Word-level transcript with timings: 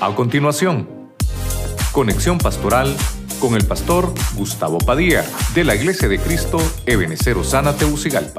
A 0.00 0.14
continuación, 0.14 0.88
conexión 1.90 2.38
pastoral 2.38 2.96
con 3.40 3.56
el 3.56 3.66
pastor 3.66 4.14
Gustavo 4.36 4.78
Padilla 4.78 5.24
de 5.56 5.64
la 5.64 5.74
Iglesia 5.74 6.06
de 6.08 6.20
Cristo 6.20 6.58
Ebenecer 6.86 7.36
Osana 7.36 7.74
Teucigalpa. 7.74 8.38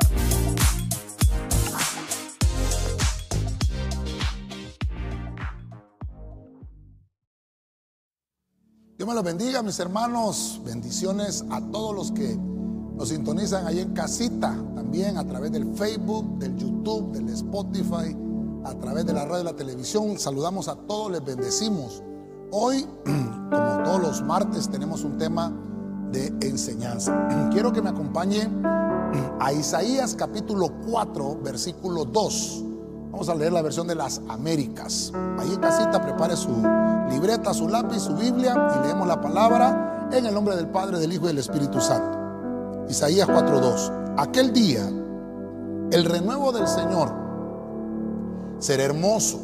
Dios 8.98 9.10
me 9.10 9.14
los 9.14 9.24
bendiga, 9.26 9.62
mis 9.62 9.78
hermanos. 9.80 10.62
Bendiciones 10.64 11.44
a 11.52 11.60
todos 11.60 11.94
los 11.94 12.12
que 12.14 12.38
nos 12.96 13.10
sintonizan 13.10 13.68
ahí 13.68 13.80
en 13.80 13.94
casita, 13.94 14.56
también 14.76 15.18
a 15.18 15.28
través 15.28 15.52
del 15.52 15.74
Facebook, 15.76 16.40
del 16.40 16.56
YouTube, 16.56 17.12
del 17.12 17.28
Spotify, 17.34 18.16
a 18.70 18.76
través 18.76 19.06
de 19.06 19.14
la 19.14 19.26
radio 19.26 19.42
y 19.42 19.46
la 19.46 19.56
televisión. 19.56 20.18
Saludamos 20.20 20.68
a 20.68 20.76
todos, 20.76 21.12
les 21.12 21.24
bendecimos. 21.24 22.04
Hoy, 22.52 22.86
como 23.04 23.84
todos 23.84 24.02
los 24.02 24.22
martes, 24.22 24.70
tenemos 24.70 25.04
un 25.04 25.18
tema 25.18 25.52
de 26.12 26.28
enseñanza. 26.42 27.50
Quiero 27.52 27.74
que 27.74 27.82
me 27.82 27.90
acompañe 27.90 28.48
a 29.40 29.52
Isaías 29.52 30.16
capítulo 30.16 30.72
4, 30.90 31.40
versículo 31.44 32.06
2. 32.06 32.66
Vamos 33.12 33.28
a 33.28 33.36
leer 33.36 33.52
la 33.52 33.64
versión 33.64 33.88
de 33.88 33.96
las 33.96 34.22
Américas. 34.30 35.12
Ahí 35.40 35.52
en 35.52 35.60
casita 35.60 36.00
prepare 36.00 36.38
su 36.38 36.52
libreta, 37.10 37.54
su 37.56 37.68
lápiz, 37.68 38.02
su 38.02 38.16
Biblia 38.16 38.54
y 38.78 38.86
leemos 38.86 39.08
la 39.08 39.20
palabra 39.20 40.10
en 40.12 40.28
el 40.28 40.34
nombre 40.34 40.56
del 40.56 40.68
Padre, 40.68 41.00
del 41.00 41.12
Hijo 41.12 41.26
y 41.26 41.30
del 41.30 41.40
Espíritu 41.40 41.82
Santo. 41.82 42.86
Isaías 42.88 43.28
4:2. 43.28 44.16
Aquel 44.18 44.54
día, 44.54 44.88
el 45.92 46.06
renuevo 46.06 46.52
del 46.52 46.68
Señor 46.68 47.29
será 48.60 48.84
hermoso 48.84 49.40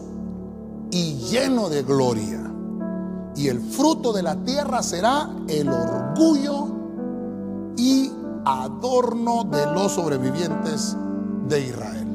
y 0.92 1.16
lleno 1.16 1.70
de 1.70 1.84
gloria. 1.84 2.42
Y 3.36 3.48
el 3.50 3.60
fruto 3.60 4.14
de 4.14 4.24
la 4.24 4.36
tierra 4.36 4.82
será 4.82 5.30
el 5.48 5.70
orgullo 5.70 6.68
y 7.76 8.12
adorno 8.46 9.44
de 9.46 9.66
los 9.74 9.94
sobrevivientes 9.94 10.96
de 11.50 11.68
Israel. 11.68 12.08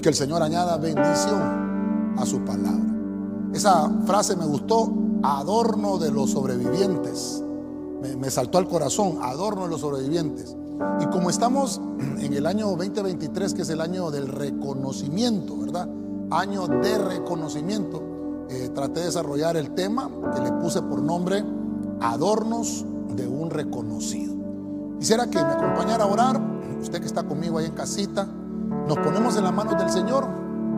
Que 0.00 0.10
el 0.10 0.14
Señor 0.14 0.42
añada 0.42 0.76
bendición 0.76 2.14
a 2.16 2.26
su 2.26 2.40
palabra. 2.44 2.92
Esa 3.52 3.90
frase 4.06 4.36
me 4.36 4.46
gustó, 4.46 4.92
adorno 5.22 5.98
de 5.98 6.10
los 6.10 6.30
sobrevivientes. 6.30 7.42
Me, 8.18 8.30
saltó 8.30 8.58
al 8.58 8.68
corazón, 8.68 9.18
adorno 9.22 9.64
de 9.64 9.68
los 9.68 9.80
sobrevivientes. 9.80 10.56
Y 11.00 11.06
como 11.06 11.30
estamos 11.30 11.80
en 12.18 12.32
el 12.32 12.46
año 12.46 12.68
2023, 12.68 13.54
que 13.54 13.62
es 13.62 13.70
el 13.70 13.80
año 13.80 14.10
del 14.10 14.28
reconocimiento, 14.28 15.56
¿verdad? 15.58 15.88
Año 16.32 16.66
de 16.66 16.96
reconocimiento, 16.96 18.02
eh, 18.48 18.70
traté 18.74 19.00
de 19.00 19.06
desarrollar 19.06 19.54
el 19.58 19.74
tema 19.74 20.08
que 20.34 20.40
le 20.40 20.50
puse 20.52 20.80
por 20.80 21.02
nombre 21.02 21.44
Adornos 22.00 22.86
de 23.14 23.28
un 23.28 23.50
reconocido. 23.50 24.34
Quisiera 24.98 25.26
que 25.26 25.36
me 25.36 25.52
acompañara 25.52 26.04
a 26.04 26.06
orar, 26.06 26.40
usted 26.80 27.00
que 27.00 27.06
está 27.06 27.24
conmigo 27.24 27.58
ahí 27.58 27.66
en 27.66 27.74
casita, 27.74 28.26
nos 28.88 28.96
ponemos 29.00 29.36
en 29.36 29.44
las 29.44 29.52
manos 29.52 29.76
del 29.76 29.90
Señor 29.90 30.26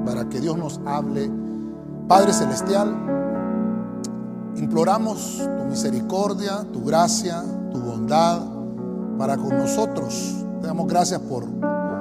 para 0.04 0.28
que 0.28 0.40
Dios 0.40 0.58
nos 0.58 0.80
hable. 0.86 1.30
Padre 2.08 2.32
Celestial, 2.32 2.92
imploramos 4.56 5.40
tu 5.56 5.64
misericordia, 5.66 6.66
tu 6.72 6.82
gracia, 6.82 7.44
tu 7.70 7.78
bondad 7.78 8.40
para 9.16 9.36
con 9.36 9.56
nosotros. 9.56 10.34
Te 10.60 10.66
damos 10.66 10.88
gracias 10.88 11.20
por 11.20 11.46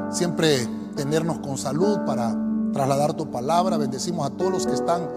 siempre 0.09 0.68
tenernos 0.96 1.38
con 1.38 1.56
salud 1.59 2.00
para 2.04 2.36
trasladar 2.74 3.14
tu 3.14 3.32
palabra. 3.32 3.78
Bendecimos 3.78 4.28
a 4.28 4.32
todos 4.32 4.52
los 4.52 4.68
que 4.68 4.74
están 4.74 5.08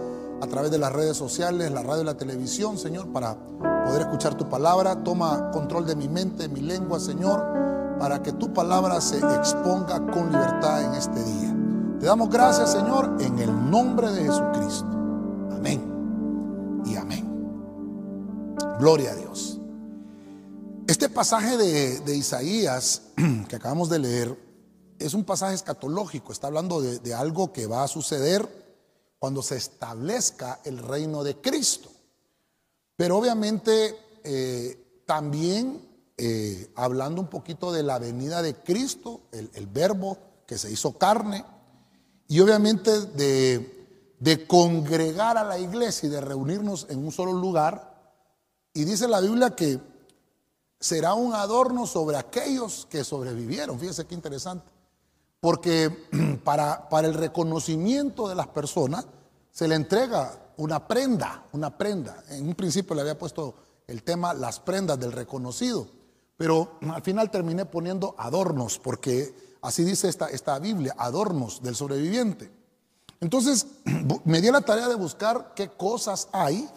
a 0.41 0.47
través 0.47 0.71
de 0.71 0.77
las 0.77 0.93
redes 0.93 1.17
sociales, 1.17 1.71
la 1.71 1.81
radio 1.81 2.03
y 2.03 2.05
la 2.05 2.17
televisión, 2.17 2.77
Señor, 2.77 3.07
para 3.07 3.35
poder 3.85 4.01
escuchar 4.01 4.35
tu 4.35 4.47
palabra. 4.47 5.03
Toma 5.03 5.51
control 5.51 5.85
de 5.85 5.95
mi 5.95 6.07
mente, 6.07 6.43
de 6.43 6.49
mi 6.49 6.61
lengua, 6.61 6.99
Señor, 6.99 7.43
para 7.99 8.21
que 8.21 8.31
tu 8.31 8.53
palabra 8.53 9.01
se 9.01 9.17
exponga 9.17 10.05
con 10.11 10.31
libertad 10.31 10.83
en 10.83 10.93
este 10.93 11.23
día. 11.23 11.55
Te 11.99 12.05
damos 12.05 12.29
gracias, 12.29 12.71
Señor, 12.71 13.17
en 13.19 13.39
el 13.39 13.71
nombre 13.71 14.11
de 14.11 14.23
Jesucristo. 14.23 14.85
Amén 15.51 16.83
y 16.85 16.95
amén. 16.95 17.27
Gloria 18.79 19.11
a 19.11 19.15
Dios. 19.15 19.59
Este 20.87 21.09
pasaje 21.09 21.57
de, 21.57 22.15
Isaías 22.15 23.01
que 23.49 23.55
acabamos 23.55 23.89
de 23.89 23.99
leer 23.99 24.46
es 24.99 25.13
un 25.13 25.23
pasaje 25.23 25.55
escatológico, 25.55 26.31
está 26.31 26.47
hablando 26.47 26.81
de, 26.81 27.13
algo 27.13 27.53
que 27.53 27.67
va 27.67 27.83
a 27.83 27.87
suceder 27.87 28.47
cuando 29.19 29.41
se 29.41 29.57
establezca 29.57 30.59
el 30.63 30.77
reino 30.77 31.23
de 31.23 31.37
Cristo. 31.37 31.89
Pero 32.95 33.17
obviamente 33.17 33.95
eh, 34.23 35.03
también 35.05 35.81
eh, 36.17 36.71
hablando 36.75 37.21
un 37.21 37.27
poquito 37.27 37.71
de 37.71 37.83
la 37.83 37.99
venida 37.99 38.41
de 38.41 38.55
Cristo, 38.55 39.21
el, 39.31 39.67
verbo 39.67 40.17
que 40.45 40.57
se 40.57 40.71
hizo 40.71 40.97
carne, 40.97 41.45
y 42.27 42.39
obviamente 42.39 43.01
de, 43.01 44.15
de 44.19 44.47
congregar 44.47 45.37
a 45.37 45.43
la 45.43 45.59
iglesia 45.59 46.07
y 46.07 46.11
de 46.11 46.21
reunirnos 46.21 46.87
en 46.89 47.05
un 47.05 47.11
solo 47.11 47.33
lugar. 47.33 48.15
Y 48.73 48.83
dice 48.83 49.07
la 49.07 49.21
Biblia 49.21 49.55
que 49.55 49.79
será 50.79 51.13
un 51.13 51.33
adorno 51.33 51.87
sobre 51.87 52.17
aquellos 52.17 52.87
que 52.89 53.03
sobrevivieron. 53.03 53.79
Fíjese 53.79 54.05
qué 54.05 54.15
interesante. 54.15 54.76
Porque 55.39 55.89
para, 56.43 56.89
para 56.89 57.07
el 57.07 57.13
reconocimiento 57.13 58.27
de 58.27 58.35
las 58.35 58.47
personas 58.47 59.05
se 59.51 59.67
le 59.67 59.75
entrega 59.75 60.31
una 60.57 60.87
prenda, 60.87 61.45
una 61.53 61.77
prenda. 61.77 62.23
En 62.29 62.47
un 62.47 62.55
principio 62.55 62.95
le 62.95 63.01
había 63.01 63.17
puesto 63.17 63.55
el 63.87 64.03
tema 64.03 64.33
las 64.33 64.59
prendas 64.59 64.99
del 64.99 65.11
reconocido, 65.11 65.87
pero 66.35 66.79
al 66.93 67.01
final 67.01 67.31
terminé 67.31 67.65
poniendo 67.65 68.15
adornos, 68.17 68.79
porque 68.79 69.33
así 69.61 69.83
dice 69.83 70.09
esta, 70.09 70.27
esta 70.27 70.59
Biblia, 70.59 70.95
adornos 70.97 71.61
del 71.61 71.75
sobreviviente. 71.75 72.51
Entonces 73.19 73.67
me 74.25 74.41
di 74.41 74.51
la 74.51 74.61
tarea 74.61 74.87
de 74.87 74.95
buscar 74.95 75.53
qué 75.55 75.69
cosas 75.69 76.29
hay, 76.31 76.69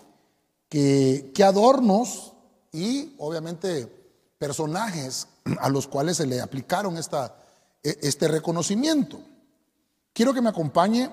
qué, 0.69 1.33
qué 1.35 1.45
adornos 1.45 2.35
y 2.73 3.15
obviamente 3.19 4.01
personajes 4.39 5.29
a 5.61 5.69
los 5.69 5.87
cuales 5.87 6.17
se 6.17 6.27
le 6.27 6.41
aplicaron 6.41 6.97
esta, 6.97 7.37
este 7.83 8.29
reconocimiento. 8.29 9.21
Quiero 10.13 10.35
que 10.35 10.43
me 10.43 10.51
acompañe 10.51 11.11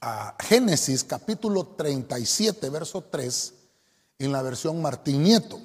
a 0.00 0.34
Génesis 0.40 1.04
capítulo 1.04 1.66
37, 1.66 2.70
verso 2.70 3.02
3, 3.02 3.54
en 4.18 4.32
la 4.32 4.42
versión 4.42 4.80
Martín 4.80 5.22
Nieto. 5.22 5.60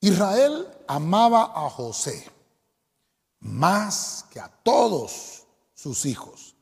Israel 0.00 0.66
amaba 0.86 1.52
a 1.54 1.70
José 1.70 2.28
más 3.40 4.26
que 4.30 4.40
a 4.40 4.48
todos 4.48 5.44
sus 5.74 6.06
hijos, 6.06 6.54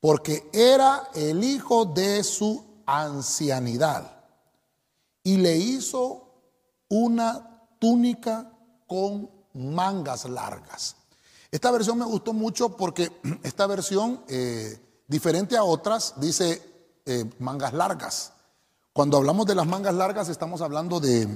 porque 0.00 0.48
era 0.52 1.10
el 1.14 1.42
hijo 1.42 1.84
de 1.84 2.22
su 2.22 2.64
ancianidad 2.86 4.24
y 5.24 5.36
le 5.36 5.56
hizo 5.56 6.28
una 6.88 7.66
túnica 7.78 8.52
con 8.86 9.30
mangas 9.54 10.24
largas. 10.24 10.96
Esta 11.50 11.70
versión 11.70 11.98
me 11.98 12.04
gustó 12.04 12.32
mucho 12.32 12.76
porque 12.76 13.10
esta 13.42 13.66
versión, 13.66 14.22
eh, 14.28 14.78
diferente 15.06 15.56
a 15.56 15.64
otras, 15.64 16.14
dice 16.16 16.62
eh, 17.06 17.30
mangas 17.38 17.72
largas. 17.72 18.32
Cuando 18.92 19.16
hablamos 19.16 19.46
de 19.46 19.54
las 19.54 19.66
mangas 19.66 19.94
largas 19.94 20.28
estamos 20.28 20.60
hablando 20.60 21.00
de, 21.00 21.26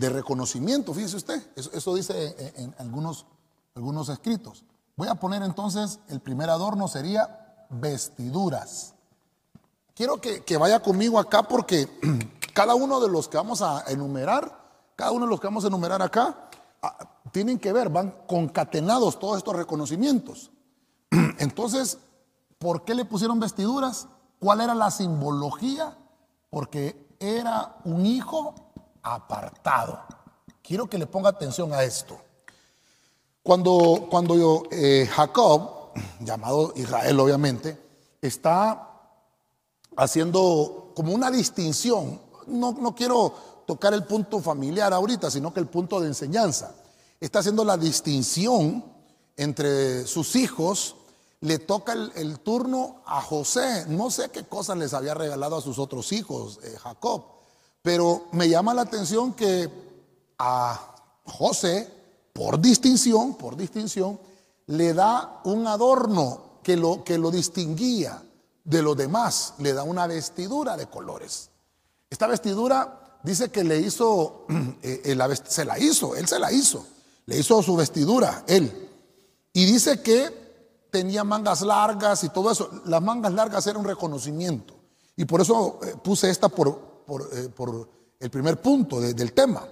reconocimiento, 0.00 0.92
fíjese 0.92 1.16
usted, 1.16 1.42
eso, 1.56 1.94
dice 1.94 2.54
en, 2.56 2.74
algunos, 2.78 3.26
algunos 3.74 4.08
escritos. 4.08 4.64
Voy 4.96 5.08
a 5.08 5.14
poner 5.14 5.42
entonces, 5.42 5.98
el 6.08 6.20
primer 6.20 6.50
adorno 6.50 6.88
sería 6.88 7.66
vestiduras. 7.70 8.94
Quiero 9.94 10.20
que, 10.20 10.44
que 10.44 10.58
vaya 10.58 10.80
conmigo 10.80 11.18
acá 11.18 11.42
porque 11.42 11.88
Cada 12.56 12.74
uno 12.74 13.00
de 13.00 13.10
los 13.10 13.28
que 13.28 13.36
vamos 13.36 13.60
a 13.60 13.84
enumerar, 13.86 14.50
cada 14.96 15.10
uno 15.10 15.26
de 15.26 15.30
los 15.30 15.38
que 15.38 15.46
vamos 15.46 15.64
a 15.64 15.66
enumerar 15.66 16.00
acá, 16.00 16.45
tienen 17.32 17.58
que 17.58 17.72
ver, 17.72 17.88
van 17.88 18.14
concatenados 18.26 19.18
todos 19.18 19.38
estos 19.38 19.56
reconocimientos. 19.56 20.50
Entonces, 21.38 21.98
¿por 22.58 22.84
qué 22.84 22.94
le 22.94 23.04
pusieron 23.04 23.40
vestiduras? 23.40 24.08
¿Cuál 24.38 24.60
era 24.60 24.74
la 24.74 24.90
simbología? 24.90 25.96
Porque 26.50 27.16
era 27.18 27.76
un 27.84 28.04
hijo 28.06 28.54
apartado. 29.02 30.00
Quiero 30.62 30.86
que 30.86 30.98
le 30.98 31.06
ponga 31.06 31.30
atención 31.30 31.72
a 31.72 31.82
esto. 31.82 32.18
Cuando, 33.42 34.06
cuando 34.10 34.36
yo, 34.36 34.62
eh, 34.70 35.08
Jacob, 35.10 35.92
llamado 36.20 36.72
Israel 36.76 37.20
obviamente, 37.20 37.80
está 38.20 38.90
haciendo 39.96 40.92
como 40.94 41.12
una 41.12 41.30
distinción 41.30 42.26
no, 42.46 42.94
quiero 42.94 43.34
tocar 43.66 43.92
el 43.94 44.04
punto 44.04 44.40
familiar 44.40 44.92
ahorita, 44.92 45.30
sino 45.30 45.52
que 45.52 45.60
el 45.60 45.66
punto 45.66 46.00
de 46.00 46.08
enseñanza. 46.08 46.74
Está 47.20 47.40
haciendo 47.40 47.64
la 47.64 47.76
distinción 47.76 48.84
entre 49.36 50.06
sus 50.06 50.36
hijos 50.36 50.96
le 51.40 51.58
toca 51.58 51.92
el, 51.92 52.40
turno 52.40 53.02
a 53.06 53.20
José. 53.20 53.86
No 53.88 54.10
sé 54.10 54.30
qué 54.30 54.44
cosas 54.44 54.76
les 54.78 54.94
había 54.94 55.14
regalado 55.14 55.56
a 55.56 55.62
sus 55.62 55.78
otros 55.78 56.12
hijos, 56.12 56.58
eh, 56.62 56.76
Jacob, 56.82 57.24
pero 57.82 58.26
me 58.32 58.48
llama 58.48 58.74
la 58.74 58.82
atención 58.82 59.34
que 59.34 59.70
a 60.38 60.94
José, 61.24 61.88
por 62.32 62.60
distinción, 62.60 63.36
por 63.36 63.56
distinción, 63.56 64.18
le 64.66 64.92
da 64.94 65.40
un 65.44 65.66
adorno 65.66 66.60
que 66.62 66.76
lo, 66.76 67.04
que 67.04 67.18
lo 67.18 67.30
distinguía 67.30 68.22
de 68.64 68.82
los 68.82 68.96
demás, 68.96 69.54
le 69.58 69.72
da 69.72 69.84
una 69.84 70.06
vestidura 70.06 70.76
de 70.76 70.88
colores. 70.88 71.50
Esta 72.10 72.26
vestidura 72.26 73.05
dice 73.26 73.50
que 73.50 73.64
le 73.64 73.78
hizo, 73.78 74.46
eh, 74.82 75.16
se 75.44 75.64
la 75.64 75.78
hizo, 75.78 76.16
él 76.16 76.26
se 76.26 76.38
la 76.38 76.50
hizo, 76.52 76.86
le 77.26 77.38
hizo 77.38 77.62
su 77.62 77.76
vestidura, 77.76 78.44
él. 78.46 78.88
Y 79.52 79.66
dice 79.66 80.00
que 80.00 80.88
tenía 80.90 81.24
mangas 81.24 81.62
largas 81.62 82.24
y 82.24 82.30
todo 82.30 82.50
eso. 82.50 82.70
Las 82.86 83.02
mangas 83.02 83.32
largas 83.32 83.66
eran 83.66 83.80
un 83.80 83.86
reconocimiento. 83.86 84.74
Y 85.16 85.24
por 85.24 85.40
eso 85.40 85.80
eh, 85.82 85.94
puse 86.02 86.30
esta 86.30 86.48
por, 86.48 87.04
por, 87.06 87.22
eh, 87.32 87.50
el 88.20 88.30
primer 88.30 88.60
punto 88.60 89.00
del 89.00 89.32
tema. 89.32 89.66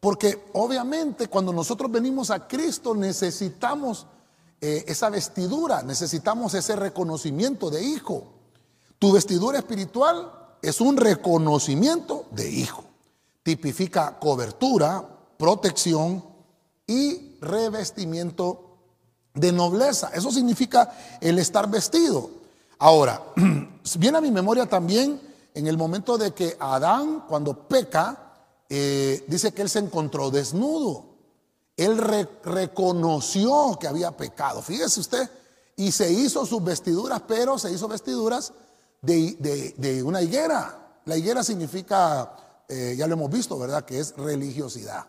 Porque 0.00 0.46
obviamente 0.52 1.28
cuando 1.28 1.52
nosotros 1.52 1.90
venimos 1.90 2.30
a 2.30 2.46
Cristo 2.46 2.94
necesitamos 2.94 4.06
eh, 4.60 4.84
esa 4.86 5.08
vestidura, 5.10 5.82
necesitamos 5.82 6.54
ese 6.54 6.76
reconocimiento 6.76 7.70
de 7.70 7.82
hijo. 7.82 8.24
Tu 8.98 9.12
vestidura 9.12 9.58
espiritual 9.58 10.43
es 10.64 10.80
un 10.80 10.96
reconocimiento 10.96 12.26
de 12.30 12.50
hijo. 12.50 12.84
Tipifica 13.42 14.18
cobertura, 14.18 15.04
protección 15.36 16.24
y 16.86 17.36
revestimiento 17.40 18.78
de 19.34 19.52
nobleza. 19.52 20.10
Eso 20.14 20.30
significa 20.30 20.92
el 21.20 21.38
estar 21.38 21.68
vestido. 21.70 22.30
Ahora, 22.78 23.22
viene 23.98 24.18
a 24.18 24.20
mi 24.20 24.30
memoria 24.30 24.66
también 24.66 25.20
en 25.52 25.66
el 25.66 25.76
momento 25.76 26.16
de 26.18 26.32
que 26.32 26.56
Adán, 26.58 27.24
cuando 27.28 27.68
peca, 27.68 28.32
eh, 28.68 29.24
dice 29.28 29.52
que 29.52 29.62
él 29.62 29.68
se 29.68 29.78
encontró 29.78 30.30
desnudo. 30.30 31.04
Él 31.76 31.98
reconoció 32.44 33.76
que 33.80 33.88
había 33.88 34.16
pecado. 34.16 34.62
Fíjese 34.62 35.00
usted, 35.00 35.30
y 35.76 35.90
se 35.92 36.12
hizo 36.12 36.46
sus 36.46 36.62
vestiduras, 36.62 37.22
pero 37.26 37.58
se 37.58 37.72
hizo 37.72 37.88
vestiduras 37.88 38.52
de, 39.04 40.02
una 40.04 40.22
higuera. 40.22 40.98
La 41.04 41.16
higuera 41.16 41.42
significa, 41.42 42.36
eh, 42.68 42.94
ya 42.96 43.06
lo 43.06 43.14
hemos 43.14 43.30
visto, 43.30 43.58
¿verdad? 43.58 43.84
Que 43.84 44.00
es 44.00 44.16
religiosidad. 44.16 45.06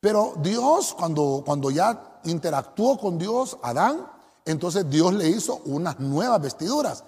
Pero 0.00 0.34
Dios, 0.38 0.94
cuando, 0.94 1.42
cuando 1.44 1.70
ya 1.70 2.20
interactuó 2.24 2.98
con 2.98 3.18
Dios, 3.18 3.58
Adán, 3.62 4.06
entonces 4.44 4.88
Dios 4.88 5.12
le 5.12 5.28
hizo 5.28 5.60
unas 5.66 5.98
nuevas 5.98 6.40
vestiduras. 6.40 7.04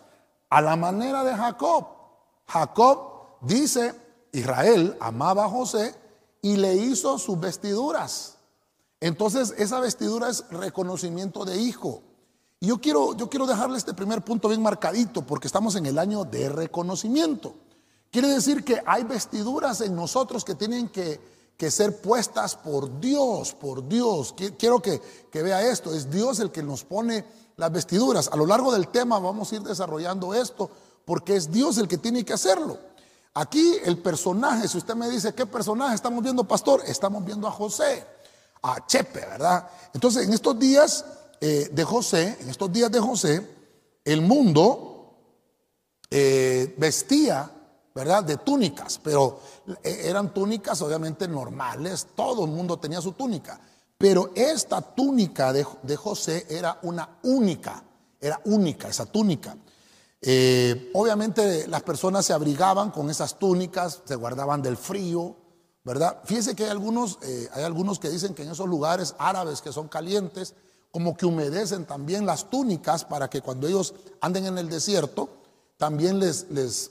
A 0.51 0.61
la 0.61 0.77
manera 0.77 1.25
de 1.25 1.35
Jacob. 1.35 1.87
Jacob 2.47 3.39
dice, 3.41 3.95
Israel 4.33 4.97
amaba 5.01 5.45
a 5.45 5.49
José 5.49 5.95
y 6.43 6.57
le 6.57 6.75
hizo 6.75 7.19
sus 7.19 7.39
vestiduras. 7.39 8.37
Entonces 9.01 9.55
esa 9.57 9.81
vestidura 9.81 10.29
es 10.29 10.45
reconocimiento 10.51 11.45
de 11.45 11.57
hijo. 11.57 12.03
Y 12.61 12.67
yo 12.67 12.79
quiero, 12.79 13.17
yo 13.17 13.29
quiero 13.29 13.47
dejarle 13.47 13.79
este 13.79 13.95
primer 13.95 14.23
punto 14.23 14.49
bien 14.49 14.63
marcadito 14.63 15.23
porque 15.23 15.49
estamos 15.49 15.75
en 15.77 15.87
el 15.87 15.99
año 15.99 16.25
de 16.25 16.49
reconocimiento. 16.49 17.55
Quiere 18.11 18.29
decir 18.29 18.65
que 18.65 18.83
hay 18.87 19.05
vestiduras 19.05 19.81
en 19.81 19.97
nosotros 19.97 20.45
que 20.45 20.55
tienen 20.55 20.89
que 20.89 21.21
que 21.61 21.71
ser 21.71 22.01
puestas 22.01 22.57
por 22.57 23.01
Dios, 23.01 23.53
por 23.53 23.87
Dios. 23.87 24.35
Quiero 24.59 24.81
que, 24.81 25.03
vea 25.31 25.61
esto, 25.61 25.95
es 25.95 26.11
Dios 26.11 26.41
el 26.41 26.51
que 26.51 26.63
nos 26.63 26.85
pone 26.85 27.23
las 27.59 27.71
vestiduras. 27.71 28.31
A 28.33 28.37
lo 28.37 28.47
largo 28.47 28.73
del 28.73 28.89
tema 28.89 29.19
vamos 29.19 29.53
a 29.53 29.57
ir 29.57 29.63
desarrollando 29.63 30.33
esto, 30.33 30.71
porque 31.05 31.37
es 31.37 31.53
Dios 31.53 31.77
el 31.77 31.87
que 31.87 31.99
tiene 31.99 32.25
que 32.25 32.33
hacerlo. 32.33 32.79
Aquí 33.35 33.77
el 33.85 33.99
personaje, 33.99 34.69
si 34.69 34.79
usted 34.79 34.95
me 34.95 35.11
dice, 35.11 35.35
¿qué 35.35 35.45
personaje 35.45 35.95
estamos 35.95 36.23
viendo, 36.23 36.45
pastor? 36.45 36.83
Estamos 36.87 37.23
viendo 37.27 37.47
a 37.47 37.51
José, 37.51 38.07
a 38.63 38.87
Chepe, 38.87 39.21
¿verdad? 39.21 39.69
Entonces, 39.93 40.27
en 40.27 40.33
estos 40.33 40.59
días 40.59 41.05
eh, 41.43 41.71
de 41.73 41.85
José, 41.85 42.37
en 42.39 42.51
estos 42.51 42.71
días 42.71 42.93
de 42.93 43.01
José, 43.01 43.47
el 44.05 44.21
mundo 44.21 45.17
eh, 46.11 46.75
vestía 46.77 47.51
¿verdad? 47.95 48.23
De 48.23 48.37
túnicas, 48.37 49.01
pero 49.03 49.41
eh, 49.83 50.03
eran 50.05 50.35
túnicas 50.35 50.81
obviamente 50.83 51.27
normales, 51.27 52.09
todo 52.15 52.45
el 52.45 52.51
mundo 52.51 52.79
tenía 52.79 53.01
su 53.01 53.13
túnica, 53.13 53.59
pero 53.97 54.33
esta 54.35 54.83
túnica 54.83 55.53
de, 55.53 55.97
José 55.97 56.47
era 56.51 56.79
una 56.83 57.19
única, 57.23 57.83
era 58.21 58.41
única 58.45 58.89
esa 58.89 59.07
túnica. 59.07 59.57
Obviamente 60.95 61.67
las 61.67 61.83
personas 61.83 62.27
se 62.27 62.33
abrigaban 62.33 62.91
con 62.91 63.11
esas 63.11 63.39
túnicas, 63.39 64.03
se 64.05 64.15
guardaban 64.15 64.63
del 64.63 64.77
frío, 64.77 65.37
¿verdad? 65.85 66.21
Fíjense 66.25 66.55
que 66.55 66.65
hay 66.65 66.71
algunos, 66.71 67.19
hay 67.53 67.65
algunos 67.65 67.99
que 67.99 68.09
dicen 68.09 68.35
que 68.35 68.45
en 68.45 68.51
esos 68.51 68.69
lugares 68.69 69.15
árabes 69.19 69.61
que 69.61 69.73
son 69.73 69.89
calientes, 69.89 70.55
como 70.91 71.17
que 71.17 71.27
humedecen 71.27 71.85
también 71.85 72.27
las 72.27 72.51
túnicas 72.51 73.05
para 73.05 73.31
que 73.31 73.41
cuando 73.41 73.67
ellos 73.67 73.95
anden 74.21 74.47
en 74.47 74.59
el 74.59 74.69
desierto, 74.69 75.29
también 75.77 76.19
les, 76.19 76.47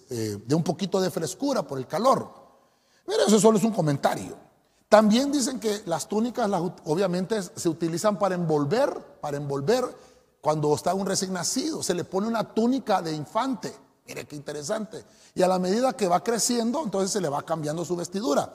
eh, 0.10 0.38
dé 0.46 0.56
un 0.56 0.64
poquito 0.64 1.00
de 1.00 1.12
frescura 1.12 1.64
por 1.64 1.78
el 1.78 1.88
calor. 1.88 2.34
Pero 3.06 3.26
eso 3.28 3.40
solo 3.40 3.58
es 3.58 3.64
un 3.64 3.72
comentario. 3.72 4.36
También 4.88 5.32
dicen 5.32 5.60
que 5.60 5.84
las 5.86 6.08
túnicas 6.08 6.50
obviamente 6.86 7.40
se 7.44 7.70
utilizan 7.70 8.18
para 8.18 8.36
envolver, 8.36 8.92
para 9.22 9.38
envolver 9.38 9.86
cuando 10.42 10.74
está 10.74 10.94
un 10.96 11.06
recién 11.06 11.34
nacido. 11.34 11.84
Se 11.84 11.94
le 11.94 12.04
pone 12.04 12.28
una 12.28 12.44
túnica 12.44 13.02
de 13.02 13.14
infante. 13.14 13.76
Mire 14.08 14.26
qué 14.26 14.36
interesante. 14.36 15.04
Y 15.36 15.44
a 15.44 15.48
la 15.48 15.60
medida 15.60 15.94
que 15.94 16.08
va 16.08 16.24
creciendo, 16.24 16.82
entonces 16.84 17.12
se 17.12 17.22
le 17.22 17.30
va 17.30 17.44
cambiando 17.44 17.86
su 17.86 17.96
vestidura. 17.96 18.52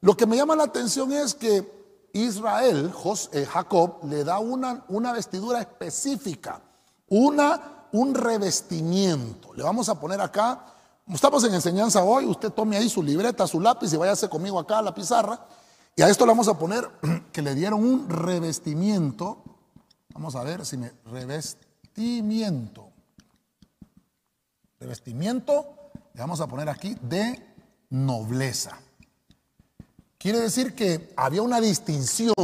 Lo 0.00 0.16
que 0.16 0.26
me 0.26 0.36
llama 0.36 0.54
la 0.54 0.64
atención 0.64 1.12
es 1.12 1.34
que 1.34 1.81
Israel, 2.12 2.92
eh, 3.32 3.46
Jacob, 3.46 4.04
le 4.04 4.24
da 4.24 4.38
una, 4.38 4.84
una 4.88 5.12
vestidura 5.12 5.60
específica, 5.60 6.60
una 7.08 7.72
un 7.92 8.14
revestimiento. 8.14 9.54
Le 9.54 9.62
vamos 9.62 9.88
a 9.88 10.00
poner 10.00 10.20
acá, 10.20 10.66
estamos 11.08 11.44
en 11.44 11.54
enseñanza 11.54 12.02
hoy, 12.02 12.24
usted 12.26 12.50
tome 12.50 12.76
ahí 12.76 12.88
su 12.88 13.02
libreta, 13.02 13.46
su 13.46 13.60
lápiz 13.60 13.92
y 13.92 13.96
váyase 13.96 14.28
conmigo 14.28 14.58
acá 14.58 14.78
a 14.78 14.82
la 14.82 14.94
pizarra. 14.94 15.46
Y 15.94 16.02
a 16.02 16.08
esto 16.08 16.24
le 16.24 16.30
vamos 16.30 16.48
a 16.48 16.58
poner 16.58 16.88
que 17.32 17.42
le 17.42 17.54
dieron 17.54 17.84
un 17.84 18.08
revestimiento. 18.08 19.42
Vamos 20.14 20.34
a 20.36 20.42
ver 20.42 20.64
si 20.64 20.78
me... 20.78 20.92
Revestimiento. 21.04 22.88
Revestimiento, 24.80 25.66
le 26.14 26.20
vamos 26.20 26.40
a 26.40 26.46
poner 26.48 26.68
aquí 26.68 26.96
de 27.02 27.54
nobleza. 27.90 28.80
Quiere 30.22 30.38
decir 30.38 30.74
que 30.74 31.12
había 31.16 31.42
una 31.42 31.60
distinción, 31.60 32.34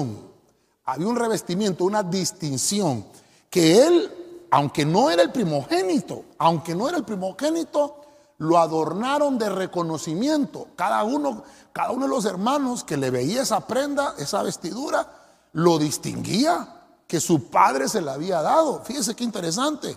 había 0.85 1.07
un 1.07 1.17
revestimiento, 1.17 1.85
una 1.85 2.03
distinción, 2.03 3.07
que 3.49 3.87
él 3.87 4.19
aunque 4.51 4.85
no 4.85 5.11
era 5.11 5.23
el 5.23 5.31
primogénito, 5.31 6.25
aunque 6.39 6.75
no 6.75 6.89
era 6.89 6.99
el 6.99 7.05
primogénito, 7.05 7.97
lo 8.39 8.59
adornaron 8.59 9.39
de 9.39 9.49
reconocimiento. 9.49 10.69
Cada 10.77 11.03
uno, 11.05 11.43
cada 11.73 11.91
uno 11.91 12.07
de 12.07 12.11
los 12.11 12.25
hermanos 12.25 12.85
que 12.85 12.97
le 12.97 13.11
veía 13.11 13.43
esa 13.43 13.67
prenda, 13.67 14.15
esa 14.19 14.43
vestidura, 14.43 15.07
lo 15.53 15.79
distinguía 15.79 16.77
que 17.07 17.21
su 17.21 17.49
padre 17.49 17.89
se 17.89 18.01
la 18.01 18.15
había 18.15 18.41
dado. 18.43 18.83
Fíjese 18.85 19.15
qué 19.15 19.25
interesante, 19.25 19.97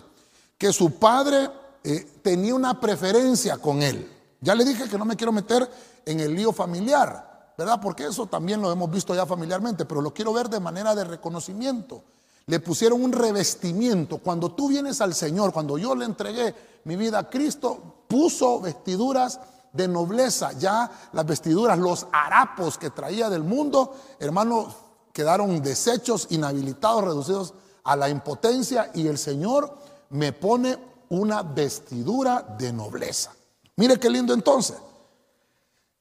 que 0.58 0.72
su 0.72 0.98
padre 0.98 1.50
eh, 1.84 2.20
tenía 2.22 2.54
una 2.54 2.78
preferencia 2.80 3.58
con 3.58 3.82
él. 3.82 4.10
Ya 4.40 4.54
le 4.54 4.64
dije 4.64 4.88
que 4.88 4.98
no 4.98 5.04
me 5.04 5.16
quiero 5.16 5.32
meter 5.32 5.70
en 6.04 6.20
el 6.20 6.34
lío 6.34 6.52
familiar, 6.52 7.31
¿verdad? 7.56 7.80
Porque 7.80 8.06
eso 8.06 8.26
también 8.26 8.60
lo 8.60 8.70
hemos 8.72 8.90
visto 8.90 9.14
ya 9.14 9.26
familiarmente, 9.26 9.84
pero 9.84 10.00
lo 10.00 10.12
quiero 10.12 10.32
ver 10.32 10.48
de 10.48 10.60
manera 10.60 10.94
de 10.94 11.04
reconocimiento 11.04 12.02
le 12.46 12.60
pusieron 12.60 13.02
un 13.02 13.12
revestimiento. 13.12 14.18
Cuando 14.18 14.52
tú 14.52 14.68
vienes 14.68 15.00
al 15.00 15.14
Señor, 15.14 15.52
cuando 15.52 15.78
yo 15.78 15.94
le 15.94 16.04
entregué 16.04 16.54
mi 16.84 16.96
vida 16.96 17.20
a 17.20 17.30
Cristo, 17.30 18.04
puso 18.08 18.60
vestiduras 18.60 19.40
de 19.72 19.88
nobleza. 19.88 20.52
Ya 20.52 20.90
las 21.12 21.26
vestiduras, 21.26 21.78
los 21.78 22.06
harapos 22.12 22.78
que 22.78 22.90
traía 22.90 23.30
del 23.30 23.44
mundo, 23.44 23.94
hermanos, 24.18 24.74
quedaron 25.12 25.62
deshechos, 25.62 26.26
inhabilitados, 26.30 27.04
reducidos 27.04 27.54
a 27.84 27.96
la 27.96 28.08
impotencia 28.08 28.90
y 28.94 29.06
el 29.06 29.18
Señor 29.18 29.76
me 30.10 30.32
pone 30.32 30.78
una 31.10 31.42
vestidura 31.42 32.42
de 32.58 32.72
nobleza. 32.72 33.32
Mire 33.76 33.98
qué 33.98 34.10
lindo 34.10 34.34
entonces. 34.34 34.76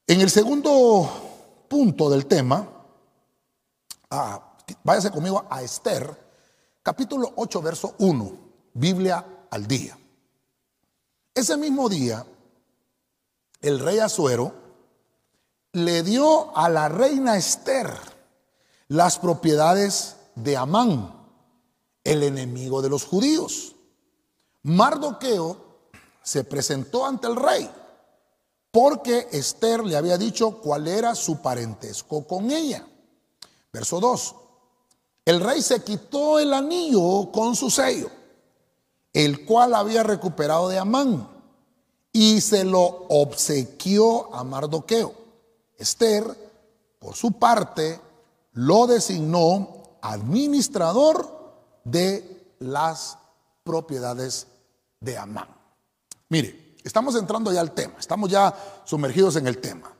En 0.07 0.21
el 0.21 0.29
segundo 0.29 1.30
punto 1.71 2.09
del 2.09 2.25
tema, 2.25 2.67
váyase 4.83 5.09
conmigo 5.09 5.45
a 5.49 5.61
Esther, 5.61 6.03
capítulo 6.83 7.31
8, 7.37 7.61
verso 7.61 7.95
1, 7.99 8.37
Biblia 8.73 9.45
al 9.49 9.65
día. 9.65 9.97
Ese 11.33 11.55
mismo 11.55 11.87
día, 11.87 12.25
el 13.61 13.79
rey 13.79 13.99
Azuero 13.99 14.53
le 15.71 16.03
dio 16.03 16.57
a 16.57 16.67
la 16.67 16.89
reina 16.89 17.37
Esther 17.37 17.89
las 18.89 19.17
propiedades 19.17 20.17
de 20.35 20.57
Amán, 20.57 21.25
el 22.03 22.23
enemigo 22.23 22.81
de 22.81 22.89
los 22.89 23.05
judíos. 23.05 23.77
Mardoqueo 24.63 25.87
se 26.21 26.43
presentó 26.43 27.05
ante 27.05 27.27
el 27.27 27.37
rey 27.37 27.71
porque 28.71 29.27
Esther 29.31 29.83
le 29.83 29.97
había 29.97 30.17
dicho 30.17 30.61
cuál 30.61 30.87
era 30.87 31.13
su 31.13 31.41
parentesco 31.41 32.25
con 32.25 32.49
ella. 32.51 32.87
Verso 33.71 33.99
2. 33.99 34.35
El 35.25 35.39
rey 35.41 35.61
se 35.61 35.83
quitó 35.83 36.39
el 36.39 36.53
anillo 36.53 37.31
con 37.31 37.55
su 37.55 37.69
sello, 37.69 38.09
el 39.13 39.45
cual 39.45 39.75
había 39.75 40.03
recuperado 40.03 40.69
de 40.69 40.79
Amán, 40.79 41.29
y 42.11 42.41
se 42.41 42.63
lo 42.63 43.05
obsequió 43.09 44.33
a 44.33 44.43
Mardoqueo. 44.43 45.13
Esther, 45.77 46.25
por 46.99 47.15
su 47.15 47.33
parte, 47.33 47.99
lo 48.53 48.87
designó 48.87 49.97
administrador 50.01 51.41
de 51.83 52.55
las 52.59 53.17
propiedades 53.63 54.47
de 54.99 55.17
Amán. 55.17 55.47
Mire, 56.29 56.70
estamos 56.83 57.15
entrando 57.15 57.51
ya 57.51 57.61
al 57.61 57.71
tema, 57.71 57.95
estamos 57.99 58.29
ya 58.29 58.53
sumergidos 58.85 59.35
en 59.35 59.47
el 59.47 59.59
tema. 59.59 59.91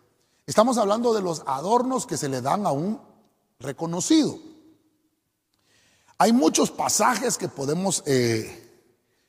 Estamos 0.46 0.78
hablando 0.78 1.14
de 1.14 1.22
los 1.22 1.44
adornos 1.46 2.06
que 2.06 2.18
se 2.18 2.28
le 2.28 2.42
dan 2.42 2.66
a 2.66 2.72
un 2.72 3.00
reconocido. 3.60 4.38
Hay 6.18 6.34
muchos 6.34 6.72
pasajes 6.72 7.38
que 7.38 7.48
podemos, 7.48 8.04
eh, 8.06 8.84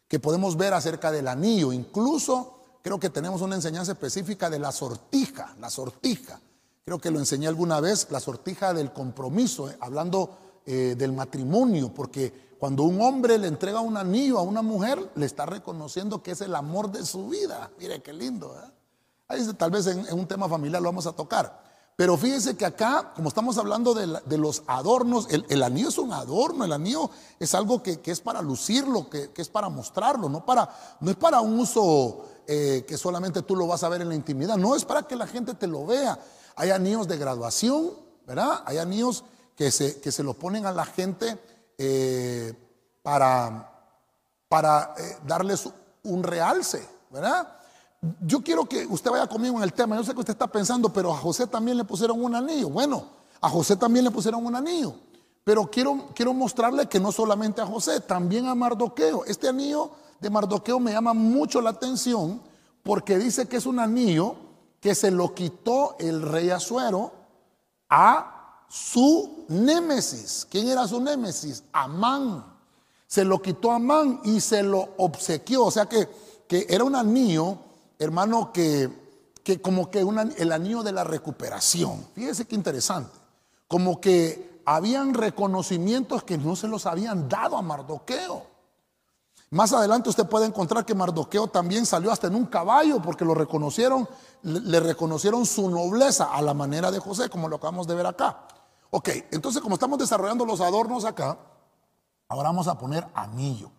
que 0.08 0.18
podemos 0.18 0.56
ver 0.56 0.74
acerca 0.74 1.10
del 1.12 1.28
anillo, 1.28 1.72
incluso 1.72 2.58
creo 2.82 2.98
que 2.98 3.10
tenemos 3.10 3.40
una 3.40 3.54
enseñanza 3.54 3.92
específica 3.92 4.50
de 4.50 4.58
la 4.58 4.72
sortija, 4.72 5.54
la 5.60 5.70
sortija. 5.70 6.40
Creo 6.84 6.98
que 6.98 7.10
lo 7.10 7.18
enseñé 7.18 7.46
alguna 7.46 7.80
vez, 7.80 8.08
la 8.10 8.20
sortija 8.20 8.74
del 8.74 8.92
compromiso, 8.92 9.70
eh, 9.70 9.76
hablando 9.80 10.36
eh, 10.66 10.94
del 10.98 11.12
matrimonio, 11.12 11.92
porque 11.94 12.51
cuando 12.62 12.84
un 12.84 13.02
hombre 13.02 13.38
le 13.38 13.48
entrega 13.48 13.80
un 13.80 13.96
anillo 13.96 14.38
a 14.38 14.42
una 14.42 14.62
mujer, 14.62 15.10
le 15.16 15.26
está 15.26 15.46
reconociendo 15.46 16.22
que 16.22 16.30
es 16.30 16.42
el 16.42 16.54
amor 16.54 16.92
de 16.92 17.04
su 17.04 17.28
vida. 17.28 17.72
Mire 17.76 18.00
qué 18.00 18.12
lindo. 18.12 18.54
¿eh? 18.56 18.70
Ahí 19.26 19.44
tal 19.54 19.72
vez 19.72 19.88
en, 19.88 20.06
un 20.12 20.28
tema 20.28 20.48
familiar 20.48 20.80
lo 20.80 20.88
vamos 20.90 21.08
a 21.08 21.12
tocar. 21.12 21.60
Pero 21.96 22.16
fíjense 22.16 22.56
que 22.56 22.64
acá, 22.64 23.14
como 23.16 23.30
estamos 23.30 23.58
hablando 23.58 23.94
de, 23.94 24.38
los 24.38 24.62
adornos, 24.68 25.26
el, 25.30 25.60
anillo 25.60 25.88
es 25.88 25.98
un 25.98 26.12
adorno, 26.12 26.64
el 26.64 26.72
anillo 26.72 27.10
es 27.40 27.52
algo 27.56 27.82
que, 27.82 28.00
es 28.00 28.20
para 28.20 28.40
lucirlo, 28.40 29.10
que, 29.10 29.32
es 29.34 29.48
para 29.48 29.68
mostrarlo, 29.68 30.28
no, 30.28 30.46
para, 30.46 30.70
no 31.00 31.10
es 31.10 31.16
para 31.16 31.40
un 31.40 31.58
uso 31.58 32.26
eh, 32.46 32.84
que 32.86 32.96
solamente 32.96 33.42
tú 33.42 33.56
lo 33.56 33.66
vas 33.66 33.82
a 33.82 33.88
ver 33.88 34.02
en 34.02 34.08
la 34.08 34.14
intimidad, 34.14 34.56
no 34.56 34.76
es 34.76 34.84
para 34.84 35.02
que 35.02 35.16
la 35.16 35.26
gente 35.26 35.54
te 35.54 35.66
lo 35.66 35.84
vea. 35.84 36.16
Hay 36.54 36.70
anillos 36.70 37.08
de 37.08 37.18
graduación, 37.18 37.90
¿verdad? 38.24 38.62
Hay 38.66 38.78
anillos 38.78 39.24
que 39.56 39.72
se, 39.72 40.00
que 40.00 40.12
se 40.12 40.22
lo 40.22 40.34
ponen 40.34 40.64
a 40.64 40.70
la 40.70 40.84
gente 40.84 41.40
eh, 41.84 42.54
para, 43.02 43.68
para 44.48 44.94
eh, 44.96 45.16
darles 45.26 45.68
un 46.04 46.22
realce, 46.22 46.88
¿verdad? 47.10 47.56
Yo 48.20 48.40
quiero 48.40 48.66
que 48.66 48.86
usted 48.86 49.10
vaya 49.10 49.26
conmigo 49.26 49.56
en 49.56 49.64
el 49.64 49.72
tema. 49.72 49.96
Yo 49.96 50.04
sé 50.04 50.14
que 50.14 50.20
usted 50.20 50.34
está 50.34 50.46
pensando, 50.46 50.92
pero 50.92 51.12
a 51.12 51.16
José 51.16 51.48
también 51.48 51.76
le 51.76 51.82
pusieron 51.82 52.22
un 52.22 52.36
anillo. 52.36 52.68
Bueno, 52.68 53.04
a 53.40 53.48
José 53.48 53.74
también 53.74 54.04
le 54.04 54.12
pusieron 54.12 54.46
un 54.46 54.54
anillo. 54.54 54.94
Pero 55.42 55.68
quiero, 55.68 56.10
quiero 56.14 56.32
mostrarle 56.32 56.88
que 56.88 57.00
no 57.00 57.10
solamente 57.10 57.60
a 57.60 57.66
José, 57.66 58.00
también 58.00 58.46
a 58.46 58.54
Mardoqueo. 58.54 59.24
Este 59.24 59.48
anillo 59.48 59.90
de 60.20 60.30
Mardoqueo 60.30 60.78
me 60.78 60.92
llama 60.92 61.14
mucho 61.14 61.60
la 61.60 61.70
atención 61.70 62.40
porque 62.84 63.18
dice 63.18 63.48
que 63.48 63.56
es 63.56 63.66
un 63.66 63.80
anillo 63.80 64.36
que 64.80 64.94
se 64.94 65.10
lo 65.10 65.34
quitó 65.34 65.96
el 65.98 66.22
rey 66.22 66.50
Azuero 66.50 67.12
a 67.88 68.41
su 68.72 69.44
némesis. 69.48 70.46
¿Quién 70.48 70.66
era 70.66 70.88
su 70.88 70.98
némesis? 70.98 71.62
Amán. 71.74 72.42
Se 73.06 73.22
lo 73.22 73.42
quitó 73.42 73.70
a 73.70 73.74
Amán 73.74 74.22
y 74.24 74.40
se 74.40 74.62
lo 74.62 74.94
obsequió. 74.96 75.66
O 75.66 75.70
sea 75.70 75.84
que, 75.84 76.08
que 76.48 76.66
era 76.70 76.82
un 76.82 76.96
anillo, 76.96 77.58
hermano, 77.98 78.50
que, 78.50 78.88
que 79.44 79.60
como 79.60 79.90
que 79.90 80.00
el 80.38 80.52
anillo 80.52 80.82
de 80.82 80.92
la 80.92 81.04
recuperación. 81.04 82.06
Fíjese 82.14 82.46
qué 82.46 82.54
interesante. 82.54 83.10
Como 83.68 84.00
que 84.00 84.62
habían 84.64 85.12
reconocimientos 85.12 86.24
que 86.24 86.38
no 86.38 86.56
se 86.56 86.66
los 86.66 86.86
habían 86.86 87.28
dado 87.28 87.58
a 87.58 87.62
Mardoqueo. 87.62 88.46
Más 89.50 89.74
adelante 89.74 90.08
usted 90.08 90.24
puede 90.24 90.46
encontrar 90.46 90.86
que 90.86 90.94
Mardoqueo 90.94 91.46
también 91.48 91.84
salió 91.84 92.10
hasta 92.10 92.28
en 92.28 92.36
un 92.36 92.46
caballo 92.46 93.02
porque 93.02 93.26
lo 93.26 93.34
reconocieron, 93.34 94.08
le 94.44 94.80
reconocieron 94.80 95.44
su 95.44 95.68
nobleza 95.68 96.32
a 96.32 96.40
la 96.40 96.54
manera 96.54 96.90
de 96.90 97.00
José, 97.00 97.28
como 97.28 97.50
lo 97.50 97.56
acabamos 97.56 97.86
de 97.86 97.94
ver 97.94 98.06
acá. 98.06 98.46
Ok, 98.94 99.08
entonces 99.30 99.62
como 99.62 99.76
estamos 99.76 99.98
desarrollando 99.98 100.44
los 100.44 100.60
adornos 100.60 101.06
acá, 101.06 101.38
ahora 102.28 102.50
vamos 102.50 102.68
a 102.68 102.76
poner 102.76 103.06
anillo, 103.14 103.70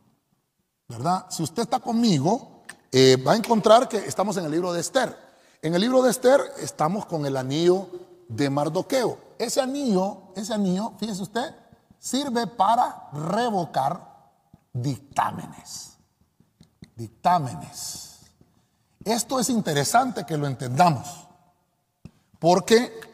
¿verdad? 0.88 1.28
Si 1.30 1.44
usted 1.44 1.62
está 1.62 1.80
conmigo, 1.80 2.64
eh, 2.92 3.18
va 3.18 3.34
a 3.34 3.36
encontrar 3.36 3.88
que 3.88 3.98
estamos 3.98 4.38
en 4.38 4.46
el 4.46 4.52
libro 4.52 4.74
de 4.74 4.82
Esther. 4.82 5.16
En 5.62 5.76
el 5.76 5.82
libro 5.82 6.02
de 6.02 6.10
Esther 6.10 6.42
estamos 6.58 7.06
con 7.06 7.28
el 7.28 7.38
anillo 7.38 7.90
de 8.28 8.50
Mardoqueo. 8.50 9.20
Ese 9.38 9.62
anillo, 9.62 10.34
ese 10.36 10.52
anillo, 10.52 10.94
fíjese 10.98 11.22
usted, 11.22 11.56
sirve 12.00 12.48
para 12.48 13.12
revocar 13.14 14.32
dictámenes. 14.74 16.00
Dictámenes. 16.96 18.20
Esto 19.06 19.40
es 19.40 19.50
interesante 19.50 20.26
que 20.26 20.38
lo 20.38 20.48
entendamos, 20.48 21.28
porque 22.40 23.13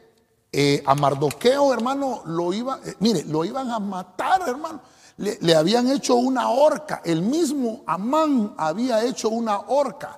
eh, 0.52 0.82
a 0.86 0.96
Mardoqueo, 0.96 1.72
hermano, 1.74 2.24
lo 2.26 2.52
iba, 2.54 2.80
eh, 2.84 2.96
mire, 3.00 3.24
lo 3.26 3.46
iban 3.46 3.70
a 3.70 3.80
matar, 3.80 4.42
hermano. 4.48 4.82
Le, 5.18 5.54
habían 5.54 5.92
hecho 5.92 6.16
una 6.16 6.50
horca. 6.50 7.02
El 7.04 7.22
mismo 7.22 7.84
Amán 7.86 8.56
había 8.58 9.04
hecho 9.04 9.30
una 9.30 9.60
horca. 9.60 10.18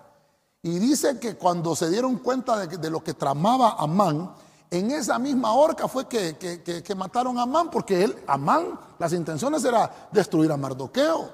Y 0.62 0.78
dice 0.78 1.20
que 1.20 1.36
cuando 1.36 1.76
se 1.76 1.90
dieron 1.90 2.18
cuenta 2.18 2.68
de, 2.68 2.90
lo 2.90 3.04
que 3.04 3.16
tramaba 3.16 3.78
Amán, 3.80 4.32
en 4.70 4.92
esa 4.92 5.18
misma 5.18 5.54
horca 5.54 5.88
fue 5.88 6.08
que, 6.08 6.96
mataron 6.96 7.40
a 7.40 7.42
Amán, 7.42 7.72
porque 7.72 8.04
él, 8.04 8.16
Amán, 8.28 8.80
las 9.00 9.12
intenciones 9.14 9.66
era 9.66 10.10
destruir 10.12 10.52
a 10.52 10.58
Mardoqueo. 10.58 11.34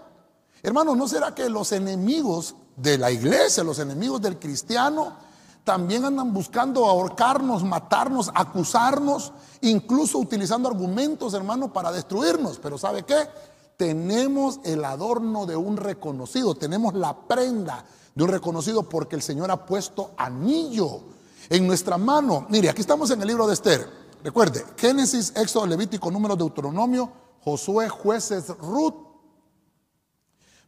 Hermano, 0.63 0.95
¿no 0.95 1.07
será 1.07 1.35
que 1.35 1.49
los 1.49 1.73
enemigos 1.73 2.55
de 2.77 2.97
la 2.97 3.11
iglesia, 3.11 3.65
los 3.65 3.79
enemigos 3.79 4.21
del 4.21 4.39
cristiano, 4.39 5.26
también 5.67 6.05
andan 6.05 6.33
buscando 6.33 6.85
ahorcarnos, 6.85 7.61
matarnos, 7.61 8.31
acusarnos, 8.33 9.33
incluso 9.59 10.17
utilizando 10.17 10.69
argumentos, 10.69 11.33
hermano, 11.33 11.73
para 11.73 11.91
destruirnos? 11.91 12.57
Pero 12.57 12.77
¿sabe 12.77 13.03
qué? 13.03 13.27
Tenemos 13.75 14.61
el 14.63 14.85
adorno 14.85 15.45
de 15.45 15.57
un 15.57 15.75
reconocido, 15.75 16.55
tenemos 16.55 16.93
la 16.93 17.13
prenda 17.13 17.83
de 18.15 18.23
un 18.23 18.29
reconocido 18.29 18.83
porque 18.83 19.17
el 19.17 19.21
Señor 19.21 19.51
ha 19.51 19.65
puesto 19.65 20.11
anillo 20.15 21.01
en 21.49 21.67
nuestra 21.67 21.97
mano. 21.97 22.45
Mire, 22.47 22.69
aquí 22.69 22.79
estamos 22.79 23.11
en 23.11 23.21
el 23.21 23.27
libro 23.27 23.45
de 23.45 23.55
Esther. 23.55 23.89
Recuerde, 24.23 24.65
Génesis, 24.77 25.33
Éxodo, 25.35 25.67
Levítico, 25.67 26.09
Número, 26.09 26.37
Deuteronomio, 26.37 27.11
Josué, 27.43 27.89
Jueces, 27.89 28.47
Ruth, 28.57 29.06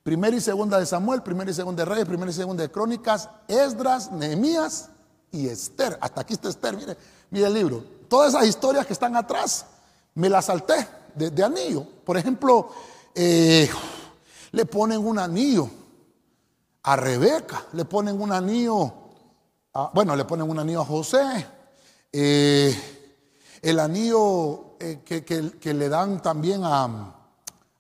Primera 0.04 0.36
y 0.36 0.42
Segunda 0.42 0.80
de 0.80 0.86
Samuel, 0.86 1.22
Primera 1.22 1.52
y 1.52 1.54
Segunda 1.54 1.84
de 1.84 1.90
Reyes, 1.90 2.06
Primera 2.06 2.32
y 2.32 2.34
Segunda 2.34 2.64
de 2.64 2.72
Crónicas, 2.72 3.30
Esdras, 3.48 4.12
Nehemías 4.12 4.90
y 5.32 5.48
Esther. 5.48 5.98
Hasta 6.02 6.22
aquí 6.22 6.34
está 6.34 6.50
Esther, 6.50 6.76
mire, 6.76 6.98
mire 7.30 7.48
el 7.48 7.54
libro. 7.54 7.84
Todas 8.08 8.34
esas 8.34 8.48
historias 8.48 8.86
que 8.86 8.94
están 8.94 9.16
atrás, 9.16 9.66
me 10.16 10.30
las 10.30 10.46
salté 10.46 10.88
de, 11.16 11.44
anillo. 11.44 11.86
Por 12.04 12.18
ejemplo, 12.18 12.70
eh, 13.14 13.70
le 14.52 14.66
ponen 14.66 15.06
un 15.06 15.20
anillo 15.20 15.70
a 16.84 16.96
Rebeca, 16.96 17.66
le 17.74 17.86
ponen 17.86 18.20
un 18.20 18.32
anillo 18.32 18.94
Ah, 19.74 19.92
bueno, 19.94 20.16
le 20.16 20.26
ponen 20.26 20.50
un 20.50 20.58
anillo 20.58 20.82
a 20.82 20.86
José. 20.86 21.46
Eh, 22.12 22.76
el 23.62 23.80
anillo 23.80 24.78
eh, 24.80 25.02
que, 25.04 25.74
le 25.74 25.90
dan 25.90 26.22
también 26.22 26.62
a, 26.64 27.19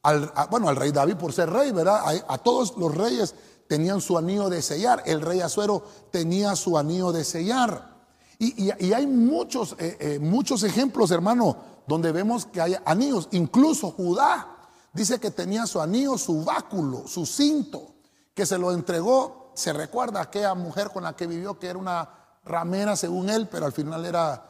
al, 0.03 0.31
bueno, 0.49 0.69
al 0.69 0.75
rey 0.75 0.91
David 0.91 1.15
por 1.15 1.33
ser 1.33 1.49
rey, 1.49 1.71
¿verdad? 1.71 2.01
A, 2.27 2.37
todos 2.37 2.75
los 2.77 2.95
reyes 2.95 3.35
tenían 3.67 4.01
su 4.01 4.17
anillo 4.17 4.49
de 4.49 4.61
sellar. 4.61 5.03
El 5.05 5.21
rey 5.21 5.41
Azuero 5.41 5.83
tenía 6.11 6.55
su 6.55 6.77
anillo 6.77 7.11
de 7.11 7.23
sellar. 7.23 7.97
Y, 8.37 8.71
hay 8.93 9.05
muchos, 9.05 9.75
eh, 9.79 10.17
muchos 10.21 10.63
ejemplos, 10.63 11.11
hermano, 11.11 11.57
donde 11.87 12.11
vemos 12.11 12.45
que 12.45 12.61
hay 12.61 12.75
anillos. 12.85 13.27
Incluso 13.31 13.91
Judá 13.91 14.47
dice 14.93 15.19
que 15.19 15.31
tenía 15.31 15.67
su 15.67 15.81
anillo, 15.81 16.17
su 16.17 16.43
báculo, 16.43 17.05
su 17.05 17.25
cinto, 17.25 17.95
que 18.33 18.45
se 18.45 18.57
lo 18.57 18.71
entregó 18.71 19.39
se 19.59 19.73
recuerda 19.73 20.21
aquella 20.21 20.53
mujer 20.55 20.89
con 20.89 21.03
la 21.03 21.15
que 21.15 21.27
vivió 21.27 21.59
que 21.59 21.67
era 21.67 21.77
una 21.77 22.09
ramera 22.45 22.95
según 22.95 23.29
él, 23.29 23.49
pero 23.49 23.65
al 23.65 23.73
final 23.73 24.05
era, 24.05 24.41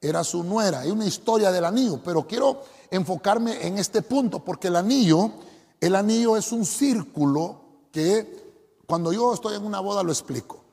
era 0.00 0.24
su 0.24 0.42
nuera. 0.42 0.80
Hay 0.80 0.90
una 0.90 1.06
historia 1.06 1.52
del 1.52 1.64
anillo, 1.64 2.00
pero 2.02 2.26
quiero 2.26 2.62
enfocarme 2.90 3.66
en 3.66 3.78
este 3.78 4.02
punto 4.02 4.44
porque 4.44 4.68
el 4.68 4.76
anillo, 4.76 5.32
el 5.80 5.94
anillo 5.94 6.36
es 6.36 6.52
un 6.52 6.64
círculo 6.64 7.60
que 7.92 8.82
cuando 8.86 9.12
yo 9.12 9.34
estoy 9.34 9.56
en 9.56 9.64
una 9.64 9.80
boda 9.80 10.02
lo 10.02 10.12
explico. 10.12 10.64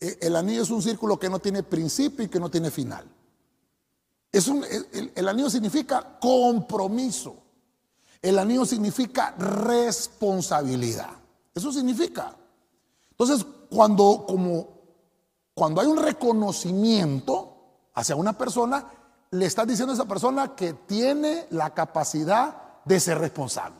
E, 0.00 0.18
el 0.20 0.36
anillo 0.36 0.62
es 0.62 0.70
un 0.70 0.82
círculo 0.82 1.18
que 1.18 1.30
no 1.30 1.38
tiene 1.38 1.62
principio 1.62 2.24
y 2.24 2.28
que 2.28 2.40
no 2.40 2.50
tiene 2.50 2.70
final. 2.70 3.04
Es 4.30 4.48
un, 4.48 4.64
el, 4.64 5.12
el 5.14 5.28
anillo 5.28 5.50
significa 5.50 6.18
compromiso. 6.20 7.36
El 8.22 8.38
anillo 8.38 8.64
significa 8.64 9.32
responsabilidad. 9.32 11.10
Eso 11.54 11.72
significa. 11.72 12.36
Entonces, 13.10 13.46
cuando, 13.70 14.24
como, 14.28 14.68
cuando 15.54 15.80
hay 15.80 15.86
un 15.86 15.96
reconocimiento 15.96 17.56
hacia 17.94 18.14
una 18.14 18.36
persona, 18.36 18.90
le 19.30 19.46
estás 19.46 19.66
diciendo 19.66 19.92
a 19.92 19.94
esa 19.94 20.06
persona 20.06 20.54
que 20.54 20.72
tiene 20.72 21.46
la 21.50 21.70
capacidad 21.74 22.56
de 22.84 23.00
ser 23.00 23.18
responsable. 23.18 23.76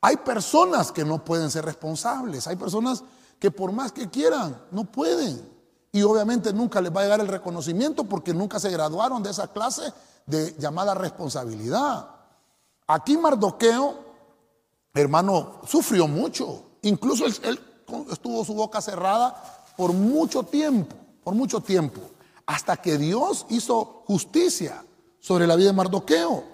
Hay 0.00 0.16
personas 0.18 0.92
que 0.92 1.04
no 1.04 1.24
pueden 1.24 1.50
ser 1.50 1.64
responsables, 1.64 2.46
hay 2.46 2.56
personas 2.56 3.02
que 3.38 3.50
por 3.50 3.72
más 3.72 3.92
que 3.92 4.08
quieran, 4.08 4.56
no 4.70 4.84
pueden. 4.84 5.56
Y 5.92 6.02
obviamente 6.02 6.52
nunca 6.52 6.80
les 6.80 6.94
va 6.94 7.00
a 7.00 7.04
llegar 7.04 7.20
el 7.20 7.28
reconocimiento 7.28 8.04
porque 8.04 8.34
nunca 8.34 8.58
se 8.58 8.70
graduaron 8.70 9.22
de 9.22 9.30
esa 9.30 9.48
clase 9.48 9.92
de 10.26 10.54
llamada 10.58 10.94
responsabilidad. 10.94 12.08
Aquí 12.86 13.16
Mardoqueo, 13.16 13.94
hermano, 14.94 15.60
sufrió 15.66 16.06
mucho. 16.06 16.62
Incluso 16.82 17.26
él, 17.26 17.60
estuvo 18.10 18.44
su 18.44 18.54
boca 18.54 18.80
cerrada 18.80 19.34
por 19.76 19.92
mucho 19.92 20.42
tiempo, 20.42 20.94
por 21.24 21.34
mucho 21.34 21.60
tiempo, 21.60 22.00
hasta 22.46 22.76
que 22.76 22.96
Dios 22.96 23.46
hizo 23.50 24.04
justicia 24.06 24.84
sobre 25.20 25.46
la 25.46 25.56
vida 25.56 25.68
de 25.68 25.76
Mardoqueo. 25.76 26.44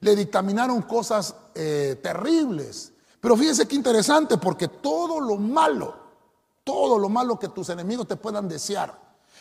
Le 0.00 0.16
dictaminaron 0.16 0.82
cosas 0.82 1.34
eh, 1.54 2.00
terribles. 2.02 2.92
Pero 3.20 3.36
fíjense 3.36 3.68
qué 3.68 3.76
interesante, 3.76 4.38
porque 4.38 4.68
todo 4.68 5.20
lo 5.20 5.36
malo 5.36 6.00
todo 6.70 6.98
lo 6.98 7.08
malo 7.08 7.38
que 7.38 7.48
tus 7.48 7.68
enemigos 7.70 8.06
te 8.06 8.16
puedan 8.16 8.48
desear. 8.48 8.96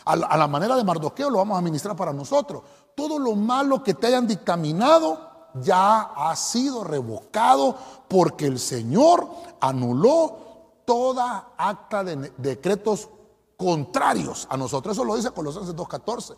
A 0.05 0.15
la, 0.15 0.48
manera 0.48 0.75
de 0.75 0.83
Mardoqueo 0.83 1.29
lo 1.29 1.38
vamos 1.38 1.55
a 1.55 1.59
administrar 1.59 1.95
para 1.95 2.13
nosotros. 2.13 2.63
Todo 2.95 3.19
lo 3.19 3.36
malo 3.36 3.83
que 3.83 3.93
te 3.93 4.07
hayan 4.07 4.25
dictaminado 4.25 5.29
ya 5.55 6.01
ha 6.15 6.36
sido 6.36 6.83
revocado 6.83 7.75
porque 8.07 8.45
el 8.48 8.59
Señor 8.59 9.29
anuló 9.59 10.38
toda 10.86 11.50
acta 11.57 12.03
de 12.03 12.31
decretos 12.38 13.09
contrarios 13.60 14.48
a 14.50 14.56
nosotros. 14.56 14.96
Eso 14.96 15.04
lo 15.04 15.18
dice 15.18 15.32
Colosenses 15.32 15.75
2.14. 15.75 16.36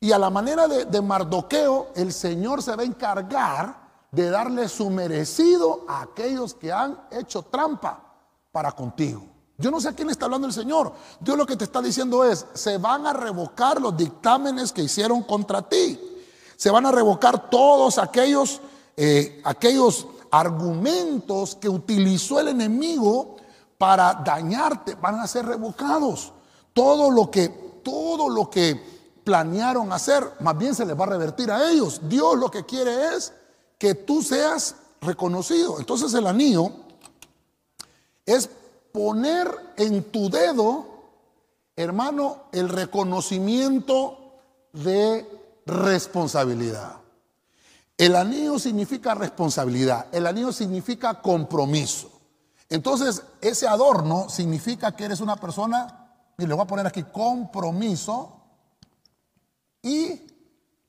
Y 0.00 0.10
a 0.10 0.18
la 0.18 0.30
manera 0.30 0.66
de, 0.66 1.02
Mardoqueo, 1.02 1.88
el 1.94 2.12
Señor 2.12 2.62
se 2.62 2.74
va 2.74 2.82
a 2.82 2.86
encargar 2.86 3.84
de 4.10 4.30
darle 4.30 4.68
su 4.68 4.88
merecido 4.88 5.84
a 5.86 6.02
aquellos 6.02 6.54
que 6.54 6.72
han 6.72 6.98
hecho 7.10 7.42
trampa 7.42 8.02
para 8.50 8.72
contigo. 8.72 9.22
Yo 9.58 9.70
no 9.70 9.80
sé 9.80 9.88
a 9.88 9.92
quién 9.92 10.08
está 10.08 10.24
hablando 10.24 10.46
el 10.46 10.52
Señor. 10.52 10.92
Dios 11.20 11.36
lo 11.36 11.46
que 11.46 11.56
te 11.56 11.64
está 11.64 11.82
diciendo 11.82 12.24
es, 12.24 12.46
se 12.54 12.78
van 12.78 13.06
a 13.06 13.12
revocar 13.12 13.80
los 13.80 13.96
dictámenes 13.96 14.72
que 14.72 14.82
hicieron 14.82 15.22
contra 15.22 15.62
ti. 15.62 16.00
Se 16.56 16.70
van 16.70 16.86
a 16.86 16.92
revocar 16.92 17.50
todos 17.50 17.98
aquellos, 17.98 18.60
eh, 18.96 19.42
aquellos 19.44 20.06
argumentos 20.30 21.54
que 21.54 21.68
utilizó 21.68 22.40
el 22.40 22.48
enemigo 22.48 23.33
para 23.78 24.14
dañarte. 24.14 24.94
Van 24.96 25.20
a 25.20 25.26
ser 25.26 25.46
revocados. 25.46 26.32
Todo 26.72 27.10
lo 27.10 27.30
que, 27.30 27.48
todo 27.82 28.28
lo 28.28 28.50
que 28.50 28.94
planearon 29.24 29.92
hacer, 29.92 30.32
más 30.40 30.56
bien 30.56 30.74
se 30.74 30.84
les 30.84 30.98
va 30.98 31.04
a 31.04 31.08
revertir 31.08 31.50
a 31.50 31.70
ellos. 31.70 32.00
Dios 32.08 32.36
lo 32.36 32.50
que 32.50 32.64
quiere 32.64 33.14
es 33.14 33.32
que 33.78 33.94
tú 33.94 34.22
seas 34.22 34.76
reconocido. 35.00 35.78
Entonces 35.78 36.12
el 36.14 36.26
anillo 36.26 36.70
es 38.26 38.48
poner 38.92 39.48
en 39.76 40.04
tu 40.04 40.30
dedo, 40.30 40.86
hermano, 41.76 42.44
el 42.52 42.68
reconocimiento 42.68 44.18
de 44.72 45.26
responsabilidad. 45.66 46.96
El 47.96 48.16
anillo 48.16 48.58
significa 48.58 49.14
responsabilidad, 49.14 50.06
el 50.12 50.26
anillo 50.26 50.52
significa 50.52 51.20
compromiso. 51.20 52.10
Entonces, 52.68 53.22
ese 53.40 53.68
adorno 53.68 54.28
significa 54.28 54.96
que 54.96 55.04
eres 55.04 55.20
una 55.20 55.36
persona, 55.36 56.10
y 56.38 56.46
le 56.46 56.54
voy 56.54 56.64
a 56.64 56.66
poner 56.66 56.86
aquí 56.86 57.04
compromiso, 57.04 58.40
y, 59.82 60.08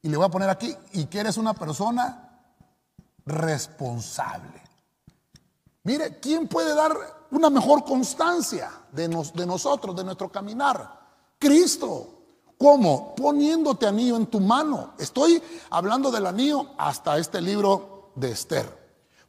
y 0.02 0.10
le 0.10 0.18
voy 0.18 0.26
a 0.26 0.30
poner 0.30 0.50
aquí, 0.50 0.76
y 0.94 1.06
que 1.06 1.20
eres 1.20 1.38
una 1.38 1.54
persona 1.54 2.44
responsable. 3.26 4.64
Mire, 5.84 6.20
¿quién 6.20 6.48
puede 6.48 6.74
dar 6.74 6.96
una 7.32 7.50
mejor 7.50 7.84
constancia 7.84 8.72
de, 8.92 9.08
de 9.34 9.46
nosotros, 9.46 9.96
de 9.96 10.04
nuestro 10.04 10.32
caminar. 10.32 11.00
Cristo. 11.38 12.12
¿Cómo? 12.58 13.14
Poniéndote 13.16 13.86
anillo 13.86 14.16
en 14.16 14.28
tu 14.28 14.40
mano. 14.40 14.94
Estoy 14.98 15.42
hablando 15.70 16.10
del 16.10 16.26
anillo 16.26 16.68
hasta 16.78 17.18
este 17.18 17.42
libro 17.42 18.12
de 18.16 18.32
Esther. 18.32 18.85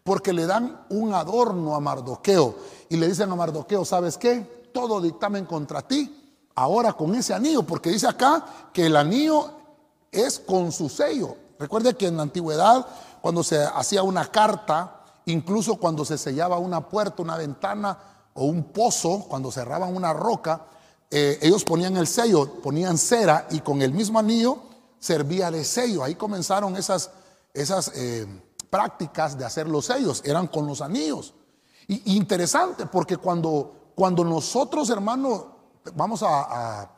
Porque 0.07 0.33
le 0.33 0.47
dan 0.47 0.87
un 0.89 1.13
adorno 1.13 1.75
a 1.75 1.81
Mardoqueo 1.81 2.55
y 2.89 2.97
le 2.97 3.09
dicen 3.09 3.31
a 3.31 3.37
Mardoqueo, 3.37 3.85
¿sabes 3.85 4.17
qué? 4.17 4.71
Todo 4.73 5.03
dictamen 5.03 5.45
contra 5.45 5.83
ti. 5.83 6.23
Ahora 6.55 6.95
con 6.95 7.15
ese 7.15 7.35
anillo, 7.35 7.63
porque 7.65 7.91
dice 7.91 8.09
acá 8.09 8.71
que 8.73 8.87
el 8.87 8.97
anillo 8.97 9.51
es 10.11 10.39
con 10.39 10.73
su 10.73 10.89
sello. 10.89 11.37
Recuerde 11.59 11.95
que 11.95 12.07
en 12.07 12.17
la 12.17 12.23
antigüedad, 12.23 12.87
cuando 13.21 13.45
se 13.45 13.63
hacía 13.63 14.03
una 14.03 14.25
carta, 14.31 14.97
Incluso 15.27 15.77
cuando 15.77 16.05
se 16.05 16.19
sellaba 16.19 16.59
una 16.59 16.89
puerta, 16.89 17.23
una 17.23 17.37
ventana 17.37 17.99
o 18.35 18.45
un 18.45 18.65
pozo, 18.65 19.27
cuando 19.29 19.51
cerraban 19.51 19.95
una 19.95 20.13
roca, 20.13 20.67
eh, 21.11 21.39
ellos 21.43 21.65
ponían 21.65 21.97
el 21.97 22.07
sello, 22.07 22.63
ponían 22.63 22.97
cera 22.97 23.49
y 23.51 23.61
con 23.61 23.83
el 23.83 23.93
mismo 23.93 24.21
anillo 24.21 24.59
servía 25.01 25.51
de 25.51 25.65
sello. 25.65 26.05
Ahí 26.05 26.15
comenzaron 26.15 26.77
esas, 26.77 27.11
esas 27.53 27.91
eh, 27.97 28.25
prácticas 28.77 29.39
de 29.39 29.45
hacer 29.47 29.67
los 29.67 29.87
sellos, 29.87 30.21
eran 30.23 30.49
con 30.49 30.67
los 30.67 30.83
anillos. 30.83 31.33
Y 31.89 32.15
interesante, 32.15 32.85
porque 32.85 33.17
cuando, 33.17 33.93
cuando 33.95 34.23
nosotros, 34.23 34.91
hermanos, 34.91 35.47
vamos 35.95 36.23
a, 36.23 36.91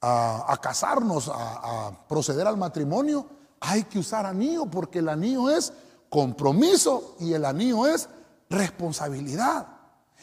a, 0.00 0.56
casarnos, 0.60 1.30
a 1.32 1.92
proceder 2.08 2.48
al 2.48 2.56
matrimonio, 2.56 3.26
hay 3.60 3.84
que 3.84 4.00
usar 4.00 4.26
anillo, 4.26 4.66
porque 4.66 4.98
el 4.98 5.08
anillo 5.08 5.48
es 5.50 5.72
compromiso 6.08 7.14
y 7.20 7.32
el 7.32 7.44
anillo 7.44 7.86
es 7.86 8.08
responsabilidad. 8.48 9.68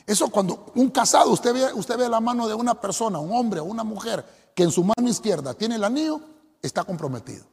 Eso 0.05 0.29
cuando 0.29 0.65
un 0.75 0.89
casado, 0.89 1.31
usted 1.31 1.53
ve, 1.53 1.73
usted 1.73 1.97
ve 1.97 2.09
la 2.09 2.19
mano 2.19 2.49
de 2.49 2.53
una 2.53 2.81
persona, 2.81 3.17
un 3.19 3.31
hombre 3.31 3.61
o 3.61 3.63
una 3.63 3.85
mujer, 3.85 4.25
que 4.53 4.63
en 4.63 4.71
su 4.71 4.83
mano 4.83 5.07
izquierda 5.07 5.53
tiene 5.53 5.75
el 5.75 5.85
anillo, 5.85 6.19
está 6.61 6.83
comprometido. 6.83 7.45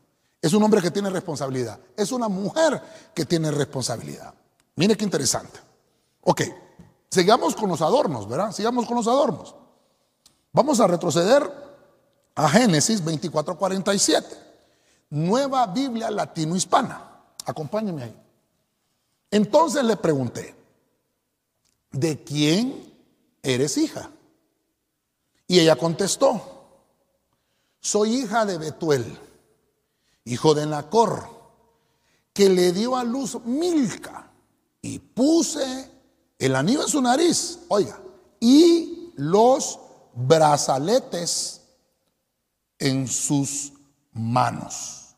Es 0.45 0.53
un 0.53 0.63
hombre 0.63 0.83
que 0.83 0.91
tiene 0.91 1.09
responsabilidad. 1.09 1.81
Es 1.97 2.13
una 2.13 2.29
mujer 2.29 2.79
que 3.15 3.25
tiene 3.25 3.51
responsabilidad. 3.51 4.35
Mire 4.77 4.95
qué 4.95 5.03
interesante. 5.03 5.59
Ok, 6.21 6.43
sigamos 7.11 7.57
con 7.57 7.71
los 7.71 7.81
adornos, 7.81 8.29
¿verdad? 8.29 8.53
Sigamos 8.53 8.85
con 8.85 8.99
los 8.99 9.09
adornos. 9.09 9.55
Vamos 10.53 10.81
a 10.81 10.87
retroceder 10.87 11.51
a 12.35 12.47
Génesis 12.51 13.03
24:47. 13.03 14.37
Nueva 15.09 15.67
Biblia 15.69 16.11
latino-hispana. 16.11 17.23
Acompáñenme 17.47 18.03
ahí. 18.03 18.23
Entonces 19.31 19.83
le 19.83 19.97
pregunté, 19.97 20.55
¿de 21.91 22.23
quién 22.23 22.93
eres 23.43 23.79
hija? 23.79 24.11
Y 25.47 25.61
ella 25.61 25.77
contestó, 25.77 26.67
soy 27.81 28.17
hija 28.17 28.45
de 28.45 28.59
Betuel, 28.59 29.19
hijo 30.25 30.55
de 30.55 30.67
Nacor, 30.67 31.29
que 32.33 32.49
le 32.49 32.73
dio 32.73 32.97
a 32.97 33.05
luz 33.05 33.39
Milca 33.45 34.31
y 34.83 34.99
puse 34.99 35.91
el 36.39 36.57
anillo 36.57 36.83
en 36.83 36.89
su 36.89 37.01
nariz, 37.01 37.61
oiga, 37.69 38.01
y 38.41 39.13
los 39.17 39.79
brazaletes 40.15 41.63
en 42.79 43.07
sus 43.07 43.73
manos. 44.13 45.17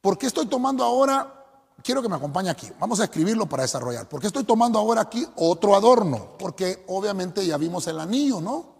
¿Por 0.00 0.18
qué 0.18 0.26
estoy 0.26 0.46
tomando 0.46 0.84
ahora 0.84 1.34
quiero 1.84 2.02
que 2.02 2.08
me 2.08 2.16
acompañe 2.16 2.50
aquí. 2.50 2.68
Vamos 2.80 2.98
a 2.98 3.04
escribirlo 3.04 3.46
para 3.46 3.62
desarrollar. 3.62 4.08
Porque 4.08 4.26
estoy 4.26 4.42
tomando 4.42 4.78
ahora 4.78 5.02
aquí 5.02 5.24
otro 5.36 5.76
adorno. 5.76 6.30
Porque 6.38 6.84
obviamente 6.88 7.46
ya 7.46 7.56
vimos 7.58 7.86
el 7.86 8.00
anillo, 8.00 8.40
¿no? 8.40 8.74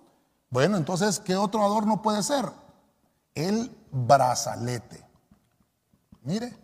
Bueno, 0.50 0.76
entonces, 0.76 1.20
¿qué 1.20 1.36
otro 1.36 1.62
adorno 1.62 2.02
puede 2.02 2.22
ser? 2.22 2.50
El 3.34 3.70
brazalete. 3.94 5.02
Mire, 6.22 6.56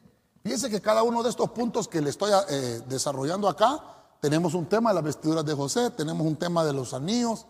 fíjense 0.43 0.69
que 0.69 0.81
cada 0.81 1.03
uno 1.03 1.23
de 1.23 1.31
estos 1.31 1.51
puntos 1.51 1.87
que 1.87 2.01
le 2.01 2.11
estoy 2.11 2.33
eh, 2.49 2.83
desarrollando 2.89 3.49
acá, 3.49 3.81
tenemos 4.21 4.55
un 4.55 4.67
tema 4.67 4.91
de 4.91 4.97
las 4.97 5.05
vestiduras 5.05 5.45
de 5.45 5.55
José, 5.55 5.91
tenemos 5.91 6.27
un 6.27 6.37
tema 6.37 6.65
de 6.65 6.73
los 6.73 6.93
anillos. 6.93 7.47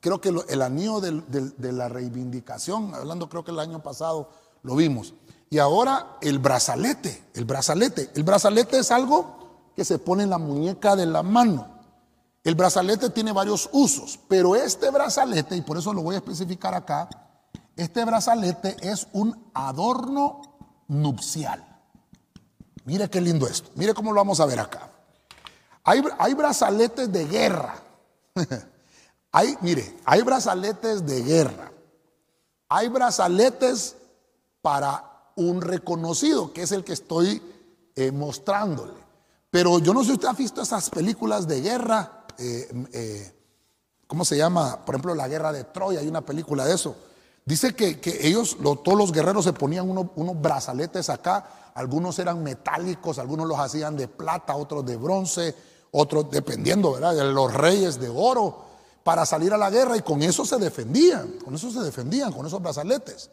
Creo 0.00 0.20
que 0.20 0.30
el 0.48 0.62
anillo 0.62 1.00
de 1.00 1.72
la 1.72 1.88
reivindicación, 1.88 2.94
hablando 2.94 3.28
creo 3.28 3.44
que 3.44 3.50
el 3.50 3.60
año 3.60 3.82
pasado 3.82 4.30
lo 4.62 4.74
vimos. 4.74 5.12
Y 5.50 5.58
ahora 5.58 6.16
el 6.22 6.38
brazalete, 6.38 7.26
el 7.34 7.44
brazalete. 7.44 8.10
El 8.14 8.22
brazalete 8.22 8.78
es 8.78 8.90
algo 8.90 9.72
que 9.76 9.84
se 9.84 9.98
pone 9.98 10.22
en 10.22 10.30
la 10.30 10.38
muñeca 10.38 10.96
de 10.96 11.06
la 11.06 11.22
mano. 11.22 11.68
El 12.42 12.54
brazalete 12.54 13.10
tiene 13.10 13.32
varios 13.32 13.68
usos, 13.72 14.18
pero 14.26 14.56
este 14.56 14.90
brazalete, 14.90 15.56
y 15.56 15.60
por 15.60 15.76
eso 15.76 15.92
lo 15.92 16.02
voy 16.02 16.14
a 16.14 16.18
especificar 16.18 16.74
acá, 16.74 17.08
este 17.82 18.04
brazalete 18.04 18.76
es 18.82 19.08
un 19.12 19.50
adorno 19.54 20.42
nupcial. 20.88 21.66
Mire 22.84 23.08
qué 23.08 23.20
lindo 23.20 23.46
esto. 23.46 23.70
Mire 23.74 23.94
cómo 23.94 24.12
lo 24.12 24.20
vamos 24.20 24.40
a 24.40 24.46
ver 24.46 24.60
acá. 24.60 24.90
Hay, 25.84 26.02
hay 26.18 26.34
brazaletes 26.34 27.10
de 27.10 27.24
guerra. 27.26 27.74
hay, 29.32 29.56
mire, 29.62 29.98
hay 30.04 30.22
brazaletes 30.22 31.06
de 31.06 31.22
guerra. 31.22 31.72
Hay 32.68 32.88
brazaletes 32.88 33.96
para 34.60 35.32
un 35.36 35.62
reconocido, 35.62 36.52
que 36.52 36.62
es 36.62 36.72
el 36.72 36.84
que 36.84 36.92
estoy 36.92 37.42
eh, 37.96 38.12
mostrándole. 38.12 39.00
Pero 39.50 39.78
yo 39.78 39.94
no 39.94 40.00
sé 40.00 40.08
si 40.08 40.12
usted 40.12 40.28
ha 40.28 40.32
visto 40.32 40.60
esas 40.60 40.90
películas 40.90 41.48
de 41.48 41.60
guerra. 41.60 42.24
Eh, 42.38 42.86
eh, 42.92 43.34
¿Cómo 44.06 44.24
se 44.24 44.36
llama? 44.36 44.84
Por 44.84 44.94
ejemplo, 44.94 45.14
la 45.14 45.28
guerra 45.28 45.52
de 45.52 45.64
Troya, 45.64 46.00
hay 46.00 46.08
una 46.08 46.20
película 46.20 46.64
de 46.64 46.74
eso. 46.74 46.96
Dice 47.50 47.74
que, 47.74 47.98
ellos, 48.22 48.58
todos 48.60 48.96
los 48.96 49.10
guerreros 49.10 49.42
se 49.42 49.52
ponían 49.52 49.90
unos 49.90 50.40
brazaletes 50.40 51.10
acá, 51.10 51.72
algunos 51.74 52.16
eran 52.20 52.44
metálicos, 52.44 53.18
algunos 53.18 53.48
los 53.48 53.58
hacían 53.58 53.96
de 53.96 54.06
plata, 54.06 54.54
otros 54.54 54.86
de 54.86 54.96
bronce, 54.96 55.56
otros 55.90 56.30
dependiendo, 56.30 56.92
¿verdad? 56.92 57.12
De 57.12 57.24
los 57.24 57.52
reyes 57.52 57.98
de 57.98 58.08
oro, 58.08 58.56
para 59.02 59.26
salir 59.26 59.52
a 59.52 59.58
la 59.58 59.68
guerra 59.68 59.96
y 59.96 60.02
con 60.02 60.22
eso 60.22 60.44
se 60.46 60.58
defendían, 60.58 61.38
con 61.44 61.52
eso 61.56 61.72
se 61.72 61.80
defendían, 61.80 62.32
con 62.32 62.46
esos 62.46 62.62
brazaletes. 62.62 63.30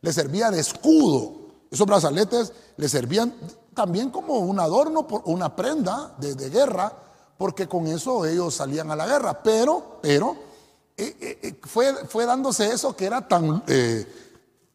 Les 0.00 0.16
servía 0.16 0.50
de 0.50 0.58
escudo. 0.58 1.34
Esos 1.70 1.86
brazaletes 1.86 2.52
les 2.76 2.90
servían 2.90 3.32
también 3.72 4.10
como 4.10 4.40
un 4.40 4.58
adorno, 4.58 5.06
una 5.26 5.54
prenda 5.54 6.16
de, 6.18 6.34
guerra, 6.50 6.92
porque 7.38 7.68
con 7.68 7.86
eso 7.86 8.26
ellos 8.26 8.52
salían 8.52 8.90
a 8.90 8.96
la 8.96 9.06
guerra. 9.06 9.40
Pero, 9.44 10.00
pero, 10.02 10.49
fue, 11.70 11.94
fue 12.06 12.26
dándose 12.26 12.72
eso 12.72 12.96
que 12.96 13.06
era 13.06 13.26
tan, 13.26 13.62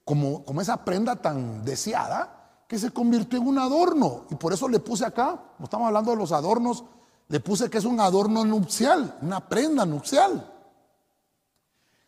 como, 0.04 0.44
como 0.46 0.62
esa 0.62 0.84
prenda 0.84 1.16
tan 1.16 1.66
deseada, 1.66 2.64
que 2.68 2.80
se 2.80 2.92
convirtió 2.92 3.40
en 3.40 3.48
un 3.48 3.60
adorno. 3.60 4.26
Y 4.30 4.36
por 4.36 4.54
eso 4.54 4.68
le 4.68 4.80
puse 4.80 5.06
acá, 5.06 5.40
como 5.58 5.66
estamos 5.66 5.88
hablando 5.88 6.12
de 6.12 6.18
los 6.18 6.32
adornos, 6.32 6.84
le 7.28 7.40
puse 7.40 7.70
que 7.70 7.80
es 7.80 7.86
un 7.86 8.00
adorno 8.00 8.46
nupcial, 8.46 9.18
una 9.22 9.48
prenda 9.48 9.86
nupcial. 9.86 10.52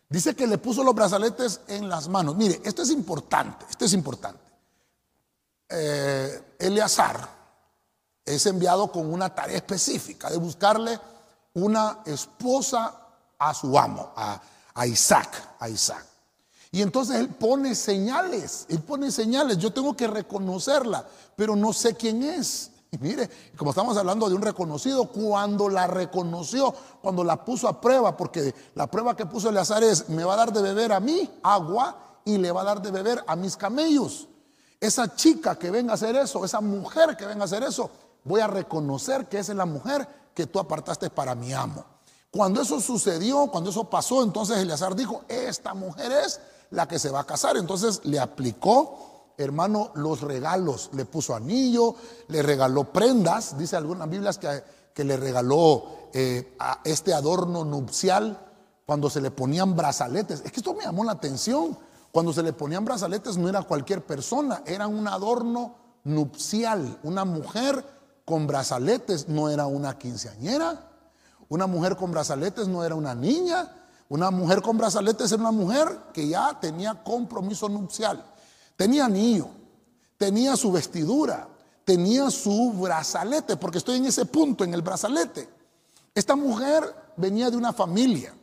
Dice 0.10 0.36
que 0.36 0.48
le 0.48 0.58
puso 0.58 0.84
los 0.84 0.96
brazaletes 0.96 1.62
en 1.68 1.90
las 1.90 2.08
manos. 2.08 2.36
Mire, 2.36 2.62
esto 2.64 2.82
es 2.82 2.92
importante, 2.92 3.66
esto 3.70 3.86
es 3.86 3.94
importante. 3.94 4.40
Eh, 5.70 6.56
Eleazar 6.60 7.28
es 8.24 8.46
enviado 8.46 8.90
con 8.92 9.12
una 9.12 9.34
tarea 9.34 9.58
específica 9.58 10.30
de 10.30 10.38
buscarle 10.38 10.98
una 11.56 12.00
esposa 12.06 12.94
a 13.38 13.54
su 13.54 13.78
amo, 13.78 14.14
a, 14.16 14.40
a 14.78 14.86
Isaac, 14.86 15.56
a 15.60 15.68
Isaac. 15.68 16.06
Y 16.72 16.82
entonces 16.82 17.16
él 17.18 17.30
pone 17.30 17.74
señales, 17.74 18.68
él 18.70 18.80
pone 18.80 19.12
señales, 19.12 19.58
yo 19.58 19.74
tengo 19.74 19.96
que 19.96 20.08
reconocerla, 20.08 21.06
pero 21.36 21.56
no 21.56 21.74
sé 21.74 21.96
quién 21.96 22.24
es. 22.24 22.72
Y 22.90 22.98
mire, 23.00 23.30
como 23.58 23.72
estamos 23.72 23.98
hablando 23.98 24.30
de 24.30 24.36
un 24.36 24.42
reconocido, 24.42 25.08
cuando 25.08 25.68
la 25.68 25.88
reconoció, 25.88 26.74
cuando 27.02 27.22
la 27.22 27.44
puso 27.44 27.68
a 27.68 27.82
prueba, 27.82 28.16
porque 28.16 28.56
la 28.76 28.88
prueba 28.88 29.14
que 29.14 29.26
puso 29.26 29.50
Eleazar 29.50 29.84
es, 29.84 30.08
me 30.08 30.24
va 30.24 30.36
a 30.36 30.38
dar 30.38 30.54
de 30.54 30.62
beber 30.62 30.94
a 30.94 31.02
mí 31.02 31.30
agua 31.44 32.22
y 32.24 32.38
le 32.38 32.50
va 32.50 32.62
a 32.62 32.64
dar 32.64 32.82
de 32.82 32.92
beber 32.92 33.22
a 33.28 33.36
mis 33.36 33.58
camellos. 33.58 34.30
Esa 34.80 35.14
chica 35.18 35.60
que 35.60 35.70
venga 35.70 35.92
a 35.92 35.96
hacer 35.96 36.16
eso, 36.16 36.46
esa 36.46 36.62
mujer 36.62 37.18
que 37.18 37.26
venga 37.26 37.42
a 37.42 37.46
hacer 37.46 37.64
eso, 37.64 37.92
voy 38.24 38.40
a 38.40 38.48
reconocer 38.48 39.26
que 39.28 39.40
esa 39.40 39.52
es 39.52 39.58
la 39.58 39.66
mujer 39.66 40.08
que 40.34 40.48
tú 40.48 40.58
apartaste 40.58 41.10
para 41.10 41.36
mi 41.36 41.52
amo. 41.52 41.97
Cuando 42.38 42.62
eso 42.62 42.80
sucedió, 42.80 43.48
cuando 43.48 43.72
eso 43.72 43.90
pasó, 43.90 44.22
entonces 44.22 44.60
Eleazar 44.60 44.96
dijo, 44.96 45.24
esta 45.28 45.74
mujer 45.74 46.12
es 46.12 46.40
la 46.70 46.88
que 46.88 47.00
se 47.00 47.10
va 47.10 47.22
a 47.22 47.26
casar. 47.26 47.58
Entonces 47.58 48.02
le 48.04 48.20
aplicó 48.20 49.34
hermano, 49.38 49.92
los 49.96 50.22
regalos. 50.22 50.92
Le 50.94 51.06
puso 51.06 51.36
anillo, 51.36 51.96
le 52.28 52.42
regaló 52.42 52.92
prendas, 52.92 53.58
dice 53.58 53.76
algunas 53.76 54.08
Biblias 54.08 54.38
que, 54.38 54.64
que 54.94 55.04
le 55.04 55.18
regaló 55.18 56.10
eh, 56.14 56.56
a 56.60 56.82
este 56.84 57.14
adorno 57.14 57.64
nupcial 57.64 58.40
cuando 58.86 59.10
se 59.10 59.20
le 59.20 59.32
ponían 59.32 59.76
brazaletes. 59.76 60.42
Es 60.46 60.52
que 60.52 60.60
esto 60.60 60.74
me 60.76 60.84
llamó 60.84 61.04
la 61.04 61.14
atención. 61.14 61.78
Cuando 62.12 62.34
se 62.34 62.42
le 62.44 62.54
ponían 62.54 62.86
brazaletes 62.86 63.38
no 63.38 63.50
era 63.50 63.64
cualquier 63.64 64.06
persona, 64.06 64.62
era 64.66 64.88
un 64.88 65.08
adorno 65.08 65.76
nupcial. 66.04 67.00
Una 67.04 67.26
mujer 67.26 67.84
con 68.26 68.48
brazaletes 68.48 69.28
no 69.28 69.50
era 69.50 69.68
una 69.68 69.98
quinceañera. 69.98 70.88
Una 71.50 71.68
mujer 71.68 71.96
con 71.96 72.12
brazaletes 72.12 72.68
no 72.68 72.84
era 72.84 72.96
una 72.96 73.16
niña. 73.16 73.72
Una 74.10 74.32
mujer 74.32 74.62
con 74.62 74.78
brazaletes 74.78 75.32
era 75.32 75.42
una 75.42 75.52
mujer 75.52 76.00
que 76.14 76.28
ya 76.28 76.58
tenía 76.60 77.04
compromiso 77.04 77.68
nupcial. 77.68 78.24
Tenía 78.76 79.06
anillo, 79.06 79.50
tenía 80.18 80.56
su 80.56 80.72
vestidura, 80.72 81.48
tenía 81.84 82.30
su 82.30 82.74
brazalete, 82.74 83.58
porque 83.58 83.80
estoy 83.80 83.98
en 83.98 84.06
ese 84.06 84.26
punto, 84.26 84.64
en 84.64 84.74
el 84.74 84.82
brazalete. 84.82 85.50
Esta 86.14 86.36
mujer 86.36 86.84
venía 87.16 87.50
de 87.50 87.58
una 87.58 87.74
familia. 87.74 88.34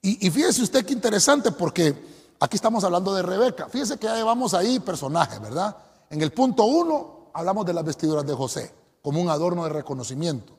Y, 0.00 0.30
fíjese 0.30 0.62
usted 0.62 0.86
qué 0.86 0.92
interesante, 0.92 1.50
porque 1.50 1.94
aquí 2.40 2.56
estamos 2.56 2.84
hablando 2.84 3.14
de 3.14 3.22
Rebeca. 3.22 3.68
Fíjese 3.68 3.98
que 3.98 4.06
ya 4.06 4.16
llevamos 4.16 4.54
ahí 4.54 4.78
personajes, 4.80 5.40
¿verdad? 5.40 5.76
En 6.10 6.22
el 6.22 6.32
punto 6.32 6.64
uno 6.64 7.30
hablamos 7.34 7.66
de 7.66 7.72
las 7.72 7.84
vestiduras 7.84 8.26
de 8.26 8.34
José, 8.34 8.72
como 9.02 9.20
un 9.20 9.28
adorno 9.28 9.64
de 9.64 9.70
reconocimiento. 9.70 10.57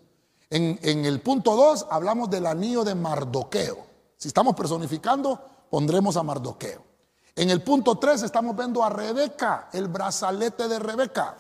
En, 0.50 1.06
el 1.06 1.22
punto 1.22 1.56
dos 1.56 1.86
hablamos 1.90 2.30
del 2.30 2.48
anillo 2.48 2.84
de 2.84 2.96
Mardoqueo. 2.96 3.78
Si 4.18 4.28
estamos 4.28 4.56
personificando, 4.56 5.40
pondremos 5.70 6.18
a 6.18 6.24
Mardoqueo. 6.24 6.84
En 7.36 7.50
el 7.50 7.62
punto 7.62 7.98
3 7.98 8.24
estamos 8.24 8.54
viendo 8.58 8.84
a 8.84 8.90
Rebeca, 8.90 9.70
el 9.72 9.88
brazalete 9.88 10.68
de 10.68 10.78
Rebeca. 10.78 11.38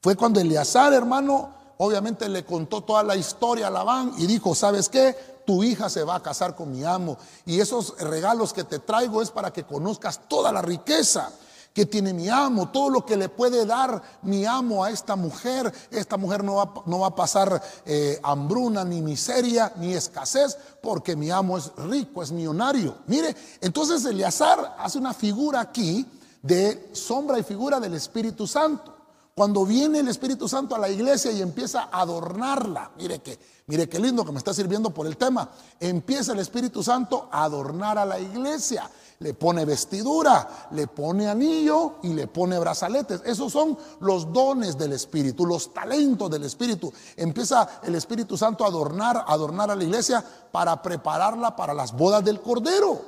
Fue 0.00 0.14
cuando 0.14 0.38
Eleazar, 0.38 0.92
hermano, 0.92 1.52
obviamente 1.78 2.28
le 2.28 2.44
contó 2.44 2.82
toda 2.82 3.02
la 3.02 3.16
historia 3.16 3.66
a 3.66 3.70
Labán 3.70 4.12
y 4.18 4.26
dijo, 4.26 4.54
¿sabes 4.54 4.88
qué? 4.88 5.16
Tu 5.46 5.64
hija 5.64 5.90
se 5.90 6.04
va 6.04 6.16
a 6.16 6.22
casar 6.22 6.54
con 6.54 6.70
mi 6.70 6.84
amo 6.84 7.18
y 7.44 7.58
esos 7.58 7.98
regalos 7.98 8.52
que 8.52 8.62
te 8.64 8.78
traigo 8.78 9.20
es 9.20 9.30
para 9.30 9.52
que 9.52 9.64
conozcas 9.64 10.28
toda 10.28 10.52
la 10.52 10.62
riqueza 10.62 11.32
que 11.74 11.86
tiene 11.86 12.14
mi 12.14 12.28
amo, 12.28 12.70
todo 12.70 12.88
lo 12.88 13.04
que 13.04 13.16
le 13.16 13.28
puede 13.28 13.66
dar 13.66 14.00
mi 14.22 14.46
amo 14.46 14.84
a 14.84 14.90
esta 14.90 15.16
mujer. 15.16 15.72
Esta 15.90 16.16
mujer 16.16 16.44
no 16.44 16.54
va, 16.54 16.72
no 16.86 17.00
va 17.00 17.08
a 17.08 17.14
pasar 17.16 17.60
eh, 17.84 18.20
hambruna, 18.22 18.84
ni 18.84 19.02
miseria, 19.02 19.72
ni 19.76 19.92
escasez, 19.92 20.56
porque 20.80 21.16
mi 21.16 21.32
amo 21.32 21.58
es 21.58 21.72
rico, 21.76 22.22
es 22.22 22.30
millonario. 22.30 22.98
Mire, 23.08 23.34
entonces 23.60 24.04
Eleazar 24.04 24.76
hace 24.78 24.98
una 24.98 25.12
figura 25.12 25.60
aquí 25.60 26.06
de 26.40 26.90
sombra 26.92 27.40
y 27.40 27.42
figura 27.42 27.80
del 27.80 27.94
Espíritu 27.94 28.46
Santo. 28.46 28.94
Cuando 29.34 29.66
viene 29.66 29.98
el 29.98 30.06
Espíritu 30.06 30.48
Santo 30.48 30.76
a 30.76 30.78
la 30.78 30.88
iglesia 30.88 31.32
y 31.32 31.42
empieza 31.42 31.88
a 31.90 32.02
adornarla, 32.02 32.92
mire 32.96 33.18
que, 33.18 33.36
mire 33.66 33.88
qué 33.88 33.98
lindo 33.98 34.24
que 34.24 34.30
me 34.30 34.38
está 34.38 34.54
sirviendo 34.54 34.90
por 34.90 35.08
el 35.08 35.16
tema, 35.16 35.50
empieza 35.80 36.34
el 36.34 36.38
Espíritu 36.38 36.84
Santo 36.84 37.28
a 37.32 37.42
adornar 37.42 37.98
a 37.98 38.04
la 38.04 38.20
iglesia 38.20 38.88
le 39.20 39.34
pone 39.34 39.64
vestidura, 39.64 40.68
le 40.72 40.86
pone 40.86 41.28
anillo 41.28 41.96
y 42.02 42.12
le 42.12 42.26
pone 42.26 42.58
brazaletes. 42.58 43.22
Esos 43.24 43.52
son 43.52 43.76
los 44.00 44.32
dones 44.32 44.76
del 44.76 44.92
Espíritu, 44.92 45.46
los 45.46 45.72
talentos 45.72 46.30
del 46.30 46.44
Espíritu. 46.44 46.92
Empieza 47.16 47.80
el 47.82 47.94
Espíritu 47.94 48.36
Santo 48.36 48.64
a 48.64 48.68
adornar, 48.68 49.24
adornar 49.26 49.70
a 49.70 49.76
la 49.76 49.84
iglesia 49.84 50.24
para 50.50 50.82
prepararla 50.82 51.54
para 51.54 51.74
las 51.74 51.92
bodas 51.92 52.24
del 52.24 52.40
Cordero, 52.40 53.00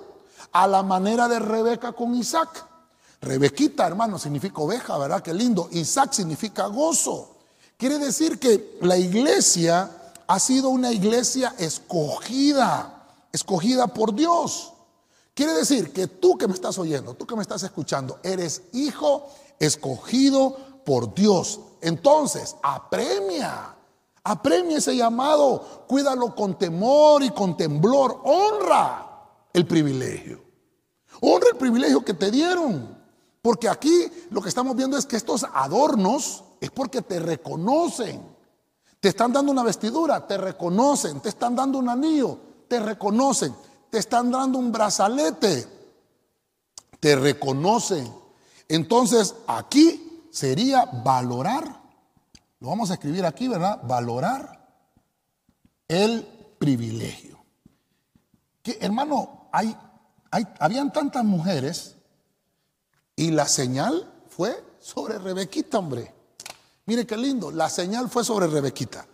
a 0.52 0.66
la 0.66 0.82
manera 0.82 1.28
de 1.28 1.38
Rebeca 1.38 1.92
con 1.92 2.14
Isaac. 2.14 2.64
Rebequita, 3.20 3.86
hermano, 3.86 4.18
significa 4.18 4.60
oveja, 4.60 4.96
¿verdad? 4.98 5.22
Qué 5.22 5.34
lindo. 5.34 5.68
Isaac 5.72 6.12
significa 6.12 6.66
gozo. 6.66 7.36
Quiere 7.76 7.98
decir 7.98 8.38
que 8.38 8.78
la 8.82 8.96
iglesia 8.96 9.90
ha 10.26 10.38
sido 10.38 10.68
una 10.68 10.92
iglesia 10.92 11.54
escogida, 11.58 13.04
escogida 13.32 13.88
por 13.88 14.14
Dios. 14.14 14.72
Quiere 15.36 15.52
decir 15.52 15.92
que 15.92 16.06
tú 16.06 16.38
que 16.38 16.48
me 16.48 16.54
estás 16.54 16.78
oyendo, 16.78 17.12
tú 17.12 17.26
que 17.26 17.36
me 17.36 17.42
estás 17.42 17.62
escuchando, 17.62 18.18
eres 18.22 18.62
hijo 18.72 19.28
escogido 19.58 20.56
por 20.82 21.12
Dios. 21.12 21.60
Entonces, 21.82 22.56
apremia, 22.62 23.76
apremia 24.24 24.78
ese 24.78 24.96
llamado, 24.96 25.84
cuídalo 25.88 26.34
con 26.34 26.58
temor 26.58 27.22
y 27.22 27.28
con 27.32 27.54
temblor, 27.54 28.22
honra 28.24 29.26
el 29.52 29.66
privilegio. 29.66 30.42
Honra 31.20 31.48
el 31.52 31.58
privilegio 31.58 32.02
que 32.02 32.14
te 32.14 32.30
dieron. 32.30 32.96
Porque 33.42 33.68
aquí 33.68 34.10
lo 34.30 34.40
que 34.40 34.48
estamos 34.48 34.74
viendo 34.74 34.96
es 34.96 35.04
que 35.04 35.16
estos 35.16 35.44
adornos 35.52 36.44
es 36.62 36.70
porque 36.70 37.02
te 37.02 37.18
reconocen. 37.18 38.22
Te 39.00 39.08
están 39.10 39.34
dando 39.34 39.52
una 39.52 39.64
vestidura, 39.64 40.26
te 40.26 40.38
reconocen. 40.38 41.20
Te 41.20 41.28
están 41.28 41.54
dando 41.54 41.78
un 41.78 41.90
anillo, 41.90 42.38
te 42.68 42.80
reconocen 42.80 43.54
te 43.90 43.98
están 43.98 44.30
dando 44.30 44.58
un 44.58 44.72
brazalete, 44.72 45.66
te 47.00 47.16
reconocen. 47.16 48.12
Entonces 48.68 49.34
aquí 49.46 50.28
sería 50.30 50.84
valorar, 50.84 51.64
lo 52.60 52.68
vamos 52.68 52.90
a 52.90 52.94
escribir 52.94 53.24
aquí, 53.24 53.48
¿verdad? 53.48 53.80
Valorar 53.84 54.68
el 55.88 56.26
privilegio. 56.58 57.38
Que 58.62 58.78
hermano, 58.80 59.48
hay, 59.52 59.76
hay, 60.30 60.46
habían 60.58 60.92
tantas 60.92 61.24
mujeres 61.24 61.96
y 63.14 63.30
la 63.30 63.46
señal 63.46 64.12
fue 64.28 64.62
sobre 64.80 65.18
Rebequita, 65.18 65.78
hombre. 65.78 66.12
Mire 66.86 67.06
qué 67.06 67.16
lindo, 67.16 67.50
la 67.50 67.68
señal 67.68 68.08
fue 68.08 68.24
sobre 68.24 68.46
Rebequita. 68.46 69.06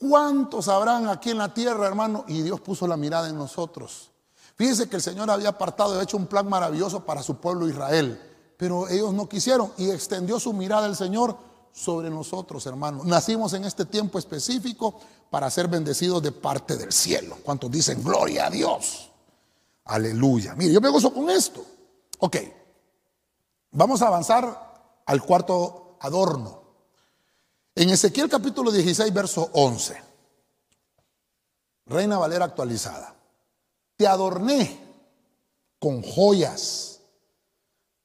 ¿Cuántos 0.00 0.68
habrán 0.68 1.08
aquí 1.08 1.28
en 1.28 1.36
la 1.36 1.52
tierra, 1.52 1.86
hermano? 1.86 2.24
Y 2.26 2.40
Dios 2.40 2.58
puso 2.62 2.86
la 2.86 2.96
mirada 2.96 3.28
en 3.28 3.36
nosotros. 3.36 4.10
Fíjense 4.56 4.88
que 4.88 4.96
el 4.96 5.02
Señor 5.02 5.30
había 5.30 5.50
apartado 5.50 5.98
y 5.98 6.02
hecho 6.02 6.16
un 6.16 6.26
plan 6.26 6.48
maravilloso 6.48 7.04
para 7.04 7.22
su 7.22 7.36
pueblo 7.36 7.68
Israel, 7.68 8.18
pero 8.56 8.88
ellos 8.88 9.12
no 9.12 9.28
quisieron 9.28 9.70
y 9.76 9.90
extendió 9.90 10.40
su 10.40 10.54
mirada 10.54 10.86
el 10.86 10.96
Señor 10.96 11.36
sobre 11.72 12.08
nosotros, 12.08 12.64
hermano. 12.64 13.04
Nacimos 13.04 13.52
en 13.52 13.64
este 13.64 13.84
tiempo 13.84 14.18
específico 14.18 14.98
para 15.28 15.50
ser 15.50 15.68
bendecidos 15.68 16.22
de 16.22 16.32
parte 16.32 16.78
del 16.78 16.92
cielo. 16.92 17.36
¿Cuántos 17.42 17.70
dicen 17.70 18.02
gloria 18.02 18.46
a 18.46 18.50
Dios? 18.50 19.10
Aleluya. 19.84 20.54
Mire, 20.54 20.72
yo 20.72 20.80
me 20.80 20.88
gozo 20.88 21.12
con 21.12 21.28
esto. 21.28 21.62
Ok, 22.20 22.36
vamos 23.72 24.00
a 24.00 24.06
avanzar 24.06 25.02
al 25.04 25.22
cuarto 25.22 25.98
adorno. 26.00 26.59
En 27.80 27.88
Ezequiel 27.88 28.28
capítulo 28.28 28.70
16, 28.70 29.10
verso 29.10 29.48
11. 29.54 29.96
Reina 31.86 32.18
Valera 32.18 32.44
actualizada. 32.44 33.14
Te 33.96 34.06
adorné 34.06 34.78
con 35.78 36.02
joyas. 36.02 37.00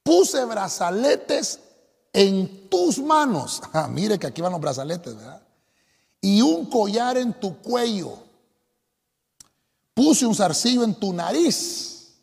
Puse 0.02 0.46
brazaletes 0.46 1.60
en 2.14 2.70
tus 2.70 3.00
manos. 3.00 3.62
Ah, 3.74 3.90
mire 3.90 4.18
que 4.18 4.28
aquí 4.28 4.42
van 4.42 4.54
los 4.54 4.62
brazaletes, 4.62 5.14
¿verdad? 5.14 5.42
Y 6.22 6.42
un 6.42 6.68
collar 6.68 7.18
en 7.18 7.38
tu 7.38 7.58
cuello. 7.58 8.18
Puse 9.94 10.26
un 10.26 10.36
zarcillo 10.36 10.86
en 10.86 10.96
tu 10.96 11.12
nariz. 11.12 12.14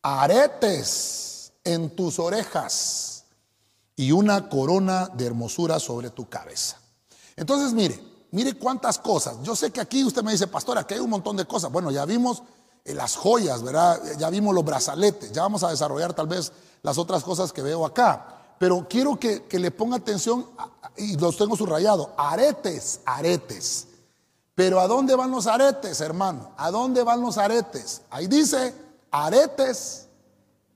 Aretes 0.00 1.52
en 1.64 1.90
tus 1.90 2.20
orejas. 2.20 3.07
Y 3.98 4.12
una 4.12 4.48
corona 4.48 5.10
de 5.12 5.26
hermosura 5.26 5.78
sobre 5.78 6.08
tu 6.08 6.26
cabeza. 6.26 6.78
Entonces, 7.36 7.74
mire, 7.74 8.02
mire 8.30 8.54
cuántas 8.54 8.98
cosas. 8.98 9.36
Yo 9.42 9.54
sé 9.54 9.70
que 9.70 9.82
aquí 9.82 10.02
usted 10.02 10.22
me 10.22 10.32
dice, 10.32 10.46
pastor, 10.46 10.78
aquí 10.78 10.94
hay 10.94 11.00
un 11.00 11.10
montón 11.10 11.36
de 11.36 11.44
cosas. 11.44 11.70
Bueno, 11.70 11.90
ya 11.90 12.06
vimos 12.06 12.42
eh, 12.82 12.94
las 12.94 13.14
joyas, 13.14 13.62
¿verdad? 13.62 14.00
Ya 14.18 14.30
vimos 14.30 14.54
los 14.54 14.64
brazaletes. 14.64 15.32
Ya 15.32 15.42
vamos 15.42 15.62
a 15.62 15.68
desarrollar 15.68 16.14
tal 16.14 16.28
vez 16.28 16.50
las 16.82 16.96
otras 16.96 17.22
cosas 17.22 17.52
que 17.52 17.60
veo 17.60 17.84
acá 17.84 18.38
pero 18.58 18.86
quiero 18.88 19.18
que, 19.18 19.46
le 19.52 19.70
ponga 19.70 19.96
atención 19.96 20.46
y 20.96 21.16
los 21.16 21.36
tengo 21.36 21.56
subrayados. 21.56 22.08
Aretes, 22.16 23.00
aretes. 23.04 23.86
Pero 24.54 24.80
¿a 24.80 24.88
dónde 24.88 25.14
van 25.14 25.30
los 25.30 25.46
aretes, 25.46 26.00
hermano? 26.00 26.52
¿A 26.56 26.70
dónde 26.72 27.04
van 27.04 27.20
los 27.20 27.38
aretes? 27.38 28.02
Ahí 28.10 28.26
dice, 28.26 28.74
aretes 29.12 30.08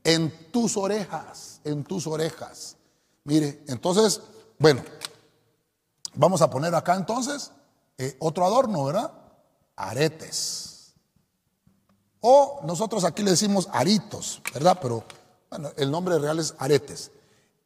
en 0.05 0.33
tus 0.53 0.77
orejas, 0.77 1.61
en 1.65 1.83
tus 1.83 2.07
orejas. 2.07 2.77
Mire, 3.25 3.65
entonces, 3.69 4.21
bueno, 4.59 4.83
vamos 6.15 6.43
a 6.43 6.51
poner 6.51 6.75
acá 6.75 6.95
entonces 6.95 7.53
eh, 7.99 8.17
otro 8.19 8.45
adorno, 8.45 8.85
¿verdad? 8.85 9.13
Aretes. 9.77 10.95
O 12.21 12.61
nosotros 12.65 13.05
aquí 13.05 13.23
le 13.23 13.33
decimos 13.33 13.69
aritos, 13.73 14.41
¿verdad? 14.55 14.79
Pero 14.81 15.05
bueno, 15.51 15.71
el 15.77 15.91
nombre 15.91 16.19
real 16.19 16.39
es 16.39 16.55
aretes. 16.59 17.11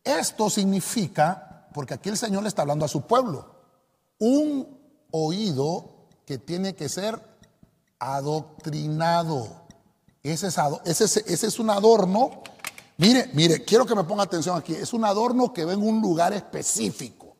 Esto 0.03 0.49
significa, 0.49 1.69
porque 1.75 1.95
aquí 1.95 2.09
el 2.09 2.17
Señor 2.17 2.43
le 2.43 2.49
está 2.49 2.63
hablando 2.63 2.85
a 2.85 2.89
su 2.89 3.03
pueblo, 3.03 3.55
un 4.19 4.81
oído 5.11 6.09
que 6.25 6.39
tiene 6.39 6.75
que 6.75 6.89
ser 6.89 7.21
adoctrinado. 7.99 9.67
Ese 10.23 10.49
es, 10.49 11.17
ese, 11.17 11.47
es, 11.47 11.59
un 11.59 11.71
adorno. 11.71 12.43
Mire, 12.99 13.31
mire, 13.35 13.65
quiero 13.65 13.85
que 13.85 13.95
me 13.95 14.05
ponga 14.05 14.23
atención 14.23 14.57
aquí. 14.57 14.75
Es 14.75 14.93
un 14.93 15.05
adorno 15.05 15.53
que 15.53 15.65
va 15.65 15.75
en 15.75 15.83
un 15.83 16.01
lugar 16.01 16.33
específico, 16.33 17.37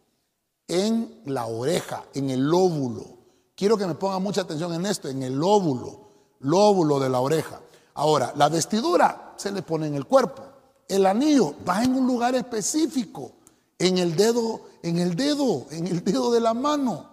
en 0.69 1.23
la 1.25 1.47
oreja, 1.47 2.05
en 2.15 2.31
el 2.31 2.41
lóbulo. 2.41 3.05
Quiero 3.55 3.79
que 3.79 3.87
me 3.87 3.95
ponga 3.95 4.19
mucha 4.19 4.43
atención 4.43 4.75
en 4.75 4.85
esto, 4.85 5.09
en 5.09 5.23
el 5.23 5.35
lóbulo, 5.35 6.11
lóbulo 6.41 7.01
de 7.01 7.09
la 7.09 7.21
oreja. 7.21 7.61
Ahora, 7.95 8.35
la 8.37 8.51
vestidura 8.51 9.35
se 9.37 9.51
le 9.51 9.63
pone 9.63 9.87
en 9.87 9.95
el 9.95 10.05
cuerpo. 10.05 10.43
El 10.87 11.07
anillo 11.07 11.55
va 11.67 11.83
en 11.83 11.95
un 11.97 12.07
lugar 12.07 12.35
específico, 12.35 13.33
en 13.79 13.97
el 13.97 14.15
dedo, 14.15 14.61
en 14.83 14.99
el 14.99 15.17
dedo, 15.17 15.67
en 15.71 15.87
el 15.87 16.05
dedo 16.05 16.31
de 16.31 16.41
la 16.41 16.53
mano. 16.53 17.11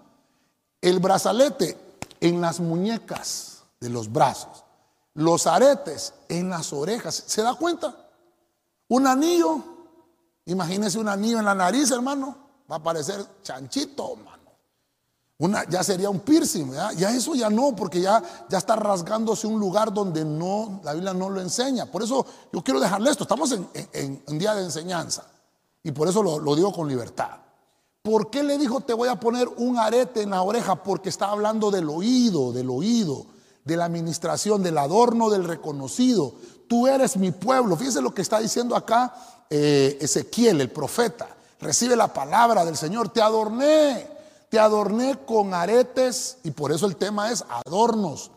El 0.81 0.99
brazalete 0.99 1.77
en 2.19 2.41
las 2.41 2.59
muñecas 2.59 3.63
de 3.79 3.89
los 3.89 4.11
brazos. 4.11 4.65
Los 5.13 5.47
aretes 5.47 6.13
en 6.27 6.49
las 6.49 6.73
orejas. 6.73 7.23
¿Se 7.25 7.41
da 7.41 7.53
cuenta? 7.55 8.02
Un 8.93 9.07
anillo, 9.07 9.57
imagínese 10.45 10.99
un 10.99 11.09
anillo 11.09 11.39
en 11.39 11.45
la 11.45 11.55
nariz, 11.55 11.89
hermano, 11.89 12.37
va 12.71 12.75
a 12.75 12.83
parecer 12.83 13.25
chanchito, 13.41 14.13
hermano. 14.13 14.51
Una, 15.39 15.67
ya 15.67 15.83
sería 15.83 16.11
un 16.11 16.19
piercing, 16.19 16.71
ya 16.95 17.09
eso 17.09 17.33
ya 17.33 17.49
no, 17.49 17.75
porque 17.75 17.99
ya, 17.99 18.21
ya 18.47 18.59
está 18.59 18.75
rasgándose 18.75 19.47
un 19.47 19.59
lugar 19.59 19.91
donde 19.91 20.23
no, 20.23 20.79
la 20.83 20.93
Biblia 20.93 21.11
no 21.11 21.27
lo 21.27 21.41
enseña. 21.41 21.87
Por 21.87 22.03
eso 22.03 22.23
yo 22.51 22.63
quiero 22.63 22.79
dejarle 22.79 23.09
esto, 23.09 23.23
estamos 23.23 23.51
en, 23.93 24.23
un 24.27 24.37
día 24.37 24.53
de 24.53 24.63
enseñanza 24.63 25.25
y 25.81 25.91
por 25.91 26.07
eso 26.07 26.21
lo, 26.21 26.37
lo 26.37 26.55
digo 26.55 26.71
con 26.71 26.87
libertad. 26.87 27.39
¿Por 28.03 28.29
qué 28.29 28.43
le 28.43 28.59
dijo 28.59 28.81
te 28.81 28.93
voy 28.93 29.09
a 29.09 29.19
poner 29.19 29.47
un 29.57 29.79
arete 29.79 30.21
en 30.21 30.29
la 30.29 30.43
oreja? 30.43 30.83
Porque 30.83 31.09
está 31.09 31.31
hablando 31.31 31.71
del 31.71 31.89
oído, 31.89 32.53
del 32.53 32.69
oído, 32.69 33.25
de 33.65 33.75
la 33.75 33.85
administración, 33.85 34.61
del 34.61 34.77
adorno, 34.77 35.31
del 35.31 35.45
reconocido. 35.45 36.35
Tú 36.67 36.87
eres 36.87 37.17
mi 37.17 37.31
pueblo. 37.31 37.75
Fíjese 37.75 38.01
lo 38.01 38.13
que 38.13 38.21
está 38.21 38.39
diciendo 38.39 38.75
acá 38.75 39.13
eh, 39.49 39.97
Ezequiel, 40.01 40.61
el 40.61 40.69
profeta. 40.69 41.27
Recibe 41.59 41.95
la 41.95 42.13
palabra 42.13 42.65
del 42.65 42.75
Señor. 42.75 43.09
Te 43.09 43.21
adorné 43.21 44.13
te 44.53 44.59
adorné 44.59 45.17
con 45.25 45.51
aretes 45.55 46.37
y 46.43 46.51
por 46.51 46.71
eso 46.71 46.85
el 46.85 46.95
tema 46.95 47.31
es 47.31 47.43
adornos. 47.65 48.29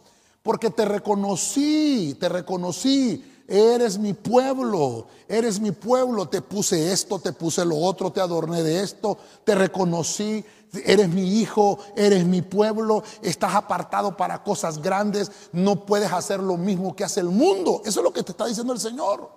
Porque 0.43 0.71
te 0.71 0.87
reconocí, 0.87 2.17
te 2.19 2.31
reconocí. 2.31 3.23
Eres 3.47 3.99
mi 3.99 4.15
pueblo, 4.15 5.09
eres 5.29 5.61
mi 5.61 5.73
pueblo. 5.73 6.27
Te 6.27 6.41
puse 6.41 6.91
esto, 6.91 7.19
te 7.19 7.35
puse 7.35 7.67
lo 7.67 7.77
otro, 7.77 8.13
te 8.13 8.23
adorné 8.23 8.63
de 8.63 8.83
esto, 8.83 9.19
te 9.45 9.55
reconocí. 9.55 10.43
Eres 10.85 11.09
mi 11.09 11.41
hijo, 11.41 11.79
eres 11.97 12.25
mi 12.25 12.43
pueblo, 12.43 13.03
estás 13.23 13.55
apartado 13.55 14.17
para 14.17 14.43
cosas 14.43 14.83
grandes, 14.83 15.31
no 15.53 15.87
puedes 15.87 16.13
hacer 16.13 16.41
lo 16.41 16.57
mismo 16.57 16.95
que 16.95 17.05
hace 17.05 17.21
el 17.21 17.29
mundo. 17.29 17.83
Eso 17.85 18.01
es 18.01 18.05
lo 18.05 18.13
que 18.13 18.23
te 18.23 18.33
está 18.33 18.47
diciendo 18.47 18.73
el 18.73 18.81
Señor. 18.81 19.31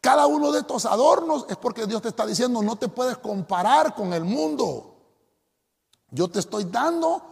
Cada 0.00 0.26
uno 0.26 0.50
de 0.50 0.60
estos 0.60 0.84
adornos 0.84 1.46
es 1.48 1.56
porque 1.56 1.86
Dios 1.86 2.02
te 2.02 2.08
está 2.08 2.26
diciendo, 2.26 2.60
no 2.62 2.76
te 2.76 2.88
puedes 2.88 3.18
comparar 3.18 3.94
con 3.94 4.12
el 4.12 4.24
mundo. 4.24 4.96
Yo 6.10 6.28
te 6.28 6.40
estoy 6.40 6.64
dando 6.64 7.22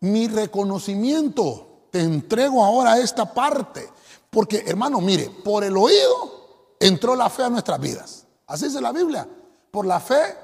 mi 0.00 0.26
reconocimiento. 0.26 1.88
Te 1.90 2.00
entrego 2.00 2.64
ahora 2.64 2.98
esta 2.98 3.32
parte. 3.32 3.88
Porque, 4.30 4.64
hermano, 4.66 5.00
mire, 5.00 5.30
por 5.44 5.62
el 5.62 5.76
oído 5.76 6.74
entró 6.80 7.14
la 7.14 7.30
fe 7.30 7.44
a 7.44 7.50
nuestras 7.50 7.78
vidas. 7.80 8.26
Así 8.46 8.66
dice 8.66 8.80
la 8.80 8.92
Biblia. 8.92 9.28
Por 9.70 9.86
la 9.86 10.00
fe, 10.00 10.36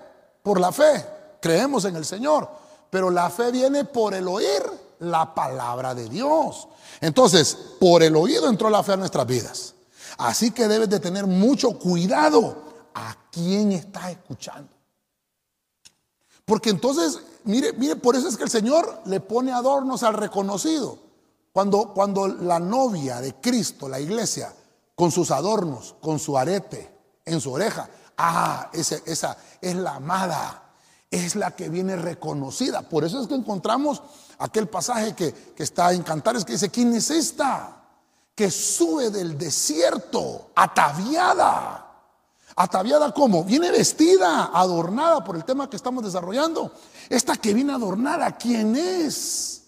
por 0.42 0.60
la 0.60 0.72
fe, 0.72 1.04
creemos 1.42 1.84
en 1.84 1.96
el 1.96 2.06
Señor. 2.06 2.48
Pero 2.88 3.10
la 3.10 3.28
fe 3.28 3.50
viene 3.50 3.84
por 3.84 4.14
el 4.14 4.26
oír 4.28 4.62
la 5.00 5.34
palabra 5.34 5.94
de 5.94 6.08
Dios. 6.08 6.68
Entonces, 7.00 7.56
por 7.78 8.02
el 8.02 8.16
oído 8.16 8.48
entró 8.48 8.70
la 8.70 8.82
fe 8.82 8.92
a 8.92 8.96
nuestras 8.96 9.26
vidas. 9.26 9.74
Así 10.16 10.52
que 10.52 10.68
debes 10.68 10.88
de 10.88 11.00
tener 11.00 11.26
mucho 11.26 11.78
cuidado 11.78 12.56
a 12.94 13.16
quién 13.30 13.72
estás 13.72 14.10
escuchando. 14.10 14.70
Porque 16.44 16.70
entonces 16.70 17.18
mire, 17.44 17.72
mire, 17.74 17.96
por 17.96 18.16
eso 18.16 18.28
es 18.28 18.36
que 18.36 18.44
el 18.44 18.50
Señor 18.50 19.02
le 19.06 19.20
pone 19.20 19.52
adornos 19.52 20.02
al 20.02 20.14
reconocido. 20.14 20.98
Cuando, 21.52 21.92
cuando 21.92 22.28
la 22.28 22.58
novia 22.58 23.20
de 23.20 23.34
Cristo, 23.34 23.88
la 23.88 24.00
iglesia, 24.00 24.54
con 24.94 25.10
sus 25.10 25.30
adornos, 25.30 25.96
con 26.00 26.18
su 26.18 26.36
arete 26.38 26.90
en 27.24 27.40
su 27.40 27.52
oreja, 27.52 27.88
ah, 28.16 28.70
esa, 28.72 28.96
esa 29.04 29.36
es 29.60 29.74
la 29.76 29.96
amada, 29.96 30.61
es 31.12 31.36
la 31.36 31.52
que 31.52 31.68
viene 31.68 31.94
reconocida. 31.94 32.82
Por 32.82 33.04
eso 33.04 33.20
es 33.20 33.28
que 33.28 33.34
encontramos 33.34 34.02
aquel 34.38 34.66
pasaje 34.66 35.14
que, 35.14 35.32
que 35.32 35.62
está 35.62 35.92
en 35.92 36.02
Cantares 36.02 36.44
que 36.44 36.54
dice, 36.54 36.70
¿quién 36.70 36.92
es 36.94 37.08
esta? 37.10 37.76
Que 38.34 38.50
sube 38.50 39.10
del 39.10 39.38
desierto, 39.38 40.50
ataviada 40.56 41.92
Ataviada 42.56 43.12
como? 43.12 43.44
Viene 43.44 43.70
vestida, 43.70 44.50
adornada 44.52 45.24
por 45.24 45.36
el 45.36 45.44
tema 45.44 45.70
que 45.70 45.76
estamos 45.76 46.04
desarrollando. 46.04 46.72
Esta 47.08 47.36
que 47.36 47.54
viene 47.54 47.72
adornada, 47.72 48.36
¿quién 48.36 48.76
es? 48.76 49.62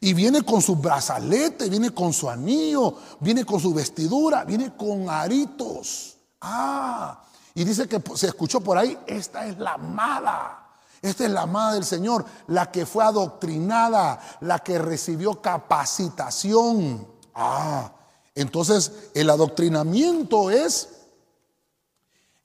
Y 0.00 0.14
viene 0.14 0.42
con 0.42 0.62
su 0.62 0.76
brazalete, 0.76 1.68
viene 1.68 1.90
con 1.90 2.12
su 2.12 2.30
anillo, 2.30 2.94
viene 3.18 3.44
con 3.44 3.58
su 3.58 3.74
vestidura, 3.74 4.44
viene 4.44 4.76
con 4.76 5.10
aritos. 5.10 6.16
Ah, 6.40 7.24
y 7.54 7.64
dice 7.64 7.88
que 7.88 8.00
se 8.14 8.28
escuchó 8.28 8.60
por 8.60 8.78
ahí, 8.78 8.96
esta 9.06 9.46
es 9.46 9.58
la 9.58 9.72
amada. 9.74 10.67
Esta 11.02 11.24
es 11.24 11.30
la 11.30 11.42
amada 11.42 11.74
del 11.74 11.84
Señor, 11.84 12.24
la 12.48 12.70
que 12.70 12.86
fue 12.86 13.04
adoctrinada, 13.04 14.20
la 14.40 14.58
que 14.60 14.78
recibió 14.78 15.40
capacitación. 15.40 17.06
Ah, 17.34 17.92
entonces 18.34 19.10
el 19.14 19.30
adoctrinamiento 19.30 20.50
es 20.50 20.88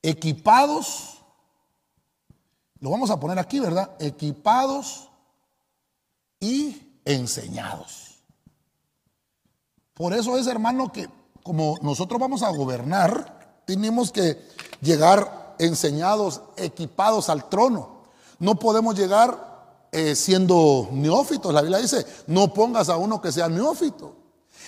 equipados, 0.01 1.23
lo 2.79 2.89
vamos 2.89 3.09
a 3.09 3.19
poner 3.19 3.39
aquí, 3.39 3.59
¿verdad? 3.59 3.91
Equipados 3.99 5.09
y 6.39 6.99
enseñados. 7.05 8.19
Por 9.93 10.13
eso 10.13 10.37
es, 10.37 10.47
hermano, 10.47 10.91
que 10.91 11.07
como 11.43 11.77
nosotros 11.81 12.19
vamos 12.19 12.43
a 12.43 12.49
gobernar, 12.49 13.61
tenemos 13.65 14.11
que 14.11 14.41
llegar 14.81 15.55
enseñados, 15.59 16.41
equipados 16.57 17.29
al 17.29 17.47
trono. 17.49 18.02
No 18.39 18.55
podemos 18.55 18.95
llegar 18.95 19.87
eh, 19.91 20.15
siendo 20.15 20.89
neófitos. 20.91 21.53
La 21.53 21.61
Biblia 21.61 21.79
dice, 21.79 22.05
no 22.27 22.53
pongas 22.53 22.89
a 22.89 22.97
uno 22.97 23.21
que 23.21 23.31
sea 23.31 23.49
neófito. 23.49 24.15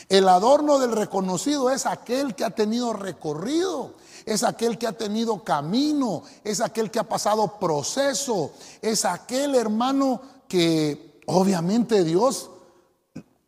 El 0.08 0.28
adorno 0.30 0.78
del 0.78 0.91
reconocido 0.91 1.71
es 1.71 1.86
aquel 1.86 2.36
que 2.36 2.43
ha 2.43 2.51
tenido 2.51 2.93
recorrido, 2.93 3.95
es 4.25 4.43
aquel 4.43 4.78
que 4.78 4.86
ha 4.86 4.91
tenido 4.91 5.43
camino, 5.43 6.21
es 6.43 6.62
aquel 6.62 6.91
que 6.91 6.99
ha 6.99 7.10
pasado 7.10 7.58
proceso, 7.60 8.51
es 8.82 9.04
aquel 9.04 9.56
hermano 9.56 10.21
que 10.47 11.21
obviamente 11.25 12.04
Dios 12.04 12.51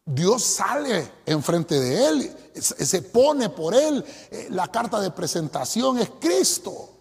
Dios 0.10 0.42
sale 0.42 1.12
enfrente 1.26 1.78
de 1.78 2.08
él, 2.08 2.38
se 2.56 3.02
pone 3.02 3.50
por 3.50 3.76
él. 3.76 4.04
Eh, 4.32 4.48
la 4.52 4.70
carta 4.70 5.02
de 5.02 5.12
presentación 5.12 6.00
es 6.00 6.10
Cristo. 6.18 6.97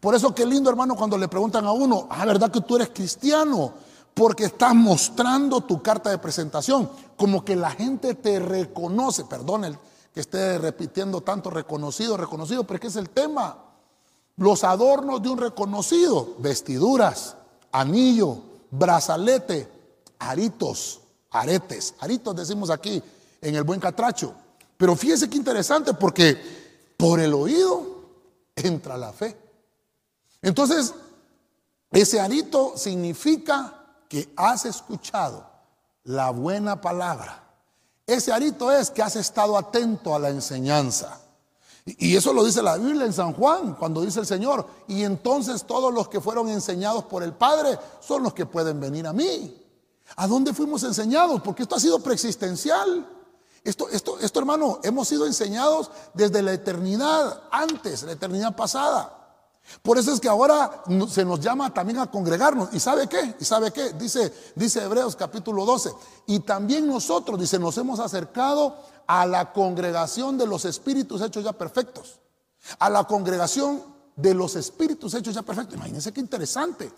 Por 0.00 0.14
eso 0.14 0.34
qué 0.34 0.46
lindo 0.46 0.70
hermano 0.70 0.96
cuando 0.96 1.16
le 1.16 1.28
preguntan 1.28 1.66
a 1.66 1.72
uno, 1.72 2.08
ah, 2.10 2.24
¿verdad 2.24 2.50
que 2.50 2.62
tú 2.62 2.76
eres 2.76 2.88
cristiano? 2.88 3.72
Porque 4.14 4.44
estás 4.44 4.74
mostrando 4.74 5.60
tu 5.60 5.82
carta 5.82 6.10
de 6.10 6.18
presentación, 6.18 6.90
como 7.16 7.44
que 7.44 7.54
la 7.54 7.70
gente 7.70 8.14
te 8.14 8.40
reconoce. 8.40 9.24
Perdón 9.24 9.78
que 10.12 10.20
esté 10.20 10.58
repitiendo 10.58 11.20
tanto 11.20 11.50
reconocido, 11.50 12.16
reconocido, 12.16 12.64
pero 12.64 12.76
es 12.76 12.80
que 12.80 12.86
es 12.88 12.96
el 12.96 13.10
tema. 13.10 13.58
Los 14.36 14.64
adornos 14.64 15.22
de 15.22 15.28
un 15.28 15.38
reconocido, 15.38 16.34
vestiduras, 16.38 17.36
anillo, 17.70 18.38
brazalete, 18.70 19.68
aritos 20.18 21.00
aretes, 21.30 21.94
aritos 22.00 22.34
decimos 22.34 22.70
aquí 22.70 23.02
en 23.40 23.54
el 23.54 23.62
buen 23.62 23.80
catracho. 23.80 24.34
Pero 24.76 24.96
fíjese 24.96 25.28
qué 25.28 25.36
interesante 25.36 25.94
porque 25.94 26.38
por 26.96 27.20
el 27.20 27.34
oído 27.34 27.82
entra 28.56 28.96
la 28.96 29.12
fe. 29.12 29.36
Entonces, 30.42 30.94
ese 31.90 32.20
arito 32.20 32.74
significa 32.76 33.74
que 34.08 34.32
has 34.36 34.64
escuchado 34.64 35.48
la 36.04 36.30
buena 36.30 36.80
palabra. 36.80 37.44
Ese 38.06 38.32
arito 38.32 38.72
es 38.72 38.90
que 38.90 39.02
has 39.02 39.16
estado 39.16 39.56
atento 39.56 40.14
a 40.14 40.18
la 40.18 40.30
enseñanza. 40.30 41.20
Y 41.84 42.16
eso 42.16 42.32
lo 42.32 42.44
dice 42.44 42.62
la 42.62 42.76
Biblia 42.76 43.06
en 43.06 43.12
San 43.12 43.32
Juan, 43.32 43.74
cuando 43.74 44.02
dice 44.02 44.20
el 44.20 44.26
Señor, 44.26 44.66
y 44.86 45.02
entonces 45.02 45.64
todos 45.64 45.92
los 45.92 46.08
que 46.08 46.20
fueron 46.20 46.48
enseñados 46.48 47.04
por 47.04 47.22
el 47.22 47.32
Padre 47.32 47.78
son 48.00 48.22
los 48.22 48.34
que 48.34 48.46
pueden 48.46 48.80
venir 48.80 49.06
a 49.06 49.12
mí. 49.12 49.56
¿A 50.16 50.26
dónde 50.26 50.52
fuimos 50.52 50.82
enseñados? 50.82 51.40
Porque 51.42 51.62
esto 51.62 51.76
ha 51.76 51.80
sido 51.80 52.00
preexistencial. 52.00 53.08
Esto, 53.62 53.88
esto, 53.88 54.18
esto, 54.18 54.38
hermano, 54.38 54.80
hemos 54.82 55.08
sido 55.08 55.26
enseñados 55.26 55.90
desde 56.14 56.42
la 56.42 56.52
eternidad, 56.52 57.42
antes, 57.50 58.02
la 58.02 58.12
eternidad 58.12 58.56
pasada. 58.56 59.19
Por 59.82 59.98
eso 59.98 60.12
es 60.12 60.20
que 60.20 60.28
ahora 60.28 60.82
se 61.08 61.24
nos 61.24 61.40
llama 61.40 61.72
también 61.72 61.98
a 61.98 62.10
congregarnos. 62.10 62.68
¿Y 62.72 62.80
sabe 62.80 63.06
qué? 63.08 63.36
¿Y 63.38 63.44
sabe 63.44 63.72
qué? 63.72 63.92
Dice, 63.92 64.32
dice 64.54 64.82
Hebreos 64.82 65.16
capítulo 65.16 65.64
12. 65.64 65.92
Y 66.26 66.40
también 66.40 66.86
nosotros, 66.86 67.38
dice, 67.38 67.58
nos 67.58 67.78
hemos 67.78 68.00
acercado 68.00 68.76
a 69.06 69.26
la 69.26 69.52
congregación 69.52 70.36
de 70.38 70.46
los 70.46 70.64
espíritus 70.64 71.22
hechos 71.22 71.44
ya 71.44 71.52
perfectos. 71.52 72.20
A 72.78 72.90
la 72.90 73.04
congregación 73.04 73.82
de 74.16 74.34
los 74.34 74.56
espíritus 74.56 75.14
hechos 75.14 75.34
ya 75.34 75.42
perfectos. 75.42 75.76
Imagínense 75.76 76.12
qué 76.12 76.20
interesante. 76.20 76.92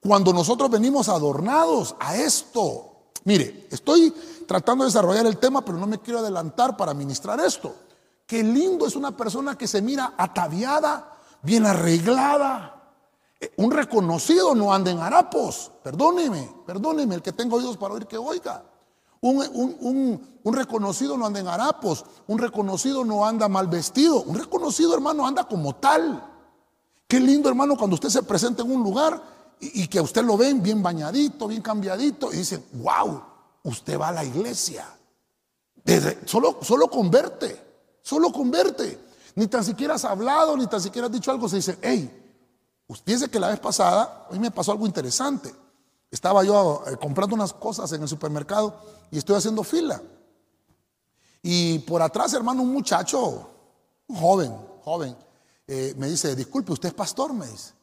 Cuando 0.00 0.32
nosotros 0.32 0.70
venimos 0.70 1.08
adornados 1.08 1.96
a 1.98 2.16
esto, 2.16 3.10
mire, 3.24 3.66
estoy 3.70 4.14
tratando 4.46 4.84
de 4.84 4.88
desarrollar 4.88 5.26
el 5.26 5.38
tema, 5.38 5.64
pero 5.64 5.76
no 5.76 5.86
me 5.86 5.98
quiero 5.98 6.20
adelantar 6.20 6.76
para 6.76 6.94
ministrar 6.94 7.40
esto. 7.40 7.74
Qué 8.26 8.42
lindo 8.42 8.86
es 8.86 8.94
una 8.94 9.16
persona 9.16 9.56
que 9.58 9.66
se 9.66 9.82
mira 9.82 10.14
ataviada, 10.16 11.17
bien 11.42 11.66
arreglada. 11.66 12.74
Eh, 13.40 13.52
un 13.56 13.70
reconocido 13.70 14.54
no 14.54 14.72
anda 14.72 14.90
en 14.90 14.98
harapos. 14.98 15.70
Perdóneme, 15.82 16.50
perdóneme, 16.66 17.16
el 17.16 17.22
que 17.22 17.32
tenga 17.32 17.56
oídos 17.56 17.76
para 17.76 17.94
oír 17.94 18.06
que 18.06 18.18
oiga. 18.18 18.64
Un, 19.20 20.20
un, 20.44 20.54
reconocido 20.54 21.16
no 21.16 21.26
anda 21.26 21.40
en 21.40 21.48
harapos, 21.48 22.04
un 22.26 22.38
reconocido 22.38 23.04
no 23.04 23.26
anda 23.26 23.48
mal 23.48 23.66
vestido, 23.66 24.22
un 24.22 24.36
reconocido 24.36 24.94
hermano 24.94 25.26
anda 25.26 25.44
como 25.44 25.74
tal. 25.74 26.24
Qué 27.06 27.18
lindo 27.18 27.48
hermano 27.48 27.76
cuando 27.76 27.94
usted 27.94 28.08
se 28.08 28.22
presenta 28.22 28.62
en 28.62 28.70
un 28.70 28.82
lugar 28.82 29.20
y, 29.60 29.88
que 29.88 29.98
a 29.98 30.02
usted 30.02 30.22
lo 30.22 30.36
ven 30.36 30.62
bien 30.62 30.82
bañadito, 30.82 31.48
bien 31.48 31.62
cambiadito, 31.62 32.32
y 32.32 32.38
dicen, 32.38 32.64
wow, 32.74 33.22
usted 33.64 33.98
va 33.98 34.08
a 34.08 34.12
la 34.12 34.24
iglesia. 34.24 34.86
solo, 36.24 36.58
solo 36.62 36.88
converte, 36.88 37.60
solo 38.00 38.32
converte. 38.32 39.07
Ni 39.38 39.46
tan 39.46 39.62
siquiera 39.62 39.94
has 39.94 40.04
hablado, 40.04 40.56
ni 40.56 40.66
tan 40.66 40.80
siquiera 40.80 41.06
has 41.06 41.12
dicho 41.12 41.30
algo. 41.30 41.48
Se 41.48 41.54
dice, 41.54 41.78
hey, 41.80 42.10
dice 43.06 43.30
que 43.30 43.38
la 43.38 43.46
vez 43.46 43.60
pasada, 43.60 44.26
hoy 44.28 44.40
me 44.40 44.50
pasó 44.50 44.72
algo 44.72 44.84
interesante. 44.84 45.54
Estaba 46.10 46.42
yo 46.42 46.82
eh, 46.88 46.96
comprando 46.96 47.36
unas 47.36 47.52
cosas 47.52 47.92
en 47.92 48.02
el 48.02 48.08
supermercado 48.08 48.74
y 49.12 49.18
estoy 49.18 49.36
haciendo 49.36 49.62
fila. 49.62 50.02
Y 51.40 51.78
por 51.78 52.02
atrás, 52.02 52.34
hermano, 52.34 52.62
un 52.62 52.72
muchacho, 52.72 53.48
un 54.08 54.16
joven, 54.16 54.56
joven, 54.82 55.16
eh, 55.68 55.94
me 55.96 56.08
dice, 56.08 56.34
disculpe, 56.34 56.72
¿usted 56.72 56.88
es 56.88 56.94
pastor? 56.94 57.32
Me 57.32 57.46
dice. 57.46 57.74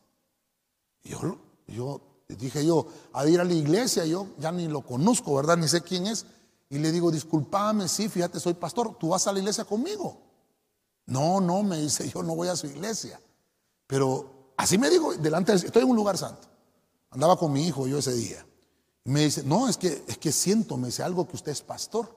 Y 1.03 1.11
yo 1.11 1.37
yo 1.67 2.01
dije 2.27 2.65
yo, 2.65 2.85
a 3.13 3.25
ir 3.27 3.39
a 3.39 3.45
la 3.45 3.53
iglesia, 3.53 4.03
yo 4.05 4.27
ya 4.39 4.51
ni 4.51 4.67
lo 4.67 4.81
conozco, 4.81 5.33
¿verdad? 5.35 5.55
Ni 5.55 5.69
sé 5.69 5.79
quién 5.79 6.07
es. 6.07 6.25
Y 6.69 6.79
le 6.79 6.91
digo, 6.91 7.11
discúlpame, 7.11 7.87
sí, 7.87 8.09
fíjate, 8.09 8.41
soy 8.41 8.55
pastor, 8.55 8.97
¿tú 8.99 9.07
vas 9.07 9.25
a 9.25 9.31
la 9.31 9.39
iglesia 9.39 9.63
conmigo? 9.63 10.24
No, 11.05 11.39
no, 11.39 11.63
me 11.63 11.77
dice, 11.77 12.09
yo 12.09 12.23
no 12.23 12.35
voy 12.35 12.47
a 12.47 12.55
su 12.55 12.67
iglesia. 12.67 13.19
Pero 13.87 14.53
así 14.57 14.77
me 14.77 14.89
dijo, 14.89 15.13
delante, 15.15 15.53
estoy 15.53 15.83
en 15.83 15.89
un 15.89 15.95
lugar 15.95 16.17
santo. 16.17 16.47
Andaba 17.11 17.37
con 17.37 17.51
mi 17.53 17.67
hijo 17.67 17.87
yo 17.87 17.99
ese 17.99 18.13
día. 18.13 18.45
Me 19.05 19.21
dice, 19.21 19.43
no, 19.43 19.69
es 19.69 19.77
que, 19.77 20.03
es 20.07 20.17
que 20.17 20.31
siento, 20.31 20.77
me 20.77 20.87
dice 20.87 21.03
algo 21.03 21.27
que 21.27 21.35
usted 21.35 21.51
es 21.51 21.61
pastor. 21.61 22.09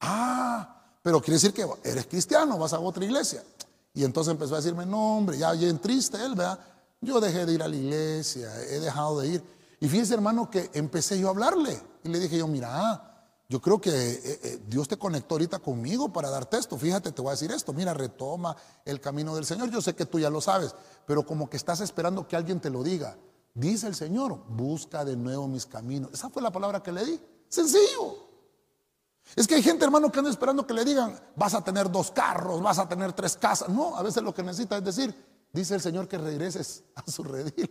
Ah, 0.00 0.82
pero 1.02 1.20
quiere 1.20 1.34
decir 1.34 1.52
que 1.52 1.66
eres 1.84 2.06
cristiano, 2.06 2.58
vas 2.58 2.72
a 2.72 2.80
otra 2.80 3.04
iglesia. 3.04 3.42
Y 3.94 4.04
entonces 4.04 4.32
empezó 4.32 4.54
a 4.54 4.58
decirme, 4.58 4.84
no, 4.84 5.18
hombre, 5.18 5.38
ya 5.38 5.52
bien 5.52 5.78
triste 5.78 6.16
él, 6.22 6.34
¿verdad? 6.34 6.58
Yo 7.00 7.20
dejé 7.20 7.46
de 7.46 7.52
ir 7.52 7.62
a 7.62 7.68
la 7.68 7.76
iglesia, 7.76 8.50
he 8.64 8.80
dejado 8.80 9.20
de 9.20 9.28
ir. 9.28 9.44
Y 9.78 9.88
fíjese, 9.88 10.14
hermano, 10.14 10.50
que 10.50 10.70
empecé 10.74 11.18
yo 11.18 11.28
a 11.28 11.30
hablarle. 11.30 11.80
Y 12.02 12.08
le 12.08 12.18
dije 12.18 12.38
yo, 12.38 12.48
mira, 12.48 13.05
yo 13.48 13.60
creo 13.60 13.80
que 13.80 13.90
eh, 13.90 14.40
eh, 14.42 14.62
Dios 14.66 14.88
te 14.88 14.96
conectó 14.96 15.34
ahorita 15.34 15.58
conmigo 15.58 16.12
para 16.12 16.30
darte 16.30 16.58
esto. 16.58 16.76
Fíjate, 16.76 17.12
te 17.12 17.22
voy 17.22 17.30
a 17.30 17.32
decir 17.32 17.52
esto. 17.52 17.72
Mira, 17.72 17.94
retoma 17.94 18.56
el 18.84 19.00
camino 19.00 19.34
del 19.34 19.44
Señor. 19.44 19.70
Yo 19.70 19.80
sé 19.80 19.94
que 19.94 20.06
tú 20.06 20.18
ya 20.18 20.30
lo 20.30 20.40
sabes, 20.40 20.74
pero 21.06 21.24
como 21.24 21.48
que 21.48 21.56
estás 21.56 21.80
esperando 21.80 22.26
que 22.26 22.36
alguien 22.36 22.60
te 22.60 22.70
lo 22.70 22.82
diga. 22.82 23.16
Dice 23.54 23.86
el 23.86 23.94
Señor, 23.94 24.42
busca 24.48 25.04
de 25.04 25.16
nuevo 25.16 25.48
mis 25.48 25.66
caminos. 25.66 26.10
Esa 26.12 26.28
fue 26.28 26.42
la 26.42 26.52
palabra 26.52 26.82
que 26.82 26.92
le 26.92 27.04
di. 27.04 27.20
Sencillo. 27.48 28.26
Es 29.34 29.46
que 29.46 29.56
hay 29.56 29.62
gente, 29.62 29.84
hermano, 29.84 30.12
que 30.12 30.18
anda 30.18 30.30
esperando 30.30 30.66
que 30.66 30.74
le 30.74 30.84
digan, 30.84 31.18
vas 31.34 31.54
a 31.54 31.64
tener 31.64 31.90
dos 31.90 32.10
carros, 32.10 32.62
vas 32.62 32.78
a 32.78 32.88
tener 32.88 33.12
tres 33.12 33.36
casas. 33.36 33.68
No, 33.68 33.96
a 33.96 34.02
veces 34.02 34.22
lo 34.22 34.32
que 34.32 34.42
necesita 34.42 34.76
es 34.76 34.84
decir, 34.84 35.14
Dice 35.56 35.74
el 35.74 35.80
Señor 35.80 36.06
que 36.06 36.18
regreses 36.18 36.84
a 36.94 37.10
su 37.10 37.24
redil. 37.24 37.70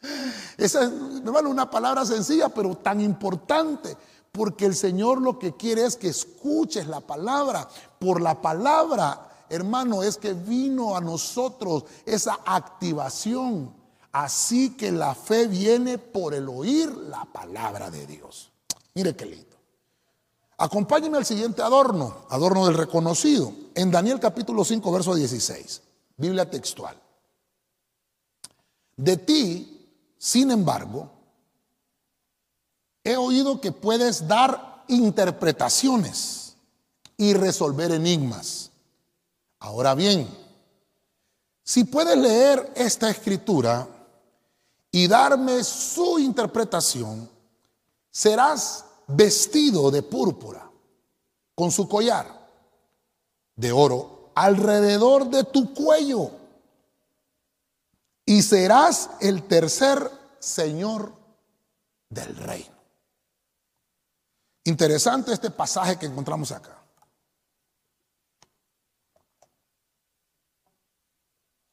Esa 0.56 0.84
es, 0.84 0.90
hermano, 1.22 1.50
una 1.50 1.68
palabra 1.68 2.06
sencilla, 2.06 2.48
pero 2.48 2.74
tan 2.78 3.02
importante. 3.02 3.94
Porque 4.32 4.64
el 4.64 4.74
Señor 4.74 5.20
lo 5.20 5.38
que 5.38 5.56
quiere 5.56 5.84
es 5.84 5.96
que 5.96 6.08
escuches 6.08 6.86
la 6.86 7.00
palabra. 7.00 7.68
Por 7.98 8.22
la 8.22 8.40
palabra, 8.40 9.44
hermano, 9.50 10.02
es 10.02 10.16
que 10.16 10.32
vino 10.32 10.96
a 10.96 11.00
nosotros 11.02 11.84
esa 12.06 12.40
activación. 12.46 13.74
Así 14.10 14.74
que 14.76 14.90
la 14.90 15.14
fe 15.14 15.46
viene 15.46 15.98
por 15.98 16.32
el 16.32 16.48
oír 16.48 16.90
la 16.96 17.26
palabra 17.26 17.90
de 17.90 18.06
Dios. 18.06 18.50
Mire 18.94 19.14
qué 19.14 19.26
lindo. 19.26 19.56
Acompáñeme 20.56 21.18
al 21.18 21.26
siguiente 21.26 21.60
adorno, 21.60 22.26
adorno 22.30 22.66
del 22.66 22.74
reconocido, 22.74 23.52
en 23.74 23.90
Daniel 23.90 24.20
capítulo 24.20 24.64
5, 24.64 24.92
verso 24.92 25.14
16. 25.14 25.82
Biblia 26.16 26.48
textual. 26.48 26.96
De 28.96 29.16
ti, 29.16 30.14
sin 30.18 30.50
embargo, 30.50 31.10
he 33.04 33.16
oído 33.16 33.60
que 33.60 33.72
puedes 33.72 34.26
dar 34.26 34.84
interpretaciones 34.88 36.56
y 37.16 37.34
resolver 37.34 37.92
enigmas. 37.92 38.70
Ahora 39.58 39.94
bien, 39.94 40.28
si 41.62 41.84
puedes 41.84 42.16
leer 42.16 42.72
esta 42.74 43.10
escritura 43.10 43.88
y 44.90 45.06
darme 45.06 45.62
su 45.64 46.18
interpretación, 46.18 47.28
serás 48.10 48.84
vestido 49.06 49.90
de 49.90 50.02
púrpura 50.02 50.70
con 51.54 51.70
su 51.70 51.88
collar 51.88 52.42
de 53.56 53.72
oro 53.72 54.30
alrededor 54.34 55.28
de 55.28 55.44
tu 55.44 55.72
cuello 55.74 56.30
y 58.24 58.42
serás 58.42 59.10
el 59.20 59.44
tercer 59.44 60.10
señor 60.38 61.12
del 62.08 62.36
reino. 62.36 62.71
Interesante 64.64 65.32
este 65.32 65.50
pasaje 65.50 65.98
que 65.98 66.06
encontramos 66.06 66.52
acá. 66.52 66.78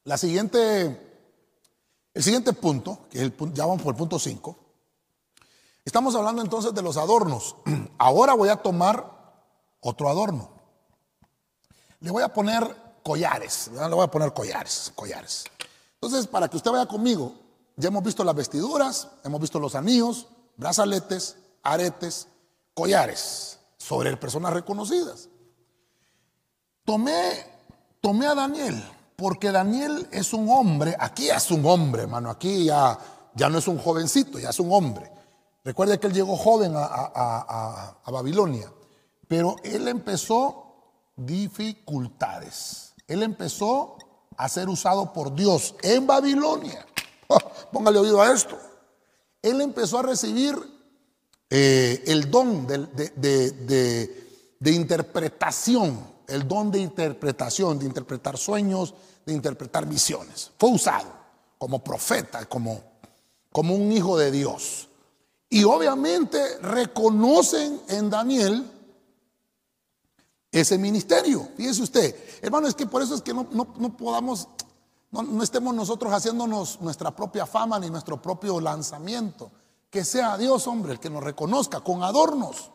La 0.05 0.17
siguiente, 0.17 1.29
el 2.13 2.23
siguiente 2.23 2.53
punto, 2.53 3.07
que 3.11 3.19
es 3.19 3.23
el, 3.25 3.53
ya 3.53 3.67
vamos 3.67 3.83
por 3.83 3.93
el 3.93 3.97
punto 3.97 4.17
5, 4.17 4.57
estamos 5.85 6.15
hablando 6.15 6.41
entonces 6.41 6.73
de 6.73 6.81
los 6.81 6.97
adornos. 6.97 7.57
Ahora 7.99 8.33
voy 8.33 8.49
a 8.49 8.55
tomar 8.55 9.19
otro 9.81 10.09
adorno. 10.09 10.49
Le 11.99 12.09
voy 12.09 12.23
a 12.23 12.33
poner 12.33 12.75
collares, 13.03 13.69
le 13.71 13.93
voy 13.93 14.03
a 14.03 14.09
poner 14.09 14.33
collares, 14.33 14.91
collares. 14.95 15.43
Entonces, 15.95 16.25
para 16.25 16.47
que 16.47 16.57
usted 16.57 16.71
vaya 16.71 16.87
conmigo, 16.87 17.33
ya 17.75 17.89
hemos 17.89 18.03
visto 18.03 18.23
las 18.23 18.35
vestiduras, 18.35 19.09
hemos 19.23 19.39
visto 19.39 19.59
los 19.59 19.75
anillos, 19.75 20.27
brazaletes, 20.57 21.37
aretes, 21.61 22.27
collares 22.79 23.59
sobre 23.77 24.15
personas 24.15 24.53
reconocidas. 24.53 25.27
Tomé, 26.85 27.45
tomé 27.99 28.25
a 28.25 28.35
Daniel, 28.35 28.81
porque 29.17 29.51
Daniel 29.51 30.07
es 30.11 30.31
un 30.31 30.49
hombre, 30.49 30.95
aquí 30.97 31.29
es 31.29 31.51
un 31.51 31.65
hombre, 31.65 32.03
hermano, 32.03 32.29
aquí 32.29 32.63
ya, 32.65 32.97
ya 33.35 33.49
no 33.49 33.57
es 33.57 33.67
un 33.67 33.77
jovencito, 33.77 34.39
ya 34.39 34.51
es 34.51 34.59
un 34.61 34.71
hombre. 34.71 35.11
Recuerde 35.65 35.99
que 35.99 36.07
él 36.07 36.13
llegó 36.13 36.37
joven 36.37 36.73
a, 36.75 37.97
a 38.05 38.11
Babilonia, 38.11 38.71
pero 39.27 39.57
él 39.63 39.89
empezó 39.89 41.11
dificultades. 41.17 42.93
Él 43.07 43.23
empezó 43.23 43.97
a 44.37 44.47
ser 44.47 44.69
usado 44.69 45.11
por 45.11 45.35
Dios 45.35 45.75
en 45.83 46.07
Babilonia. 46.07 46.85
Póngale 47.73 47.99
oído 47.99 48.21
a 48.21 48.31
esto. 48.31 48.57
Él 49.41 49.59
empezó 49.59 49.99
a 49.99 50.03
recibir 50.03 50.78
eh, 51.49 52.03
el 52.05 52.29
don 52.29 52.67
de, 52.67 54.71
interpretación, 54.71 55.99
el 56.27 56.47
don 56.47 56.71
de 56.71 56.79
interpretación, 56.79 57.79
de 57.79 57.85
interpretar 57.85 58.37
sueños, 58.37 58.93
de 59.25 59.33
interpretar 59.33 59.87
visiones. 59.87 60.51
Fue 60.57 60.69
usado 60.69 61.07
como 61.57 61.83
profeta, 61.83 62.45
como, 62.45 62.81
como 63.51 63.75
un 63.75 63.91
hijo 63.91 64.17
de 64.17 64.31
Dios. 64.31 64.87
Y 65.49 65.63
obviamente 65.63 66.59
reconocen 66.59 67.81
en 67.87 68.09
Daniel 68.09 68.71
ese 70.51 70.77
ministerio. 70.77 71.47
Fíjese 71.57 71.81
usted, 71.81 72.15
hermano, 72.41 72.67
es 72.67 72.75
que 72.75 72.85
por 72.85 73.01
eso 73.01 73.15
es 73.15 73.21
que 73.21 73.33
no, 73.33 73.45
podamos, 73.97 74.47
no, 75.11 75.43
estemos 75.43 75.73
nosotros 75.73 76.13
haciéndonos 76.13 76.79
nuestra 76.81 77.15
propia 77.15 77.45
fama 77.45 77.79
ni 77.79 77.89
nuestro 77.89 78.21
propio 78.21 78.59
lanzamiento. 78.59 79.51
Que 79.89 80.05
sea 80.05 80.37
Dios, 80.37 80.67
hombre, 80.67 80.93
el 80.93 80.99
que 80.99 81.09
nos 81.09 81.23
reconozca 81.23 81.81
con 81.81 82.03
adornos. 82.03 82.71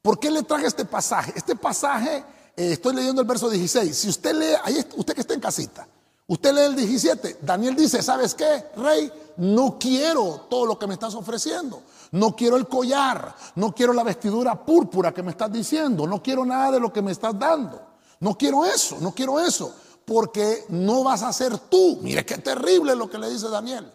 ¿Por 0.00 0.20
qué 0.20 0.30
le 0.30 0.44
traje 0.44 0.66
este 0.66 0.84
pasaje? 0.84 1.32
Este 1.34 1.56
pasaje, 1.56 2.24
eh, 2.56 2.72
estoy 2.72 2.94
leyendo 2.94 3.20
el 3.20 3.26
verso 3.26 3.50
16. 3.50 3.96
Si 3.96 4.08
usted 4.08 4.34
lee, 4.34 4.54
ahí, 4.62 4.84
usted 4.96 5.14
que 5.14 5.22
está 5.22 5.34
en 5.34 5.40
casita, 5.40 5.88
usted 6.28 6.54
lee 6.54 6.62
el 6.62 6.76
17. 6.76 7.38
Daniel 7.42 7.74
dice, 7.74 8.02
¿sabes 8.02 8.34
qué, 8.34 8.66
rey? 8.76 9.12
No 9.38 9.78
quiero 9.78 10.46
todo 10.48 10.66
lo 10.66 10.78
que 10.78 10.86
me 10.86 10.94
estás 10.94 11.14
ofreciendo. 11.14 11.82
No 12.12 12.34
quiero 12.36 12.56
el 12.56 12.68
collar. 12.68 13.34
No 13.56 13.74
quiero 13.74 13.92
la 13.92 14.04
vestidura 14.04 14.64
púrpura 14.64 15.12
que 15.12 15.22
me 15.22 15.32
estás 15.32 15.52
diciendo. 15.52 16.06
No 16.06 16.22
quiero 16.22 16.44
nada 16.44 16.72
de 16.72 16.80
lo 16.80 16.92
que 16.92 17.02
me 17.02 17.12
estás 17.12 17.36
dando. 17.38 17.80
No 18.20 18.36
quiero 18.36 18.64
eso, 18.64 18.98
no 19.00 19.12
quiero 19.12 19.40
eso. 19.40 19.74
Porque 20.04 20.64
no 20.70 21.04
vas 21.04 21.22
a 21.22 21.32
ser 21.32 21.58
tú. 21.58 21.98
Mire 22.00 22.24
qué 22.24 22.38
terrible 22.38 22.94
lo 22.94 23.10
que 23.10 23.18
le 23.18 23.28
dice 23.28 23.48
Daniel. 23.48 23.92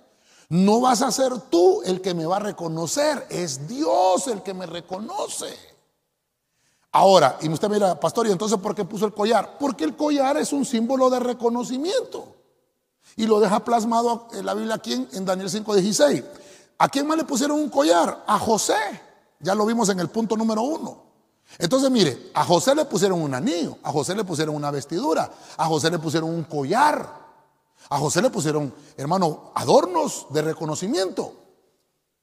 No 0.50 0.82
vas 0.82 1.02
a 1.02 1.12
ser 1.12 1.40
tú 1.50 1.82
el 1.84 2.02
que 2.02 2.14
me 2.14 2.26
va 2.26 2.38
a 2.38 2.40
reconocer, 2.40 3.26
es 3.30 3.68
Dios 3.68 4.28
el 4.28 4.44
que 4.44 4.54
me 4.54 4.66
reconoce. 4.66 5.58
Ahora, 6.92 7.38
y 7.42 7.50
usted 7.50 7.70
mira, 7.70 8.00
pastor, 8.00 8.28
¿y 8.28 8.32
entonces 8.32 8.60
por 8.60 8.76
qué 8.76 8.86
puso 8.86 9.06
el 9.06 9.14
collar? 9.14 9.58
Porque 9.60 9.84
el 9.84 9.96
collar 9.96 10.38
es 10.38 10.54
un 10.54 10.64
símbolo 10.64 11.10
de 11.10 11.20
reconocimiento. 11.20 12.36
Y 13.16 13.26
lo 13.26 13.40
deja 13.40 13.64
plasmado 13.64 14.28
en 14.34 14.46
la 14.46 14.54
Biblia 14.54 14.76
aquí 14.76 14.94
en, 14.94 15.26
Daniel 15.26 15.50
5:16. 15.50 16.24
¿A 16.78 16.90
quién 16.90 17.08
más 17.08 17.18
le 17.18 17.24
pusieron 17.24 17.60
un 17.60 17.70
collar? 17.70 18.24
A 18.28 18.38
José. 18.38 18.76
Ya 19.40 19.56
lo 19.56 19.66
vimos 19.66 19.90
en 19.90 20.00
el 20.00 20.10
punto 20.10 20.38
número 20.38 20.62
uno. 20.62 21.04
Entonces, 21.58 21.90
mire, 21.90 22.32
a 22.34 22.46
José 22.46 22.76
le 22.76 22.86
pusieron 22.86 23.22
un 23.22 23.34
anillo, 23.34 23.78
a 23.84 23.92
José 23.92 24.16
le 24.16 24.24
pusieron 24.24 24.56
una 24.56 24.72
vestidura, 24.72 25.32
a 25.58 25.66
José 25.66 25.90
le 25.90 26.00
pusieron 26.00 26.30
un 26.30 26.44
collar. 26.44 27.23
A 27.90 27.98
José 27.98 28.22
le 28.22 28.30
pusieron, 28.30 28.74
hermano, 28.98 29.52
adornos 29.56 30.28
de 30.30 30.42
reconocimiento. 30.42 31.44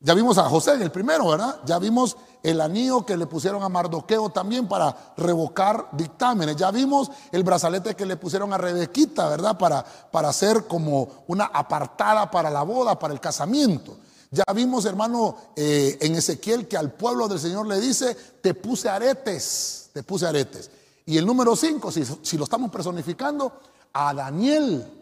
Ya 0.02 0.14
vimos 0.14 0.38
a 0.38 0.48
José 0.48 0.72
en 0.72 0.82
el 0.82 0.90
primero, 0.90 1.28
¿verdad? 1.28 1.60
Ya 1.66 1.78
vimos 1.78 2.16
el 2.42 2.62
anillo 2.62 3.04
que 3.04 3.18
le 3.18 3.26
pusieron 3.26 3.62
a 3.62 3.68
Mardoqueo 3.68 4.30
también 4.30 4.66
para 4.66 5.12
revocar 5.18 5.88
dictámenes. 5.92 6.56
Ya 6.56 6.70
vimos 6.70 7.10
el 7.30 7.44
brazalete 7.44 7.94
que 7.94 8.06
le 8.06 8.16
pusieron 8.16 8.50
a 8.54 8.56
Rebequita, 8.58 9.28
¿verdad? 9.28 9.58
Para, 9.58 9.84
para 9.84 10.30
hacer 10.30 10.66
como 10.66 11.24
una 11.26 11.44
apartada 11.44 12.30
para 12.30 12.48
la 12.48 12.62
boda, 12.62 12.98
para 12.98 13.12
el 13.12 13.20
casamiento. 13.20 13.98
Ya 14.30 14.44
vimos, 14.54 14.86
hermano, 14.86 15.36
eh, 15.54 15.98
en 16.00 16.14
Ezequiel 16.14 16.66
que 16.66 16.78
al 16.78 16.92
pueblo 16.92 17.28
del 17.28 17.38
Señor 17.38 17.66
le 17.66 17.78
dice, 17.78 18.16
te 18.40 18.54
puse 18.54 18.88
aretes, 18.88 19.90
te 19.92 20.02
puse 20.02 20.26
aretes. 20.26 20.70
Y 21.04 21.18
el 21.18 21.26
número 21.26 21.54
5, 21.54 21.92
si, 21.92 22.04
si 22.22 22.38
lo 22.38 22.44
estamos 22.44 22.70
personificando, 22.70 23.52
a 23.92 24.14
Daniel 24.14 24.99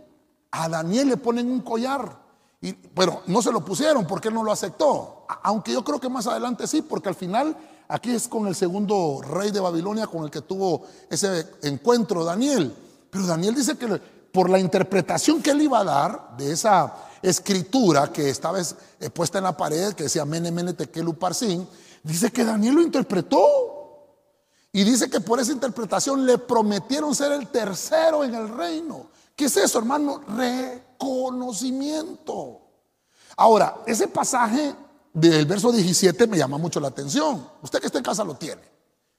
a 0.50 0.68
Daniel 0.68 1.08
le 1.08 1.16
ponen 1.16 1.50
un 1.50 1.60
collar. 1.60 2.26
Y, 2.60 2.72
pero 2.72 3.22
no 3.26 3.40
se 3.40 3.52
lo 3.52 3.64
pusieron 3.64 4.06
porque 4.06 4.28
él 4.28 4.34
no 4.34 4.42
lo 4.42 4.52
aceptó. 4.52 5.26
Aunque 5.42 5.72
yo 5.72 5.84
creo 5.84 6.00
que 6.00 6.08
más 6.08 6.26
adelante 6.26 6.66
sí, 6.66 6.82
porque 6.82 7.08
al 7.08 7.14
final 7.14 7.56
aquí 7.88 8.10
es 8.10 8.28
con 8.28 8.46
el 8.46 8.54
segundo 8.54 9.20
rey 9.22 9.50
de 9.50 9.60
Babilonia 9.60 10.06
con 10.06 10.24
el 10.24 10.30
que 10.30 10.42
tuvo 10.42 10.82
ese 11.08 11.46
encuentro 11.62 12.24
Daniel. 12.24 12.74
Pero 13.10 13.26
Daniel 13.26 13.54
dice 13.54 13.76
que 13.76 13.86
por 14.32 14.50
la 14.50 14.58
interpretación 14.58 15.42
que 15.42 15.50
él 15.50 15.62
iba 15.62 15.80
a 15.80 15.84
dar 15.84 16.36
de 16.36 16.52
esa 16.52 16.94
escritura 17.22 18.12
que 18.12 18.28
estaba 18.28 18.60
eh, 18.60 19.10
puesta 19.10 19.38
en 19.38 19.44
la 19.44 19.56
pared, 19.56 19.94
que 19.94 20.04
decía 20.04 20.24
Mene 20.24 20.50
Mene 20.50 20.74
Parsin, 20.74 21.66
dice 22.02 22.30
que 22.30 22.44
Daniel 22.44 22.74
lo 22.74 22.82
interpretó. 22.82 23.76
Y 24.70 24.84
dice 24.84 25.08
que 25.08 25.20
por 25.20 25.40
esa 25.40 25.52
interpretación 25.52 26.26
le 26.26 26.38
prometieron 26.38 27.14
ser 27.14 27.32
el 27.32 27.48
tercero 27.48 28.22
en 28.22 28.34
el 28.34 28.48
reino. 28.48 29.06
¿Qué 29.38 29.44
es 29.44 29.56
eso, 29.56 29.78
hermano? 29.78 30.20
Reconocimiento. 30.36 32.60
Ahora, 33.36 33.82
ese 33.86 34.08
pasaje 34.08 34.74
del 35.12 35.46
verso 35.46 35.70
17 35.70 36.26
me 36.26 36.36
llama 36.36 36.58
mucho 36.58 36.80
la 36.80 36.88
atención. 36.88 37.48
Usted 37.62 37.78
que 37.78 37.86
está 37.86 37.98
en 37.98 38.04
casa 38.04 38.24
lo 38.24 38.34
tiene. 38.34 38.62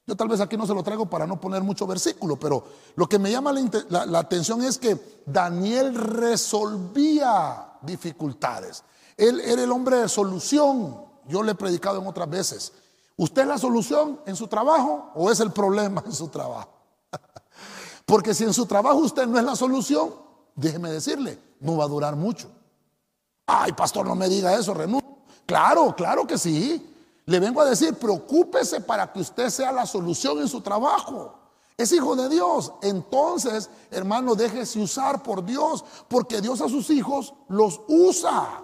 Yo 0.05 0.17
tal 0.17 0.27
vez 0.27 0.41
aquí 0.41 0.57
no 0.57 0.67
se 0.67 0.73
lo 0.73 0.83
traigo 0.83 1.05
para 1.05 1.25
no 1.25 1.39
poner 1.39 1.63
mucho 1.63 1.87
versículo, 1.87 2.37
pero 2.37 2.65
lo 2.97 3.07
que 3.07 3.17
me 3.17 3.31
llama 3.31 3.53
la, 3.87 4.19
atención 4.19 4.61
es 4.61 4.77
que 4.77 5.23
Daniel 5.25 5.95
resolvía 5.95 7.77
dificultades. 7.81 8.83
Él 9.15 9.39
era 9.39 9.63
el 9.63 9.71
hombre 9.71 9.99
de 9.99 10.09
solución. 10.09 10.97
Yo 11.29 11.43
le 11.43 11.53
he 11.53 11.55
predicado 11.55 12.01
en 12.01 12.07
otras 12.07 12.29
veces. 12.29 12.73
¿Usted 13.15 13.43
es 13.43 13.47
la 13.47 13.57
solución 13.57 14.19
en 14.25 14.35
su 14.35 14.49
trabajo 14.49 15.11
o 15.15 15.31
es 15.31 15.39
el 15.39 15.53
problema 15.53 16.03
en 16.05 16.11
su 16.11 16.27
trabajo? 16.27 16.78
Porque 18.09 18.33
si 18.33 18.43
en 18.43 18.55
su 18.55 18.65
trabajo 18.65 18.97
usted 18.97 19.27
no 19.27 19.37
es 19.37 19.45
la 19.45 19.55
solución, 19.55 20.11
déjeme 20.55 20.89
decirle, 20.89 21.37
no 21.59 21.77
va 21.77 21.83
a 21.83 21.87
durar 21.87 22.15
mucho. 22.15 22.49
Ay, 23.45 23.71
pastor, 23.73 24.07
no 24.07 24.15
me 24.15 24.27
diga 24.27 24.55
eso, 24.55 24.73
renuncio. 24.73 25.07
Claro, 25.45 25.93
claro 25.95 26.25
que 26.25 26.35
sí. 26.35 26.91
Le 27.25 27.39
vengo 27.39 27.61
a 27.61 27.65
decir, 27.65 27.93
preocúpese 27.93 28.81
para 28.81 29.13
que 29.13 29.19
usted 29.19 29.51
sea 29.51 29.71
la 29.71 29.85
solución 29.85 30.39
en 30.39 30.47
su 30.47 30.59
trabajo. 30.61 31.35
Es 31.77 31.91
hijo 31.91 32.15
de 32.15 32.29
Dios. 32.29 32.73
Entonces, 32.81 33.69
hermano, 33.91 34.33
déjese 34.33 34.81
usar 34.81 35.21
por 35.21 35.45
Dios, 35.45 35.85
porque 36.07 36.41
Dios 36.41 36.61
a 36.61 36.67
sus 36.67 36.89
hijos 36.89 37.35
los 37.47 37.79
usa. 37.87 38.63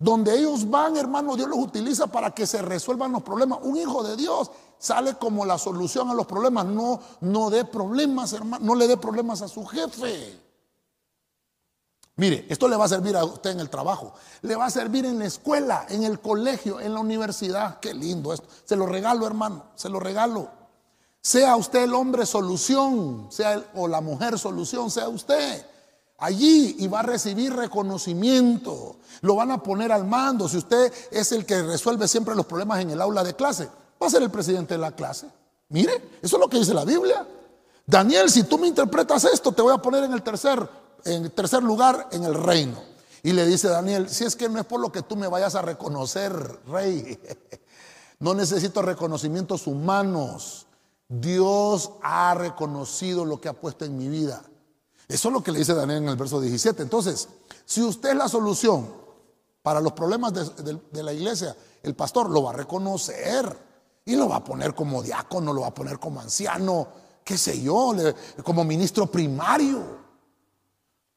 Donde 0.00 0.36
ellos 0.36 0.68
van, 0.68 0.96
hermano, 0.96 1.36
Dios 1.36 1.48
los 1.48 1.60
utiliza 1.60 2.08
para 2.08 2.32
que 2.32 2.44
se 2.44 2.60
resuelvan 2.60 3.12
los 3.12 3.22
problemas. 3.22 3.60
Un 3.62 3.76
hijo 3.76 4.02
de 4.02 4.16
Dios 4.16 4.50
sale 4.78 5.14
como 5.14 5.44
la 5.44 5.58
solución 5.58 6.08
a 6.10 6.14
los 6.14 6.26
problemas. 6.26 6.66
No, 6.66 7.00
no 7.20 7.50
dé 7.50 7.64
problemas, 7.64 8.32
hermano, 8.32 8.64
no 8.64 8.74
le 8.74 8.88
dé 8.88 8.96
problemas 8.96 9.42
a 9.42 9.48
su 9.48 9.64
jefe. 9.66 10.38
Mire, 12.16 12.46
esto 12.48 12.66
le 12.66 12.76
va 12.76 12.86
a 12.86 12.88
servir 12.88 13.16
a 13.16 13.24
usted 13.24 13.50
en 13.50 13.60
el 13.60 13.70
trabajo, 13.70 14.12
le 14.42 14.56
va 14.56 14.66
a 14.66 14.70
servir 14.70 15.04
en 15.04 15.20
la 15.20 15.26
escuela, 15.26 15.86
en 15.88 16.02
el 16.02 16.20
colegio, 16.20 16.80
en 16.80 16.92
la 16.92 17.00
universidad. 17.00 17.78
Qué 17.78 17.94
lindo 17.94 18.32
esto. 18.32 18.48
Se 18.64 18.74
lo 18.74 18.86
regalo, 18.86 19.26
hermano, 19.26 19.66
se 19.76 19.88
lo 19.88 20.00
regalo. 20.00 20.50
Sea 21.20 21.54
usted 21.56 21.84
el 21.84 21.94
hombre 21.94 22.26
solución, 22.26 23.28
sea 23.30 23.64
o 23.74 23.86
la 23.86 24.00
mujer 24.00 24.38
solución, 24.38 24.90
sea 24.90 25.08
usted 25.08 25.64
allí 26.18 26.76
y 26.78 26.88
va 26.88 27.00
a 27.00 27.04
recibir 27.04 27.54
reconocimiento. 27.54 28.96
Lo 29.22 29.36
van 29.36 29.50
a 29.50 29.62
poner 29.62 29.92
al 29.92 30.04
mando. 30.04 30.48
Si 30.48 30.56
usted 30.56 30.92
es 31.10 31.32
el 31.32 31.46
que 31.46 31.62
resuelve 31.62 32.06
siempre 32.08 32.34
los 32.34 32.46
problemas 32.46 32.80
en 32.80 32.90
el 32.90 33.00
aula 33.00 33.24
de 33.24 33.34
clase, 33.34 33.68
va 34.00 34.06
a 34.06 34.10
ser 34.10 34.22
el 34.22 34.30
presidente 34.30 34.74
de 34.74 34.78
la 34.78 34.92
clase. 34.92 35.26
Mire, 35.70 36.18
eso 36.22 36.36
es 36.36 36.40
lo 36.40 36.48
que 36.48 36.58
dice 36.58 36.74
la 36.74 36.84
Biblia. 36.84 37.26
Daniel, 37.86 38.30
si 38.30 38.44
tú 38.44 38.58
me 38.58 38.66
interpretas 38.66 39.24
esto, 39.24 39.52
te 39.52 39.62
voy 39.62 39.72
a 39.72 39.78
poner 39.78 40.04
en 40.04 40.12
el 40.12 40.22
tercer, 40.22 40.68
en 41.04 41.30
tercer 41.30 41.62
lugar 41.62 42.08
en 42.12 42.24
el 42.24 42.34
reino. 42.34 42.82
Y 43.22 43.32
le 43.32 43.46
dice 43.46 43.68
Daniel, 43.68 44.08
si 44.08 44.24
es 44.24 44.36
que 44.36 44.48
no 44.48 44.60
es 44.60 44.66
por 44.66 44.80
lo 44.80 44.92
que 44.92 45.02
tú 45.02 45.16
me 45.16 45.26
vayas 45.26 45.54
a 45.54 45.62
reconocer, 45.62 46.32
rey. 46.66 47.18
No 48.20 48.34
necesito 48.34 48.82
reconocimientos 48.82 49.68
humanos. 49.68 50.66
Dios 51.08 51.92
ha 52.02 52.34
reconocido 52.34 53.24
lo 53.24 53.40
que 53.40 53.48
ha 53.48 53.52
puesto 53.52 53.84
en 53.84 53.96
mi 53.96 54.08
vida. 54.08 54.42
Eso 55.06 55.28
es 55.28 55.32
lo 55.32 55.42
que 55.42 55.52
le 55.52 55.60
dice 55.60 55.72
Daniel 55.72 56.02
en 56.02 56.08
el 56.08 56.16
verso 56.16 56.40
17. 56.40 56.82
Entonces, 56.82 57.28
si 57.64 57.82
usted 57.82 58.10
es 58.10 58.16
la 58.16 58.28
solución 58.28 58.92
para 59.62 59.80
los 59.80 59.92
problemas 59.92 60.32
de, 60.34 61.02
la 61.02 61.12
iglesia, 61.12 61.56
el 61.82 61.94
pastor 61.94 62.28
lo 62.28 62.42
va 62.42 62.50
a 62.50 62.54
reconocer 62.54 63.67
y 64.08 64.16
lo 64.16 64.26
va 64.26 64.36
a 64.36 64.44
poner 64.44 64.74
como 64.74 65.02
diácono, 65.02 65.52
lo 65.52 65.60
va 65.60 65.66
a 65.66 65.74
poner 65.74 65.98
como 65.98 66.18
anciano, 66.18 66.88
qué 67.22 67.36
sé 67.36 67.60
yo, 67.60 67.92
como 68.42 68.64
ministro 68.64 69.06
primario. 69.06 69.84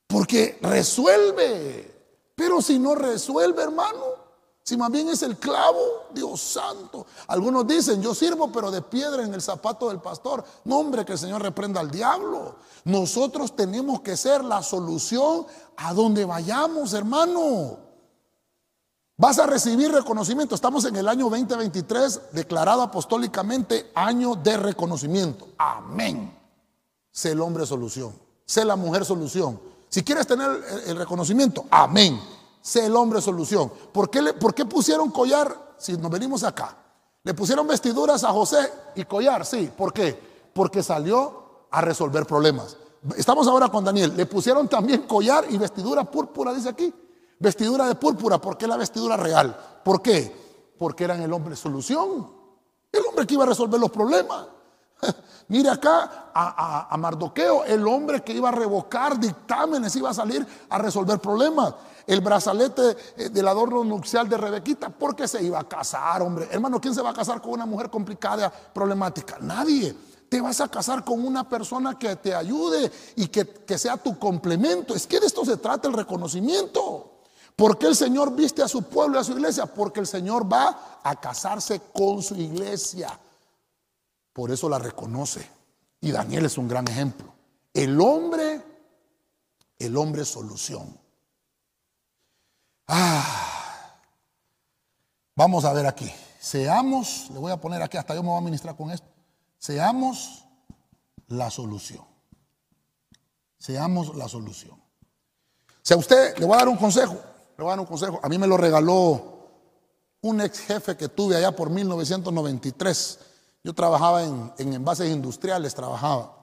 Porque 0.07 0.59
resuelve. 0.61 1.89
Pero 2.35 2.61
si 2.61 2.77
no 2.79 2.93
resuelve, 2.95 3.63
hermano, 3.63 4.03
si 4.61 4.75
más 4.75 4.91
bien 4.91 5.07
es 5.07 5.23
el 5.23 5.37
clavo, 5.37 5.79
Dios 6.13 6.41
santo. 6.41 7.05
Algunos 7.27 7.65
dicen, 7.65 8.01
yo 8.01 8.13
sirvo 8.13 8.51
pero 8.51 8.69
de 8.69 8.81
piedra 8.81 9.23
en 9.23 9.33
el 9.33 9.41
zapato 9.41 9.87
del 9.87 10.01
pastor. 10.01 10.43
No, 10.65 10.79
hombre, 10.79 11.05
que 11.05 11.13
el 11.13 11.17
Señor 11.17 11.41
reprenda 11.41 11.79
al 11.79 11.89
diablo. 11.89 12.57
Nosotros 12.83 13.55
tenemos 13.55 14.01
que 14.01 14.17
ser 14.17 14.43
la 14.43 14.61
solución 14.61 15.45
a 15.77 15.93
donde 15.93 16.25
vayamos, 16.25 16.91
hermano. 16.91 17.90
Vas 19.21 19.37
a 19.37 19.45
recibir 19.45 19.91
reconocimiento. 19.91 20.55
Estamos 20.55 20.83
en 20.85 20.95
el 20.95 21.07
año 21.07 21.29
2023, 21.29 22.33
declarado 22.33 22.81
apostólicamente 22.81 23.91
año 23.93 24.33
de 24.33 24.57
reconocimiento. 24.57 25.47
Amén. 25.59 26.35
Sé 27.11 27.33
el 27.33 27.41
hombre 27.41 27.67
solución. 27.67 28.13
Sé 28.45 28.65
la 28.65 28.75
mujer 28.75 29.05
solución. 29.05 29.61
Si 29.89 30.01
quieres 30.01 30.25
tener 30.25 30.49
el 30.87 30.97
reconocimiento, 30.97 31.65
amén 31.69 32.19
sé 32.63 32.87
el 32.87 32.95
hombre 32.95 33.21
solución. 33.21 33.71
¿Por 33.91 34.09
qué, 34.09 34.23
le, 34.23 34.33
¿Por 34.33 34.55
qué 34.55 34.65
pusieron 34.65 35.11
collar 35.11 35.75
si 35.77 35.97
nos 35.97 36.09
venimos 36.09 36.43
acá? 36.43 36.75
Le 37.23 37.35
pusieron 37.35 37.67
vestiduras 37.67 38.23
a 38.23 38.31
José 38.31 38.71
y 38.95 39.05
collar, 39.05 39.45
sí. 39.45 39.71
¿Por 39.77 39.93
qué? 39.93 40.19
Porque 40.51 40.81
salió 40.81 41.67
a 41.69 41.81
resolver 41.81 42.25
problemas. 42.25 42.75
Estamos 43.15 43.47
ahora 43.47 43.69
con 43.69 43.83
Daniel. 43.83 44.15
Le 44.17 44.25
pusieron 44.25 44.67
también 44.67 45.03
collar 45.03 45.45
y 45.47 45.59
vestidura 45.59 46.03
púrpura, 46.03 46.55
dice 46.55 46.69
aquí. 46.69 46.91
Vestidura 47.41 47.87
de 47.87 47.95
púrpura, 47.95 48.39
¿por 48.39 48.55
qué 48.55 48.67
la 48.67 48.77
vestidura 48.77 49.17
real? 49.17 49.57
¿Por 49.83 49.99
qué? 49.99 50.73
Porque 50.77 51.05
eran 51.05 51.23
el 51.23 51.33
hombre 51.33 51.55
solución. 51.55 52.31
El 52.91 53.03
hombre 53.03 53.25
que 53.25 53.33
iba 53.33 53.45
a 53.45 53.47
resolver 53.47 53.79
los 53.79 53.89
problemas. 53.89 54.45
Mire 55.47 55.71
acá 55.71 56.29
a, 56.35 56.95
Mardoqueo, 56.99 57.63
el 57.63 57.87
hombre 57.87 58.21
que 58.21 58.33
iba 58.33 58.49
a 58.49 58.51
revocar 58.51 59.19
dictámenes, 59.19 59.95
iba 59.95 60.11
a 60.11 60.13
salir 60.13 60.45
a 60.69 60.77
resolver 60.77 61.17
problemas 61.17 61.73
el 62.05 62.21
brazalete 62.21 62.95
eh, 63.17 63.29
del 63.29 63.47
adorno 63.47 63.83
nupcial 63.83 64.29
de 64.29 64.37
Rebequita 64.37 64.89
porque 64.89 65.27
se 65.27 65.41
iba 65.43 65.59
a 65.59 65.67
casar, 65.67 66.21
hombre. 66.21 66.47
Hermano, 66.51 66.79
¿quién 66.79 66.93
se 66.93 67.01
va 67.01 67.09
a 67.09 67.13
casar 67.13 67.41
con 67.41 67.53
una 67.53 67.65
mujer 67.65 67.89
complicada, 67.89 68.51
problemática? 68.51 69.39
Nadie. 69.41 69.95
Te 70.29 70.39
vas 70.39 70.61
a 70.61 70.67
casar 70.67 71.03
con 71.03 71.25
una 71.25 71.49
persona 71.49 71.97
que 71.97 72.17
te 72.17 72.35
ayude 72.35 72.91
y 73.15 73.29
que 73.29 73.77
sea 73.79 73.97
tu 73.97 74.19
complemento. 74.19 74.93
Es 74.93 75.07
que 75.07 75.19
de 75.19 75.25
esto 75.25 75.43
se 75.43 75.57
trata 75.57 75.87
el 75.87 75.95
reconocimiento. 75.95 77.10
¿Por 77.61 77.77
qué 77.77 77.85
el 77.85 77.95
Señor 77.95 78.35
viste 78.35 78.63
a 78.63 78.67
su 78.67 78.81
pueblo 78.81 79.17
y 79.17 79.21
a 79.21 79.23
su 79.23 79.33
iglesia? 79.33 79.67
Porque 79.67 79.99
el 79.99 80.07
Señor 80.07 80.51
va 80.51 80.99
a 81.03 81.15
casarse 81.17 81.79
con 81.93 82.23
su 82.23 82.33
iglesia. 82.33 83.19
Por 84.33 84.49
eso 84.49 84.67
la 84.67 84.79
reconoce. 84.79 85.47
Y 85.99 86.11
Daniel 86.11 86.47
es 86.47 86.57
un 86.57 86.67
gran 86.67 86.87
ejemplo. 86.87 87.31
El 87.71 88.01
hombre, 88.01 88.63
el 89.77 89.95
hombre 89.95 90.25
solución. 90.25 90.99
Ah, 92.87 93.95
vamos 95.35 95.63
a 95.63 95.71
ver 95.73 95.85
aquí. 95.85 96.11
Seamos, 96.39 97.29
le 97.29 97.37
voy 97.37 97.51
a 97.51 97.61
poner 97.61 97.83
aquí, 97.83 97.95
hasta 97.95 98.15
yo 98.15 98.23
me 98.23 98.29
voy 98.29 98.39
a 98.39 98.41
ministrar 98.41 98.75
con 98.75 98.89
esto. 98.89 99.05
Seamos 99.59 100.45
la 101.27 101.51
solución. 101.51 102.05
Seamos 103.59 104.15
la 104.15 104.27
solución. 104.27 104.81
Si 105.83 105.93
a 105.93 105.97
usted 105.97 106.39
le 106.39 106.45
voy 106.47 106.55
a 106.55 106.61
dar 106.61 106.67
un 106.67 106.77
consejo, 106.77 107.21
a 107.69 107.85
consejo. 107.85 108.19
A 108.23 108.29
mí 108.29 108.37
me 108.37 108.47
lo 108.47 108.57
regaló 108.57 109.39
un 110.21 110.41
ex 110.41 110.59
jefe 110.59 110.95
que 110.97 111.09
tuve 111.09 111.35
allá 111.35 111.55
por 111.55 111.69
1993. 111.69 113.19
Yo 113.63 113.73
trabajaba 113.73 114.23
en, 114.23 114.51
en 114.57 114.73
envases 114.73 115.11
industriales, 115.11 115.75
trabajaba. 115.75 116.35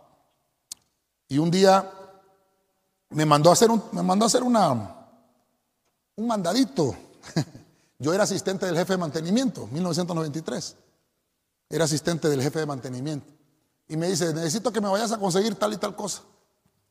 Y 1.28 1.38
un 1.38 1.50
día 1.50 1.90
me 3.10 3.24
mandó 3.24 3.50
a 3.50 3.54
hacer, 3.54 3.70
un, 3.70 3.82
me 3.92 4.02
mandó 4.02 4.24
a 4.24 4.28
hacer 4.28 4.42
una, 4.42 4.72
un 6.16 6.26
mandadito. 6.26 6.94
Yo 7.98 8.12
era 8.12 8.24
asistente 8.24 8.66
del 8.66 8.76
jefe 8.76 8.92
de 8.92 8.98
mantenimiento, 8.98 9.66
1993. 9.72 10.76
Era 11.70 11.84
asistente 11.84 12.28
del 12.28 12.42
jefe 12.42 12.60
de 12.60 12.66
mantenimiento. 12.66 13.26
Y 13.88 13.96
me 13.96 14.08
dice, 14.08 14.32
necesito 14.32 14.72
que 14.72 14.80
me 14.80 14.88
vayas 14.88 15.12
a 15.12 15.18
conseguir 15.18 15.54
tal 15.56 15.72
y 15.72 15.78
tal 15.78 15.96
cosa. 15.96 16.22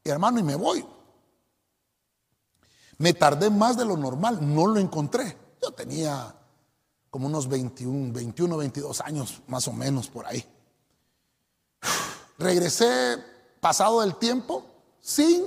Y 0.03 0.09
hermano, 0.09 0.39
y 0.39 0.43
me 0.43 0.55
voy. 0.55 0.85
Me 2.97 3.13
tardé 3.13 3.49
más 3.49 3.77
de 3.77 3.85
lo 3.85 3.95
normal, 3.95 4.39
no 4.41 4.67
lo 4.67 4.79
encontré. 4.79 5.37
Yo 5.61 5.71
tenía 5.71 6.35
como 7.09 7.27
unos 7.27 7.47
21, 7.47 8.13
21, 8.13 8.57
22 8.57 9.01
años 9.01 9.41
más 9.47 9.67
o 9.67 9.73
menos 9.73 10.07
por 10.07 10.25
ahí. 10.25 10.43
Regresé 12.37 13.17
pasado 13.59 14.03
el 14.03 14.15
tiempo 14.15 14.65
sin 14.99 15.45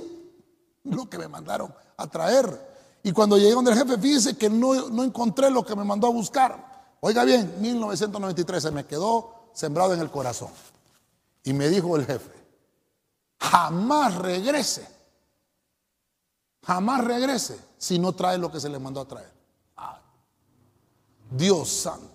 lo 0.83 1.09
que 1.09 1.17
me 1.17 1.27
mandaron 1.27 1.73
a 1.97 2.07
traer. 2.07 2.71
Y 3.03 3.11
cuando 3.11 3.37
llegué 3.37 3.53
donde 3.53 3.71
el 3.71 3.77
jefe, 3.77 3.97
fíjese 3.97 4.37
que 4.37 4.49
no, 4.49 4.89
no 4.89 5.03
encontré 5.03 5.49
lo 5.49 5.65
que 5.65 5.75
me 5.75 5.83
mandó 5.83 6.07
a 6.07 6.11
buscar. 6.11 6.71
Oiga 6.99 7.23
bien, 7.23 7.55
1993 7.59 8.63
se 8.63 8.71
me 8.71 8.85
quedó 8.85 9.49
sembrado 9.53 9.93
en 9.93 9.99
el 9.99 10.11
corazón. 10.11 10.49
Y 11.43 11.53
me 11.53 11.69
dijo 11.69 11.95
el 11.95 12.05
jefe, 12.05 12.31
jamás 13.39 14.15
regrese, 14.15 14.87
jamás 16.63 17.03
regrese 17.03 17.59
si 17.77 17.99
no 17.99 18.13
trae 18.13 18.37
lo 18.37 18.51
que 18.51 18.59
se 18.59 18.69
le 18.69 18.79
mandó 18.79 19.01
a 19.01 19.07
traer. 19.07 19.31
Dios 21.31 21.69
santo. 21.69 22.07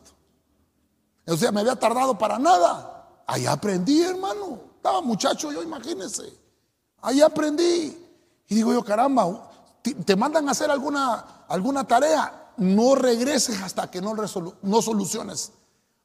O 1.27 1.37
sea, 1.37 1.51
me 1.51 1.61
había 1.61 1.77
tardado 1.77 2.17
para 2.17 2.39
nada. 2.39 3.23
Ahí 3.27 3.47
aprendí, 3.47 4.03
hermano. 4.03 4.61
Estaba 4.77 5.01
muchacho 5.01 5.51
yo, 5.51 5.63
imagínense. 5.63 6.33
Ahí 7.01 7.21
aprendí. 7.21 7.97
Y 8.49 8.55
digo 8.55 8.73
yo, 8.73 8.85
caramba, 8.85 9.51
te 9.83 10.15
mandan 10.15 10.49
a 10.49 10.53
hacer 10.53 10.71
alguna, 10.71 11.45
alguna 11.49 11.87
tarea, 11.87 12.53
no 12.59 12.95
regreses 12.95 13.61
hasta 13.63 13.91
que 13.91 14.01
no, 14.01 14.15
no 14.63 14.83
soluciones 14.83 15.53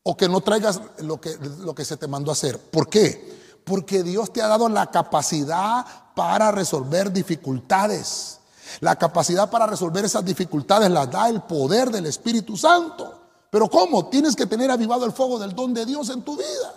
o 0.03 0.17
que 0.17 0.27
no 0.27 0.41
traigas 0.41 0.81
lo 0.99 1.21
que, 1.21 1.37
lo 1.59 1.75
que 1.75 1.85
se 1.85 1.97
te 1.97 2.07
mandó 2.07 2.31
a 2.31 2.33
hacer. 2.33 2.59
¿Por 2.59 2.89
qué? 2.89 3.59
Porque 3.63 4.01
Dios 4.01 4.33
te 4.33 4.41
ha 4.41 4.47
dado 4.47 4.67
la 4.69 4.89
capacidad 4.89 5.85
para 6.22 6.51
resolver 6.51 7.11
dificultades. 7.11 8.38
La 8.80 8.95
capacidad 8.95 9.49
para 9.49 9.65
resolver 9.65 10.05
esas 10.05 10.24
dificultades 10.24 10.91
la 10.91 11.07
da 11.07 11.28
el 11.28 11.41
poder 11.41 11.89
del 11.89 12.05
Espíritu 12.05 12.55
Santo. 12.55 13.22
Pero 13.49 13.67
¿cómo? 13.67 14.05
Tienes 14.05 14.36
que 14.36 14.45
tener 14.45 14.69
avivado 14.69 15.03
el 15.07 15.13
fuego 15.13 15.39
del 15.39 15.55
don 15.55 15.74
de 15.74 15.84
Dios 15.84 16.09
en 16.09 16.22
tu 16.22 16.38
vida. 16.38 16.76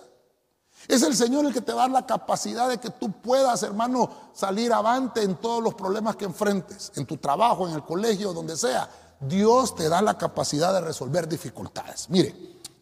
Es 0.89 1.03
el 1.03 1.15
Señor 1.15 1.45
el 1.45 1.53
que 1.53 1.61
te 1.61 1.75
va 1.75 1.83
a 1.83 1.89
dar 1.89 1.91
la 1.91 2.07
capacidad 2.07 2.71
de 2.71 2.79
que 2.79 2.89
tú 2.89 3.13
puedas, 3.13 3.63
hermano, 3.63 4.09
salir 4.33 4.73
avante 4.73 5.23
en 5.23 5.35
todos 5.35 5.63
los 5.63 5.75
problemas 5.75 6.17
que 6.17 6.25
enfrentes, 6.25 6.91
en 6.97 7.05
tu 7.05 7.19
trabajo, 7.19 7.69
en 7.69 7.75
el 7.75 7.85
colegio, 7.85 8.33
donde 8.33 8.57
sea. 8.57 8.89
Dios 9.21 9.75
te 9.75 9.91
da 9.91 10.01
la 10.01 10.17
capacidad 10.17 10.73
de 10.73 10.81
resolver 10.81 11.29
dificultades. 11.29 12.09
Mire, 12.09 12.35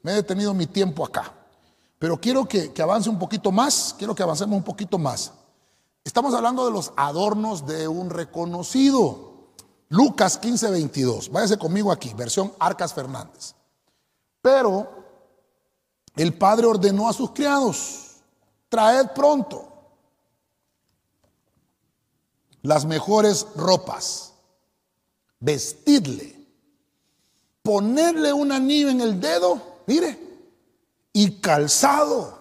me 0.05 0.13
he 0.13 0.15
detenido 0.15 0.55
mi 0.55 0.69
tiempo 0.69 1.05
acá, 1.05 1.33
pero 1.99 2.21
quiero 2.21 2.45
que, 2.47 2.73
avance 2.81 3.11
un 3.11 3.19
poquito 3.19 3.51
más, 3.51 3.97
quiero 3.99 4.15
que 4.15 4.23
avancemos 4.23 4.57
un 4.57 4.63
poquito 4.63 4.97
más. 4.97 5.33
Estamos 6.05 6.35
hablando 6.35 6.65
de 6.65 6.73
los 6.73 6.93
adornos 6.97 7.67
de 7.67 7.87
un 7.89 8.11
reconocido. 8.11 9.33
Lucas 9.89 10.39
15, 10.39 10.71
22. 10.71 11.31
Váyase 11.31 11.59
conmigo 11.59 11.93
aquí, 11.93 12.13
versión 12.15 12.53
Arcas 12.59 12.93
Fernández. 12.93 13.55
Pero 14.41 14.89
el 16.17 16.37
padre 16.37 16.67
ordenó 16.67 17.09
a 17.09 17.13
sus 17.13 17.31
criados, 17.31 18.17
traed 18.69 19.09
pronto 19.15 19.73
las 22.63 22.85
mejores 22.85 23.47
ropas, 23.57 24.33
vestidle, 25.41 26.47
ponerle 27.63 28.33
un 28.33 28.53
anillo 28.53 28.89
en 28.89 29.01
el 29.01 29.21
dedo, 29.21 29.61
mire, 29.87 30.19
y 31.13 31.41
calzado 31.41 32.39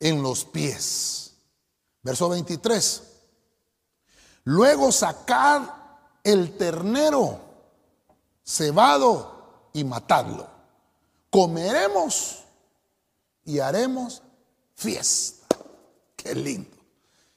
en 0.00 0.22
los 0.22 0.44
pies. 0.44 1.23
Verso 2.04 2.28
23. 2.28 3.02
Luego 4.44 4.92
sacar 4.92 6.20
el 6.22 6.56
ternero 6.56 7.40
cebado 8.44 9.70
y 9.72 9.82
matadlo. 9.84 10.46
Comeremos 11.30 12.44
y 13.44 13.58
haremos 13.58 14.22
fiesta. 14.74 15.56
Qué 16.14 16.34
lindo, 16.34 16.76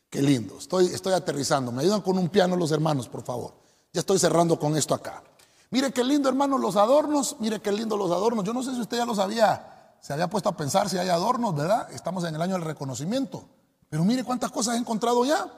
qué 0.09 0.21
lindo. 0.21 0.57
Estoy, 0.57 0.87
estoy 0.87 1.13
aterrizando. 1.13 1.71
Me 1.71 1.81
ayudan 1.83 2.01
con 2.01 2.17
un 2.17 2.29
piano 2.29 2.55
los 2.57 2.71
hermanos, 2.71 3.07
por 3.07 3.23
favor. 3.23 3.53
Ya 3.93 4.01
estoy 4.01 4.19
cerrando 4.19 4.59
con 4.59 4.75
esto 4.75 4.93
acá. 4.93 5.23
Mire 5.69 5.91
qué 5.91 6.03
lindo, 6.03 6.27
hermano, 6.27 6.57
los 6.57 6.75
adornos. 6.75 7.37
Mire 7.39 7.61
qué 7.61 7.71
lindo 7.71 7.95
los 7.95 8.11
adornos. 8.11 8.43
Yo 8.43 8.53
no 8.53 8.61
sé 8.61 8.73
si 8.73 8.81
usted 8.81 8.97
ya 8.97 9.05
lo 9.05 9.15
sabía, 9.15 9.95
se 10.01 10.13
había 10.13 10.29
puesto 10.29 10.49
a 10.49 10.57
pensar 10.57 10.89
si 10.89 10.97
hay 10.97 11.09
adornos, 11.09 11.55
¿verdad? 11.55 11.89
Estamos 11.91 12.25
en 12.25 12.35
el 12.35 12.41
año 12.41 12.53
del 12.53 12.63
reconocimiento. 12.63 13.45
Pero 13.89 14.03
mire 14.03 14.23
cuántas 14.23 14.51
cosas 14.51 14.75
he 14.75 14.77
encontrado 14.77 15.25
ya. 15.25 15.51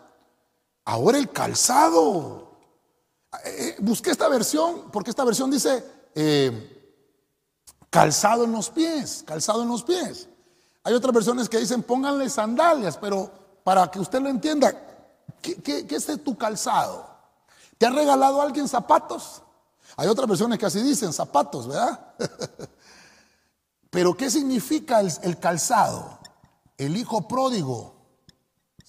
Ahora 0.86 1.18
el 1.18 1.30
calzado. 1.30 2.58
Eh, 3.46 3.50
eh, 3.58 3.76
busqué 3.80 4.12
esta 4.12 4.28
versión 4.28 4.90
porque 4.92 5.12
esta 5.12 5.24
versión 5.24 5.52
dice 5.52 5.84
eh, 6.16 6.98
calzado 7.90 8.44
en 8.44 8.52
los 8.52 8.70
pies, 8.70 9.24
calzado 9.26 9.64
en 9.64 9.70
los 9.70 9.84
pies. 9.84 10.28
Hay 10.84 10.94
otras 10.94 11.14
versiones 11.14 11.50
que 11.50 11.60
dicen 11.60 11.84
pónganle 11.84 12.30
sandalias, 12.30 12.98
pero 12.98 13.32
para 13.64 13.90
que 13.92 14.00
usted 14.00 14.22
lo 14.22 14.30
entienda, 14.30 14.74
¿qué, 15.42 15.56
qué, 15.56 15.86
qué 15.86 15.96
es 15.96 16.24
tu 16.24 16.38
calzado? 16.38 17.08
¿Te 17.78 17.86
ha 17.86 17.92
regalado 17.92 18.42
alguien 18.42 18.68
zapatos? 18.68 19.44
Hay 19.96 20.08
otras 20.08 20.28
versiones 20.28 20.58
que 20.58 20.66
así 20.66 20.82
dicen, 20.82 21.12
zapatos, 21.14 21.68
¿verdad? 21.68 22.16
Pero 23.90 24.16
¿qué 24.16 24.30
significa 24.30 25.02
el, 25.02 25.40
calzado? 25.40 26.20
El 26.78 26.96
hijo 26.96 27.28
pródigo 27.28 27.99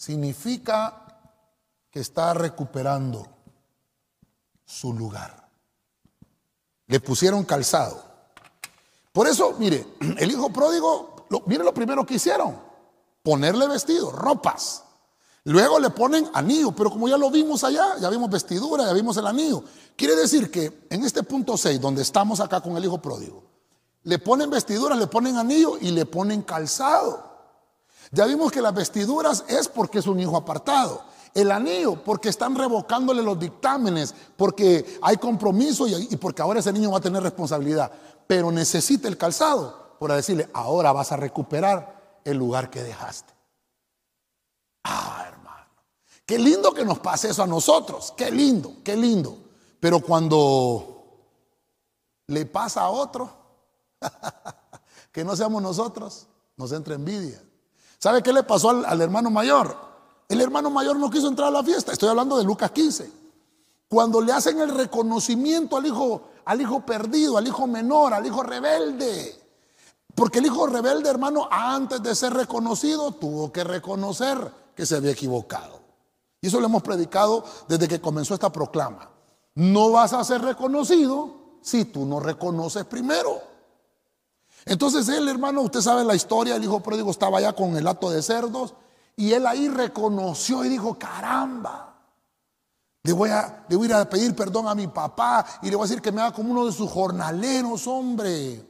significa 0.01 1.05
que 1.90 2.01
está 2.01 2.32
recuperando 2.32 3.26
su 4.64 4.94
lugar. 4.94 5.46
Le 6.86 7.01
pusieron 7.01 7.44
calzado. 7.44 8.03
Por 9.12 9.26
eso, 9.26 9.57
mire, 9.59 9.86
el 10.18 10.30
hijo 10.30 10.51
pródigo, 10.51 11.26
mire 11.44 11.62
lo 11.62 11.74
primero 11.74 12.07
que 12.07 12.14
hicieron, 12.14 12.59
ponerle 13.22 13.68
vestido, 13.68 14.11
ropas. 14.11 14.84
Luego 15.44 15.78
le 15.78 15.90
ponen 15.90 16.30
anillo, 16.32 16.72
pero 16.72 16.90
como 16.90 17.07
ya 17.07 17.18
lo 17.18 17.30
vimos 17.30 17.62
allá, 17.62 17.98
ya 18.01 18.09
vimos 18.09 18.30
vestidura, 18.30 18.86
ya 18.86 18.94
vimos 18.94 19.18
el 19.18 19.26
anillo. 19.26 19.62
Quiere 19.96 20.16
decir 20.16 20.51
que 20.51 20.86
en 20.88 21.05
este 21.05 21.22
punto 21.24 21.59
6, 21.59 21.78
donde 21.78 22.01
estamos 22.01 22.40
acá 22.40 22.62
con 22.62 22.74
el 22.74 22.84
hijo 22.86 23.03
pródigo, 23.03 23.44
le 24.05 24.18
ponen 24.18 24.48
vestiduras, 24.48 24.98
le 24.98 25.09
ponen 25.09 25.36
anillo 25.36 25.76
y 25.78 25.90
le 25.90 26.07
ponen 26.07 26.40
calzado. 26.40 27.29
Ya 28.11 28.26
vimos 28.26 28.50
que 28.50 28.61
las 28.61 28.74
vestiduras 28.74 29.44
es 29.48 29.68
porque 29.68 30.00
es 30.00 30.06
un 30.06 30.18
hijo 30.18 30.36
apartado. 30.36 31.04
El 31.32 31.52
anillo 31.52 32.02
porque 32.02 32.28
están 32.28 32.56
revocándole 32.56 33.22
los 33.22 33.38
dictámenes, 33.38 34.14
porque 34.36 34.98
hay 35.00 35.16
compromiso 35.16 35.86
y, 35.86 36.16
porque 36.16 36.42
ahora 36.42 36.58
ese 36.58 36.72
niño 36.72 36.90
va 36.90 36.98
a 36.98 37.02
tener 37.02 37.22
responsabilidad. 37.22 37.92
Pero 38.26 38.50
necesita 38.50 39.06
el 39.06 39.16
calzado 39.16 39.96
para 40.00 40.16
decirle, 40.16 40.50
ahora 40.52 40.92
vas 40.92 41.12
a 41.12 41.16
recuperar 41.16 42.20
el 42.24 42.36
lugar 42.36 42.68
que 42.68 42.82
dejaste. 42.82 43.32
Ah, 44.82 45.24
hermano. 45.28 45.68
Qué 46.26 46.38
lindo 46.38 46.74
que 46.74 46.84
nos 46.84 46.98
pase 46.98 47.28
eso 47.28 47.44
a 47.44 47.46
nosotros. 47.46 48.12
Qué 48.16 48.30
lindo, 48.32 48.74
qué 48.82 48.96
lindo. 48.96 49.38
Pero 49.78 50.00
cuando 50.00 51.00
le 52.26 52.44
pasa 52.44 52.82
a 52.82 52.90
otro, 52.90 53.30
que 55.12 55.24
no 55.24 55.36
seamos 55.36 55.62
nosotros, 55.62 56.26
nos 56.56 56.72
entra 56.72 56.96
envidia. 56.96 57.40
¿Sabe 58.01 58.22
qué 58.22 58.32
le 58.32 58.42
pasó 58.42 58.70
al, 58.70 59.01
hermano 59.03 59.30
mayor? 59.30 59.76
El 60.26 60.40
hermano 60.40 60.70
mayor 60.70 60.98
no 60.98 61.11
quiso 61.11 61.28
entrar 61.28 61.48
a 61.48 61.51
la 61.51 61.62
fiesta. 61.62 61.92
Estoy 61.92 62.09
hablando 62.09 62.38
de 62.38 62.44
Lucas 62.44 62.70
15. 62.70 63.12
Cuando 63.88 64.22
le 64.22 64.32
hacen 64.32 64.59
el 64.59 64.74
reconocimiento 64.74 65.76
al 65.76 65.84
hijo, 65.84 66.22
al 66.46 66.61
hijo 66.62 66.80
perdido, 66.86 67.36
al 67.36 67.46
hijo 67.46 67.66
menor, 67.66 68.14
al 68.14 68.24
hijo 68.24 68.42
rebelde. 68.42 69.38
Porque 70.14 70.38
el 70.38 70.46
hijo 70.46 70.66
rebelde, 70.66 71.11
hermano, 71.11 71.46
antes 71.51 72.03
de 72.03 72.14
ser 72.14 72.32
reconocido, 72.32 73.12
tuvo 73.12 73.53
que 73.53 73.64
reconocer 73.64 74.51
que 74.74 74.86
se 74.86 74.96
había 74.96 75.11
equivocado. 75.11 75.80
Y 76.40 76.46
eso 76.46 76.59
lo 76.59 76.66
hemos 76.66 76.82
predicado 76.82 77.44
desde 77.68 77.86
que 77.86 78.01
comenzó 78.01 78.32
esta 78.32 78.51
proclama. 78.51 79.11
No 79.57 79.90
vas 79.90 80.14
a 80.14 80.24
ser 80.24 80.40
reconocido 80.40 81.59
si 81.61 81.84
tú 81.84 82.07
no 82.07 82.18
reconoces 82.18 82.86
primero. 82.86 83.49
Entonces 84.66 85.08
él, 85.08 85.28
hermano, 85.28 85.62
usted 85.62 85.80
sabe 85.80 86.04
la 86.04 86.14
historia, 86.14 86.56
el 86.56 86.64
hijo 86.64 86.80
pródigo 86.80 87.11
estaba 87.11 87.38
allá 87.38 87.52
con 87.52 87.76
el 87.76 87.86
hato 87.86 88.11
de 88.11 88.22
cerdos 88.22 88.74
y 89.16 89.32
él 89.32 89.46
ahí 89.46 89.68
reconoció 89.68 90.64
y 90.64 90.68
dijo, 90.68 90.98
caramba, 90.98 91.90
le 93.02 93.12
voy, 93.12 93.30
a, 93.30 93.64
le 93.68 93.76
voy 93.76 93.86
ir 93.86 93.94
a 93.94 94.08
pedir 94.08 94.34
perdón 94.34 94.68
a 94.68 94.74
mi 94.74 94.86
papá 94.86 95.44
y 95.62 95.70
le 95.70 95.76
voy 95.76 95.84
a 95.84 95.88
decir 95.88 96.02
que 96.02 96.12
me 96.12 96.20
haga 96.20 96.32
como 96.32 96.50
uno 96.50 96.66
de 96.66 96.72
sus 96.72 96.90
jornaleros, 96.90 97.86
hombre, 97.86 98.62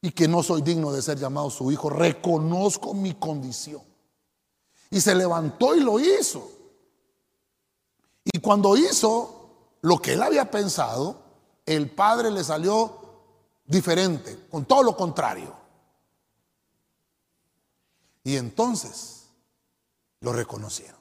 y 0.00 0.10
que 0.10 0.28
no 0.28 0.42
soy 0.42 0.62
digno 0.62 0.92
de 0.92 1.02
ser 1.02 1.18
llamado 1.18 1.50
su 1.50 1.70
hijo, 1.70 1.90
reconozco 1.90 2.94
mi 2.94 3.14
condición. 3.14 3.82
Y 4.90 5.00
se 5.00 5.14
levantó 5.14 5.74
y 5.74 5.80
lo 5.80 5.98
hizo. 5.98 6.46
Y 8.24 8.38
cuando 8.40 8.76
hizo 8.76 9.76
lo 9.82 9.98
que 9.98 10.14
él 10.14 10.22
había 10.22 10.50
pensado, 10.50 11.22
el 11.66 11.90
padre 11.90 12.30
le 12.30 12.44
salió 12.44 13.03
diferente, 13.64 14.46
con 14.50 14.64
todo 14.64 14.82
lo 14.82 14.96
contrario. 14.96 15.54
Y 18.22 18.36
entonces 18.36 19.24
lo 20.20 20.32
reconocieron. 20.32 20.98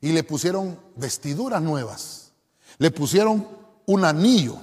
Y 0.00 0.12
le 0.12 0.24
pusieron 0.24 0.78
vestiduras 0.96 1.62
nuevas. 1.62 2.32
Le 2.78 2.90
pusieron 2.90 3.46
un 3.86 4.04
anillo. 4.04 4.56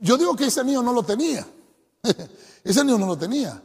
Yo 0.00 0.18
digo 0.18 0.36
que 0.36 0.46
ese 0.46 0.60
anillo 0.60 0.82
no 0.82 0.92
lo 0.92 1.02
tenía. 1.02 1.46
ese 2.64 2.80
anillo 2.80 2.98
no 2.98 3.06
lo 3.06 3.16
tenía. 3.16 3.62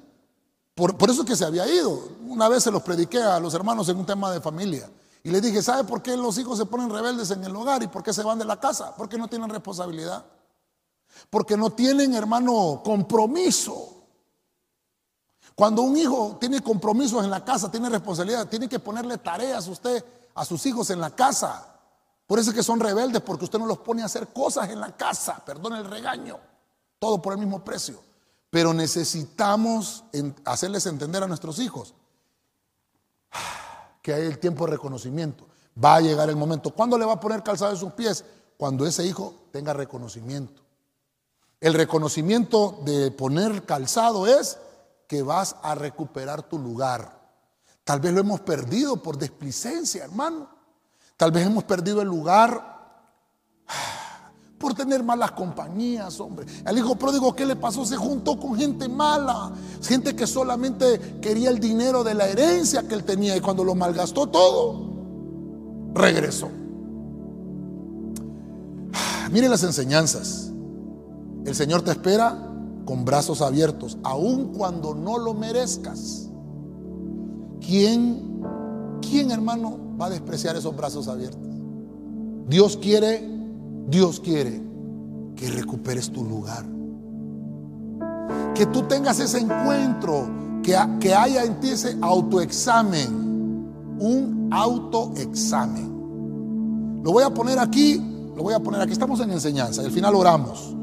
Por, 0.75 0.95
eso 1.09 1.23
es 1.23 1.27
que 1.27 1.35
se 1.35 1.43
había 1.43 1.67
ido. 1.67 2.09
Una 2.27 2.47
vez 2.47 2.63
se 2.63 2.71
los 2.71 2.83
prediqué 2.83 3.21
a 3.21 3.39
los 3.39 3.53
hermanos 3.53 3.89
en 3.89 3.97
un 3.97 4.05
tema 4.05 4.31
de 4.31 4.39
familia. 4.39 4.89
Y 5.23 5.31
les 5.31 5.41
dije, 5.41 5.61
¿sabe 5.61 5.83
por 5.83 6.01
qué 6.01 6.15
los 6.15 6.37
hijos 6.37 6.57
se 6.57 6.65
ponen 6.65 6.89
rebeldes 6.89 7.31
en 7.31 7.43
el 7.43 7.53
hogar 7.53 7.83
y 7.83 7.87
por 7.87 8.01
qué 8.01 8.13
se 8.13 8.23
van 8.23 8.39
de 8.39 8.45
la 8.45 8.59
casa? 8.59 8.95
Porque 8.95 9.17
no 9.17 9.27
tienen 9.27 9.49
responsabilidad. 9.49 10.23
Porque 11.29 11.57
no 11.57 11.71
tienen, 11.71 12.13
hermano, 12.13 12.81
compromiso. 12.83 13.99
Cuando 15.55 15.81
un 15.81 15.97
hijo 15.97 16.37
tiene 16.39 16.61
compromisos 16.61 17.23
en 17.23 17.29
la 17.29 17.43
casa, 17.43 17.69
tiene 17.69 17.89
responsabilidad, 17.89 18.47
tiene 18.47 18.69
que 18.69 18.79
ponerle 18.79 19.17
tareas 19.17 19.67
a 19.67 19.71
usted, 19.71 20.05
a 20.35 20.45
sus 20.45 20.65
hijos 20.65 20.89
en 20.89 21.01
la 21.01 21.09
casa. 21.09 21.75
Por 22.25 22.39
eso 22.39 22.51
es 22.51 22.55
que 22.55 22.63
son 22.63 22.79
rebeldes, 22.79 23.21
porque 23.21 23.45
usted 23.45 23.59
no 23.59 23.65
los 23.65 23.79
pone 23.79 24.01
a 24.01 24.05
hacer 24.05 24.27
cosas 24.27 24.69
en 24.69 24.79
la 24.79 24.95
casa, 24.95 25.43
perdón 25.43 25.73
el 25.73 25.85
regaño, 25.85 26.39
todo 26.97 27.21
por 27.21 27.33
el 27.33 27.39
mismo 27.39 27.63
precio. 27.63 27.99
Pero 28.49 28.73
necesitamos 28.73 30.03
hacerles 30.45 30.85
entender 30.85 31.23
a 31.23 31.27
nuestros 31.27 31.59
hijos 31.59 31.93
que 34.01 34.13
hay 34.13 34.27
el 34.27 34.39
tiempo 34.39 34.65
de 34.65 34.71
reconocimiento. 34.71 35.45
Va 35.83 35.95
a 35.95 36.01
llegar 36.01 36.29
el 36.29 36.35
momento. 36.35 36.71
¿Cuándo 36.71 36.97
le 36.97 37.05
va 37.05 37.13
a 37.13 37.19
poner 37.19 37.43
calzado 37.43 37.71
en 37.71 37.77
sus 37.77 37.93
pies? 37.93 38.23
Cuando 38.57 38.85
ese 38.85 39.05
hijo 39.05 39.33
tenga 39.51 39.73
reconocimiento. 39.73 40.61
El 41.61 41.73
reconocimiento 41.73 42.81
de 42.85 43.11
poner 43.11 43.65
calzado 43.65 44.27
es 44.27 44.57
que 45.07 45.23
vas 45.23 45.57
a 45.61 45.75
recuperar 45.75 46.43
tu 46.43 46.57
lugar. 46.57 47.19
Tal 47.83 47.99
vez 47.99 48.13
lo 48.13 48.21
hemos 48.21 48.39
perdido 48.41 49.03
por 49.03 49.17
desplicencia, 49.17 50.05
hermano. 50.05 50.47
Tal 51.17 51.31
vez 51.31 51.45
hemos 51.45 51.65
perdido 51.65 52.01
el 52.01 52.07
lugar 52.07 52.79
por 54.57 54.73
tener 54.73 55.03
malas 55.03 55.31
compañías, 55.31 56.17
hombre. 56.21 56.45
El 56.65 56.77
hijo 56.77 56.95
pródigo, 56.95 57.35
¿qué 57.35 57.45
le 57.45 57.57
pasó? 57.57 57.85
Se 57.85 57.97
juntó 57.97 58.39
con 58.39 58.55
gente 58.55 58.87
mala, 58.87 59.51
gente 59.81 60.15
que 60.15 60.27
solamente 60.27 61.19
quería 61.19 61.49
el 61.49 61.59
dinero 61.59 62.05
de 62.05 62.13
la 62.13 62.27
herencia 62.27 62.87
que 62.87 62.95
él 62.95 63.03
tenía 63.03 63.35
y 63.35 63.41
cuando 63.41 63.65
lo 63.65 63.75
malgastó 63.75 64.27
todo, 64.27 64.93
regresó. 65.93 66.49
Mire 69.31 69.49
las 69.49 69.63
enseñanzas. 69.63 70.48
El 71.45 71.55
Señor 71.55 71.81
te 71.81 71.91
espera 71.91 72.37
con 72.85 73.05
brazos 73.05 73.41
abiertos, 73.41 73.97
aun 74.03 74.53
cuando 74.53 74.95
no 74.95 75.17
lo 75.17 75.33
merezcas. 75.33 76.29
¿Quién, 77.59 78.41
quién 79.01 79.31
hermano 79.31 79.77
va 79.99 80.07
a 80.07 80.09
despreciar 80.09 80.55
esos 80.55 80.75
brazos 80.75 81.07
abiertos? 81.07 81.47
Dios 82.47 82.77
quiere 82.77 83.39
Dios 83.89 84.19
quiere 84.19 84.61
que 85.35 85.49
recuperes 85.49 86.11
tu 86.11 86.23
lugar. 86.23 86.63
Que 88.53 88.67
tú 88.67 88.83
tengas 88.83 89.19
ese 89.19 89.39
encuentro, 89.39 90.29
que, 90.61 90.77
que 90.99 91.15
haya 91.15 91.43
en 91.43 91.59
ti 91.59 91.69
ese 91.69 91.97
autoexamen, 92.01 93.07
un 93.99 94.49
autoexamen. 94.51 97.01
Lo 97.03 97.11
voy 97.11 97.23
a 97.23 97.33
poner 97.33 97.57
aquí, 97.57 97.99
lo 98.35 98.43
voy 98.43 98.53
a 98.53 98.59
poner 98.59 98.81
aquí, 98.81 98.91
estamos 98.91 99.19
en 99.21 99.31
enseñanza, 99.31 99.81
al 99.81 99.91
final 99.91 100.13
oramos. 100.13 100.75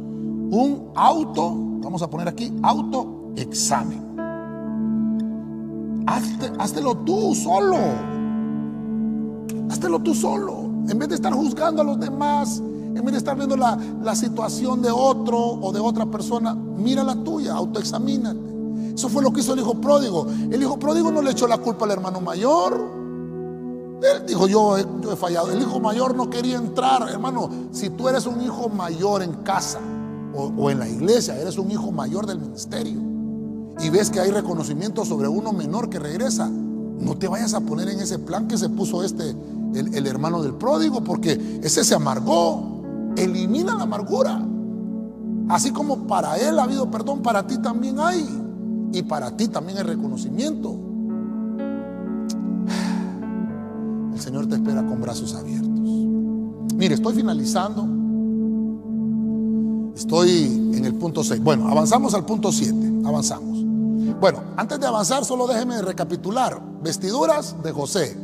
Un 0.51 0.93
auto, 0.95 1.55
vamos 1.83 2.03
a 2.03 2.09
poner 2.09 2.29
aquí, 2.29 2.53
autoexamen. 2.63 4.07
Hazte, 6.07 6.81
tú 7.05 7.35
solo. 7.35 7.77
Haztelo 9.69 9.99
tú 9.99 10.15
solo. 10.15 10.67
En 10.89 10.99
vez 10.99 11.09
de 11.09 11.17
estar 11.17 11.33
juzgando 11.33 11.83
a 11.83 11.85
los 11.85 11.99
demás, 11.99 12.59
en 12.59 13.05
vez 13.05 13.13
de 13.13 13.19
estar 13.19 13.37
viendo 13.37 13.57
la, 13.57 14.15
situación 14.15 14.83
de 14.83 14.91
otro 14.91 15.39
o 15.39 15.73
de 15.73 15.81
otra 15.81 16.07
persona, 16.07 16.55
mira 16.55 17.03
la 17.03 17.17
tuya, 17.17 17.55
autoexamínate. 17.55 18.95
Eso 18.95 19.09
fue 19.09 19.23
lo 19.23 19.33
que 19.33 19.41
hizo 19.41 19.53
el 19.53 19.61
hijo 19.61 19.75
pródigo. 19.75 20.27
El 20.51 20.63
hijo 20.63 20.79
pródigo 20.79 21.11
no 21.11 21.23
le 21.23 21.33
echó 21.33 21.49
la 21.49 21.59
culpa 21.59 21.85
al 21.87 21.91
hermano 21.91 22.21
mayor. 22.21 22.81
Él 24.01 24.27
dijo, 24.27 24.47
yo 24.47 24.79
he 24.79 25.17
fallado. 25.17 25.51
El 25.51 25.61
hijo 25.61 25.81
mayor 25.81 26.15
no 26.15 26.31
quería 26.31 26.57
entrar. 26.57 27.09
Hermano, 27.11 27.51
si 27.73 27.91
tú 27.91 28.09
eres 28.09 28.27
un 28.27 28.41
hijo 28.41 28.69
mayor 28.69 29.23
en 29.23 29.33
casa 29.43 29.81
o, 30.37 30.71
en 30.71 30.79
la 30.79 30.89
iglesia, 30.89 31.39
eres 31.39 31.59
un 31.59 31.71
hijo 31.71 31.91
mayor 31.91 32.27
del 32.27 32.39
ministerio 32.39 33.01
y 33.81 33.91
ves 33.91 34.11
que 34.11 34.21
hay 34.21 34.31
reconocimiento 34.31 35.05
sobre 35.05 35.29
uno 35.29 35.53
menor 35.53 35.91
que 35.91 35.99
regresa, 35.99 36.49
no 36.49 37.17
te 37.17 37.29
vayas 37.29 37.55
a 37.55 37.61
poner 37.61 37.89
en 37.89 38.01
ese 38.01 38.19
plan 38.19 38.49
que 38.49 38.57
se 38.57 38.69
puso 38.69 39.03
este, 39.03 39.35
el, 39.75 39.95
el 39.95 40.07
hermano 40.07 40.43
del 40.43 40.55
pródigo, 40.55 41.05
porque 41.05 41.61
ese 41.63 41.85
se 41.85 41.95
amargó. 41.95 43.13
Elimina 43.17 43.75
la 43.75 43.83
amargura. 43.83 44.43
Así 45.49 45.71
como 45.71 46.07
para 46.07 46.37
él 46.39 46.59
ha 46.59 46.65
habido 46.65 46.91
perdón, 46.91 47.23
para 47.23 47.47
ti 47.47 47.59
también 47.59 48.01
hay. 48.01 48.27
Y 48.93 49.03
para 49.03 49.37
ti 49.37 49.49
también 49.49 49.79
hay 49.79 49.85
reconocimiento. 49.85 50.75
El 54.15 54.21
Señor 54.21 54.47
te 54.47 54.55
espera 54.55 54.85
con 54.87 55.01
brazos 55.01 55.35
abiertos. 55.35 55.69
Mire, 56.75 56.95
estoy 56.95 57.15
finalizando. 57.15 57.87
Estoy 59.97 60.45
en 60.75 60.85
el 60.85 60.95
punto 60.95 61.25
6. 61.25 61.43
Bueno, 61.43 61.69
avanzamos 61.69 62.13
al 62.13 62.27
punto 62.27 62.53
7. 62.53 63.03
Avanzamos. 63.07 63.65
Bueno, 64.21 64.43
antes 64.59 64.79
de 64.79 64.87
avanzar, 64.87 65.25
solo 65.25 65.47
déjeme 65.47 65.81
recapitular. 65.81 66.61
Vestiduras 66.83 67.57
de 67.63 67.73
José, 67.73 68.15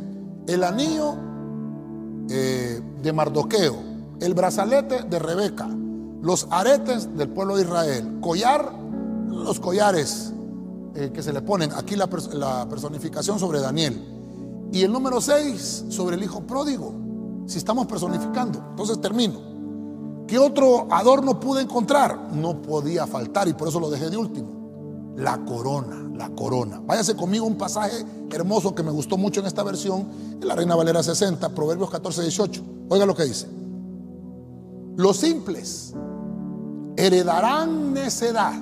el 0.47 0.63
anillo 0.63 1.15
eh, 2.29 2.79
de 3.01 3.11
Mardoqueo, 3.13 3.75
el 4.21 4.35
brazalete 4.35 5.01
de 5.01 5.17
Rebeca, 5.17 5.67
los 6.21 6.47
aretes 6.51 7.17
del 7.17 7.29
pueblo 7.29 7.55
de 7.55 7.63
Israel, 7.63 8.19
collar, 8.21 8.71
los 9.27 9.59
collares 9.59 10.31
eh, 10.93 11.09
que 11.11 11.23
se 11.23 11.33
le 11.33 11.41
ponen, 11.41 11.71
aquí 11.73 11.95
la, 11.95 12.07
la 12.33 12.69
personificación 12.69 13.39
sobre 13.39 13.59
Daniel, 13.59 14.69
y 14.71 14.83
el 14.83 14.91
número 14.91 15.19
6 15.19 15.85
sobre 15.89 16.17
el 16.17 16.23
hijo 16.23 16.41
pródigo, 16.41 16.93
si 17.47 17.57
estamos 17.57 17.87
personificando. 17.87 18.63
Entonces 18.69 19.01
termino. 19.01 19.52
¿Qué 20.33 20.39
otro 20.39 20.87
adorno 20.89 21.39
pude 21.39 21.61
encontrar? 21.61 22.31
No 22.33 22.59
podía 22.59 23.05
faltar 23.05 23.47
y 23.47 23.53
por 23.53 23.67
eso 23.67 23.79
lo 23.79 23.91
dejé 23.91 24.09
de 24.09 24.17
último 24.17 25.13
la 25.15 25.37
corona, 25.45 26.09
la 26.17 26.29
corona. 26.29 26.81
Váyase 26.83 27.15
conmigo 27.15 27.45
un 27.45 27.55
pasaje 27.55 28.03
hermoso 28.31 28.73
que 28.73 28.81
me 28.81 28.89
gustó 28.89 29.15
mucho 29.15 29.41
en 29.41 29.45
esta 29.45 29.61
versión, 29.61 30.07
en 30.41 30.47
la 30.47 30.55
Reina 30.55 30.73
Valera 30.75 31.03
60, 31.03 31.49
Proverbios 31.49 31.91
14, 31.91 32.23
18. 32.23 32.63
Oiga 32.89 33.05
lo 33.05 33.13
que 33.13 33.25
dice. 33.25 33.47
Los 34.95 35.17
simples 35.17 35.93
heredarán 36.97 37.93
necedad, 37.93 38.55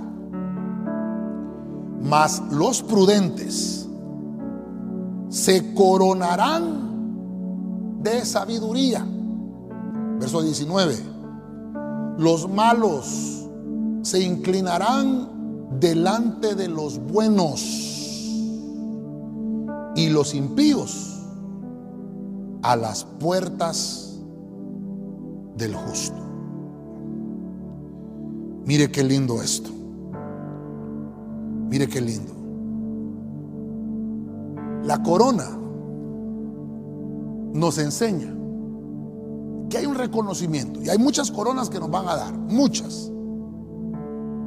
mas 2.01 2.41
los 2.51 2.84
prudentes 2.84 3.88
se 5.30 5.74
coronarán 5.74 6.89
de 8.03 8.26
sabiduría. 8.26 9.07
Verso 10.19 10.41
19. 10.41 11.20
Los 12.22 12.47
malos 12.47 13.49
se 14.03 14.22
inclinarán 14.22 15.80
delante 15.80 16.53
de 16.53 16.67
los 16.67 16.99
buenos 16.99 17.59
y 19.95 20.07
los 20.07 20.36
impíos 20.36 21.26
a 22.61 22.76
las 22.76 23.05
puertas 23.05 24.19
del 25.57 25.74
justo. 25.74 26.19
Mire 28.67 28.91
qué 28.91 29.03
lindo 29.03 29.41
esto. 29.41 29.72
Mire 31.72 31.88
qué 31.88 32.01
lindo. 32.01 32.34
La 34.84 35.01
corona 35.01 35.49
nos 37.51 37.80
enseña 37.80 38.40
que 39.72 39.78
hay 39.78 39.86
un 39.86 39.95
reconocimiento 39.95 40.82
y 40.84 40.89
hay 40.89 40.97
muchas 40.97 41.32
coronas 41.32 41.69
que 41.69 41.80
nos 41.80 41.89
van 41.89 42.07
a 42.07 42.15
dar, 42.15 42.34
muchas. 42.38 43.09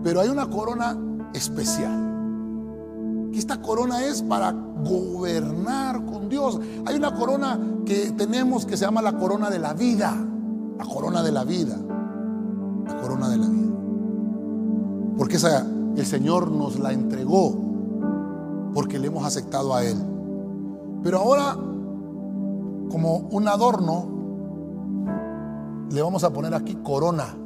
Pero 0.04 0.20
hay 0.20 0.28
una 0.28 0.48
corona 0.50 0.96
especial. 1.32 2.12
Que 3.32 3.38
esta 3.38 3.60
corona 3.62 4.04
es 4.04 4.22
para 4.22 4.52
gobernar 4.52 6.04
con 6.04 6.28
Dios. 6.28 6.60
Hay 6.84 6.96
una 6.96 7.14
corona 7.14 7.58
que 7.86 8.12
tenemos 8.12 8.66
que 8.66 8.76
se 8.76 8.84
llama 8.84 9.00
la 9.00 9.16
corona 9.16 9.48
de 9.48 9.58
la 9.58 9.72
vida. 9.72 10.14
La 10.78 10.84
corona 10.84 11.22
de 11.22 11.32
la 11.32 11.44
vida. 11.44 11.76
La 12.86 13.00
corona 13.00 13.30
de 13.30 13.38
la 13.38 13.48
vida. 13.48 13.72
Porque 15.16 15.36
esa, 15.36 15.66
el 15.96 16.04
Señor 16.04 16.50
nos 16.50 16.78
la 16.78 16.92
entregó 16.92 17.56
porque 18.74 18.98
le 18.98 19.06
hemos 19.06 19.24
aceptado 19.24 19.74
a 19.74 19.84
Él. 19.84 19.96
Pero 21.02 21.20
ahora, 21.20 21.56
como 22.90 23.16
un 23.30 23.48
adorno, 23.48 24.13
le 25.90 26.02
vamos 26.02 26.24
a 26.24 26.32
poner 26.32 26.54
aquí 26.54 26.74
corona. 26.76 27.36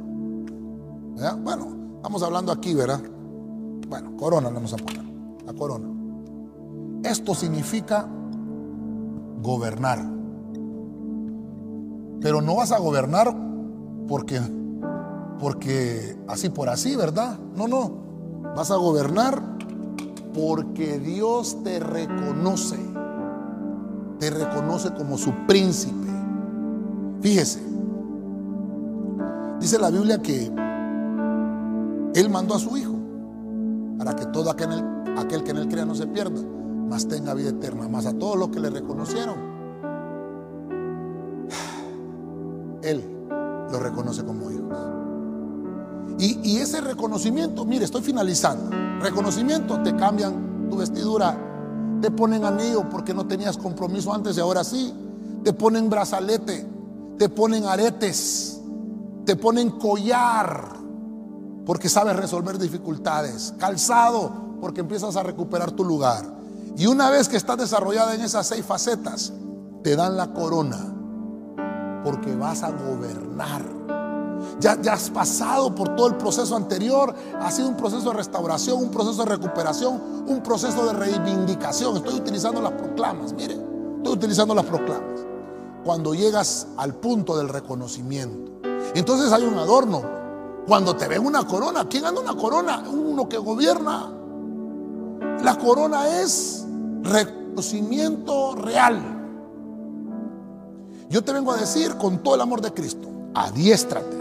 Bueno, 1.43 1.67
estamos 1.97 2.23
hablando 2.23 2.51
aquí, 2.51 2.73
¿verdad? 2.73 3.01
Bueno, 3.87 4.15
corona 4.15 4.49
le 4.49 4.55
vamos 4.55 4.73
a 4.73 4.77
poner. 4.77 5.03
La 5.45 5.53
corona. 5.53 5.87
Esto 7.03 7.33
significa 7.35 8.07
gobernar. 9.41 9.99
Pero 12.21 12.41
no 12.41 12.55
vas 12.55 12.71
a 12.71 12.79
gobernar 12.79 13.35
porque, 14.07 14.41
porque 15.39 16.17
así 16.27 16.49
por 16.49 16.69
así, 16.69 16.95
¿verdad? 16.95 17.37
No, 17.55 17.67
no. 17.67 18.09
Vas 18.55 18.71
a 18.71 18.75
gobernar 18.75 19.41
porque 20.33 20.99
Dios 20.99 21.63
te 21.63 21.79
reconoce. 21.79 22.77
Te 24.19 24.29
reconoce 24.29 24.93
como 24.93 25.17
su 25.17 25.33
príncipe. 25.47 26.09
Fíjese. 27.21 27.69
Dice 29.59 29.77
la 29.77 29.89
Biblia 29.89 30.21
que 30.21 30.51
Él 32.15 32.29
mandó 32.29 32.55
a 32.55 32.59
su 32.59 32.77
Hijo 32.77 32.99
para 33.99 34.15
que 34.15 34.25
todo 34.27 34.49
aquel, 34.49 34.69
que 35.43 35.51
en 35.51 35.57
él 35.57 35.67
crea 35.67 35.85
no 35.85 35.93
se 35.93 36.07
pierda, 36.07 36.41
mas 36.87 37.05
tenga 37.09 37.33
vida 37.33 37.49
eterna, 37.49 37.89
más 37.89 38.05
a 38.05 38.13
todos 38.13 38.37
los 38.37 38.47
que 38.47 38.61
le 38.61 38.69
reconocieron, 38.69 39.35
él 42.81 43.03
lo 43.69 43.77
reconoce 43.77 44.23
como 44.23 44.49
hijos. 44.49 44.63
Y, 46.17 46.39
y 46.43 46.57
ese 46.59 46.79
reconocimiento, 46.79 47.65
mire, 47.65 47.83
estoy 47.83 48.01
finalizando. 48.01 48.71
Reconocimiento, 49.01 49.83
te 49.83 49.93
cambian 49.97 50.69
tu 50.69 50.77
vestidura, 50.77 51.37
te 52.01 52.09
ponen 52.09 52.45
anillo 52.45 52.89
porque 52.89 53.13
no 53.13 53.27
tenías 53.27 53.57
compromiso 53.57 54.13
antes 54.13 54.37
y 54.37 54.39
ahora 54.39 54.63
sí, 54.63 54.93
te 55.43 55.51
ponen 55.51 55.89
brazalete, 55.89 56.65
te 57.17 57.27
ponen 57.27 57.65
aretes, 57.65 58.58
te 59.29 59.35
ponen 59.35 59.69
collar 59.69 60.69
porque 61.63 61.87
sabes 61.87 62.15
resolver 62.15 62.57
dificultades. 62.57 63.53
Calzado, 63.59 64.31
porque 64.59 64.81
empiezas 64.81 65.15
a 65.17 65.21
recuperar 65.21 65.69
tu 65.69 65.85
lugar. 65.85 66.25
Y 66.75 66.87
una 66.87 67.11
vez 67.11 67.29
que 67.29 67.37
estás 67.37 67.59
desarrollada 67.59 68.15
en 68.15 68.21
esas 68.21 68.47
seis 68.47 68.65
facetas, 68.65 69.31
te 69.83 69.95
dan 69.95 70.17
la 70.17 70.33
corona, 70.33 70.79
porque 72.03 72.35
vas 72.35 72.63
a 72.63 72.71
gobernar. 72.71 73.61
Ya, 74.59 74.81
ya, 74.81 74.93
has 74.93 75.11
pasado 75.11 75.75
por 75.75 75.95
todo 75.95 76.07
el 76.07 76.15
proceso 76.15 76.55
anterior, 76.55 77.13
ha 77.39 77.51
sido 77.51 77.67
un 77.67 77.77
proceso 77.77 78.09
de 78.09 78.15
restauración, 78.15 78.81
un 78.81 78.89
proceso 78.89 79.23
de 79.23 79.29
recuperación, 79.29 80.25
un 80.25 80.41
proceso 80.41 80.87
de 80.87 80.93
reivindicación. 80.93 81.97
Estoy 81.97 82.15
utilizando 82.15 82.63
las 82.63 82.71
proclamas, 82.71 83.31
mire, 83.33 83.53
estoy 83.53 84.11
utilizando 84.11 84.55
las 84.55 84.65
proclamas. 84.65 85.28
Cuando 85.89 86.13
llegas 86.13 86.67
al 86.77 86.93
punto 86.93 87.35
del 87.35 87.49
reconocimiento, 87.49 88.61
entonces 88.93 89.31
hay 89.31 89.41
un 89.41 89.57
adorno, 89.57 90.03
cuando 90.67 90.95
te 90.95 91.07
ven 91.07 91.25
una 91.25 91.47
corona, 91.47 91.89
¿quién 91.89 92.05
anda 92.05 92.21
una 92.21 92.35
corona? 92.35 92.83
Uno 92.87 93.27
que 93.27 93.39
gobierna. 93.39 94.07
La 95.43 95.57
corona 95.57 96.21
es 96.21 96.63
reconocimiento 97.01 98.53
real. 98.53 99.01
Yo 101.09 101.23
te 101.23 101.33
vengo 101.33 101.53
a 101.53 101.57
decir 101.57 101.95
con 101.95 102.19
todo 102.19 102.35
el 102.35 102.41
amor 102.41 102.61
de 102.61 102.71
Cristo, 102.71 103.09
adiéstrate, 103.33 104.15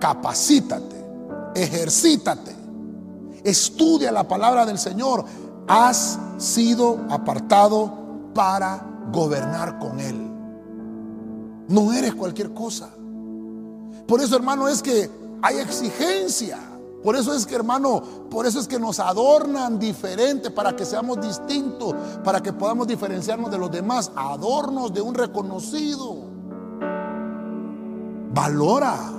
capacítate, 0.00 1.04
ejercítate, 1.54 2.56
estudia 3.44 4.10
la 4.10 4.26
palabra 4.26 4.64
del 4.64 4.78
Señor. 4.78 5.26
Has 5.68 6.18
sido 6.38 7.00
apartado 7.10 7.92
para 8.32 8.82
gobernar 9.12 9.78
con 9.78 10.00
Él. 10.00 10.25
No 11.68 11.92
eres 11.92 12.14
cualquier 12.14 12.52
cosa. 12.54 12.90
Por 14.06 14.20
eso, 14.20 14.36
hermano, 14.36 14.68
es 14.68 14.82
que 14.82 15.10
hay 15.42 15.58
exigencia. 15.58 16.58
Por 17.02 17.16
eso 17.16 17.34
es 17.34 17.46
que, 17.46 17.54
hermano, 17.54 18.02
por 18.30 18.46
eso 18.46 18.58
es 18.58 18.66
que 18.66 18.78
nos 18.78 18.98
adornan 18.98 19.78
diferente 19.78 20.50
para 20.50 20.74
que 20.74 20.84
seamos 20.84 21.20
distintos, 21.20 21.94
para 22.24 22.42
que 22.42 22.52
podamos 22.52 22.86
diferenciarnos 22.88 23.50
de 23.50 23.58
los 23.58 23.70
demás. 23.70 24.10
Adornos 24.16 24.92
de 24.92 25.00
un 25.00 25.14
reconocido. 25.14 26.16
Valora. 28.32 29.12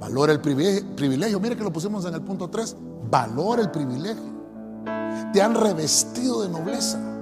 Valora 0.00 0.32
el 0.32 0.40
privilegio. 0.40 1.40
Mire 1.40 1.56
que 1.56 1.64
lo 1.64 1.72
pusimos 1.72 2.04
en 2.04 2.14
el 2.14 2.22
punto 2.22 2.48
3. 2.50 2.76
Valora 3.10 3.62
el 3.62 3.70
privilegio. 3.70 4.34
Te 5.32 5.40
han 5.40 5.54
revestido 5.54 6.42
de 6.42 6.48
nobleza. 6.50 7.13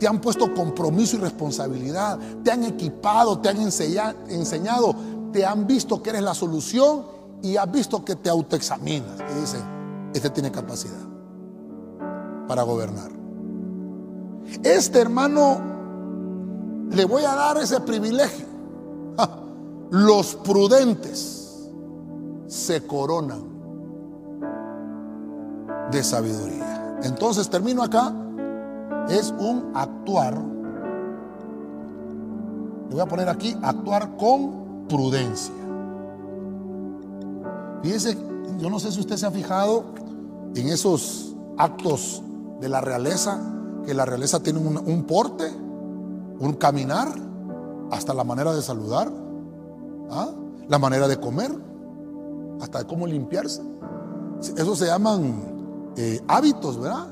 Te 0.00 0.08
han 0.08 0.20
puesto 0.20 0.52
compromiso 0.54 1.16
y 1.16 1.20
responsabilidad, 1.20 2.18
te 2.42 2.50
han 2.50 2.64
equipado, 2.64 3.38
te 3.38 3.50
han 3.50 3.60
enseñado, 3.60 4.96
te 5.30 5.44
han 5.44 5.66
visto 5.66 6.02
que 6.02 6.10
eres 6.10 6.22
la 6.22 6.34
solución 6.34 7.02
y 7.42 7.56
has 7.56 7.70
visto 7.70 8.02
que 8.02 8.16
te 8.16 8.30
autoexaminas 8.30 9.20
y 9.30 9.40
dicen, 9.40 9.60
este 10.14 10.30
tiene 10.30 10.50
capacidad 10.50 11.06
para 12.48 12.62
gobernar. 12.62 13.10
Este 14.64 15.00
hermano 15.00 15.60
le 16.90 17.04
voy 17.04 17.22
a 17.24 17.34
dar 17.34 17.58
ese 17.58 17.80
privilegio. 17.80 18.46
Los 19.90 20.34
prudentes 20.36 21.68
se 22.46 22.86
coronan 22.86 23.42
de 25.90 26.02
sabiduría. 26.02 26.98
Entonces 27.02 27.50
termino 27.50 27.82
acá. 27.82 28.14
Es 29.10 29.34
un 29.38 29.72
actuar. 29.74 30.34
Le 32.88 32.94
voy 32.94 33.00
a 33.00 33.06
poner 33.06 33.28
aquí 33.28 33.56
actuar 33.62 34.16
con 34.16 34.86
prudencia. 34.88 35.54
Fíjese, 37.82 38.16
yo 38.58 38.70
no 38.70 38.78
sé 38.78 38.92
si 38.92 39.00
usted 39.00 39.16
se 39.16 39.26
ha 39.26 39.30
fijado 39.30 39.84
en 40.54 40.68
esos 40.68 41.34
actos 41.56 42.22
de 42.60 42.68
la 42.68 42.80
realeza, 42.80 43.40
que 43.86 43.94
la 43.94 44.04
realeza 44.04 44.40
tiene 44.42 44.60
un, 44.60 45.04
porte, 45.04 45.50
un 46.38 46.52
caminar, 46.54 47.08
hasta 47.90 48.14
la 48.14 48.22
manera 48.22 48.52
de 48.54 48.62
saludar, 48.62 49.10
¿ah? 50.10 50.30
la 50.68 50.78
manera 50.78 51.08
de 51.08 51.18
comer, 51.18 51.50
hasta 52.60 52.80
de 52.80 52.86
cómo 52.86 53.06
limpiarse. 53.06 53.62
Eso 54.56 54.76
se 54.76 54.86
llaman 54.86 55.92
eh, 55.96 56.20
hábitos, 56.28 56.78
¿verdad? 56.78 57.08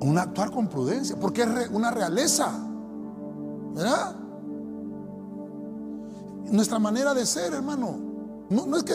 Un 0.00 0.18
actuar 0.18 0.50
con 0.50 0.68
prudencia, 0.68 1.16
porque 1.20 1.42
es 1.42 1.70
una 1.70 1.90
realeza, 1.90 2.50
¿verdad? 3.74 4.16
Nuestra 6.50 6.78
manera 6.78 7.14
de 7.14 7.26
ser, 7.26 7.52
hermano, 7.52 8.10
no, 8.50 8.76
es 8.76 8.82
que 8.82 8.94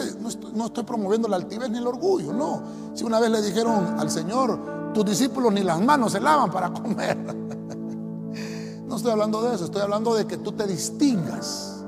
no 0.52 0.66
estoy, 0.66 0.84
promoviendo 0.84 1.28
la 1.28 1.36
altivez 1.36 1.70
ni 1.70 1.78
el 1.78 1.86
orgullo, 1.86 2.32
no. 2.32 2.62
Si 2.94 3.04
una 3.04 3.18
vez 3.18 3.30
le 3.30 3.40
dijeron 3.40 3.98
al 3.98 4.10
Señor, 4.10 4.92
tus 4.92 5.04
discípulos 5.04 5.52
ni 5.52 5.62
las 5.62 5.80
manos 5.80 6.12
se 6.12 6.20
lavan 6.20 6.50
para 6.50 6.72
comer. 6.72 7.16
No 8.86 8.94
estoy 8.94 9.10
hablando 9.10 9.42
de 9.42 9.56
eso, 9.56 9.64
estoy 9.64 9.82
hablando 9.82 10.14
de 10.14 10.28
que 10.28 10.36
tú 10.36 10.52
te 10.52 10.64
distingas. 10.64 11.84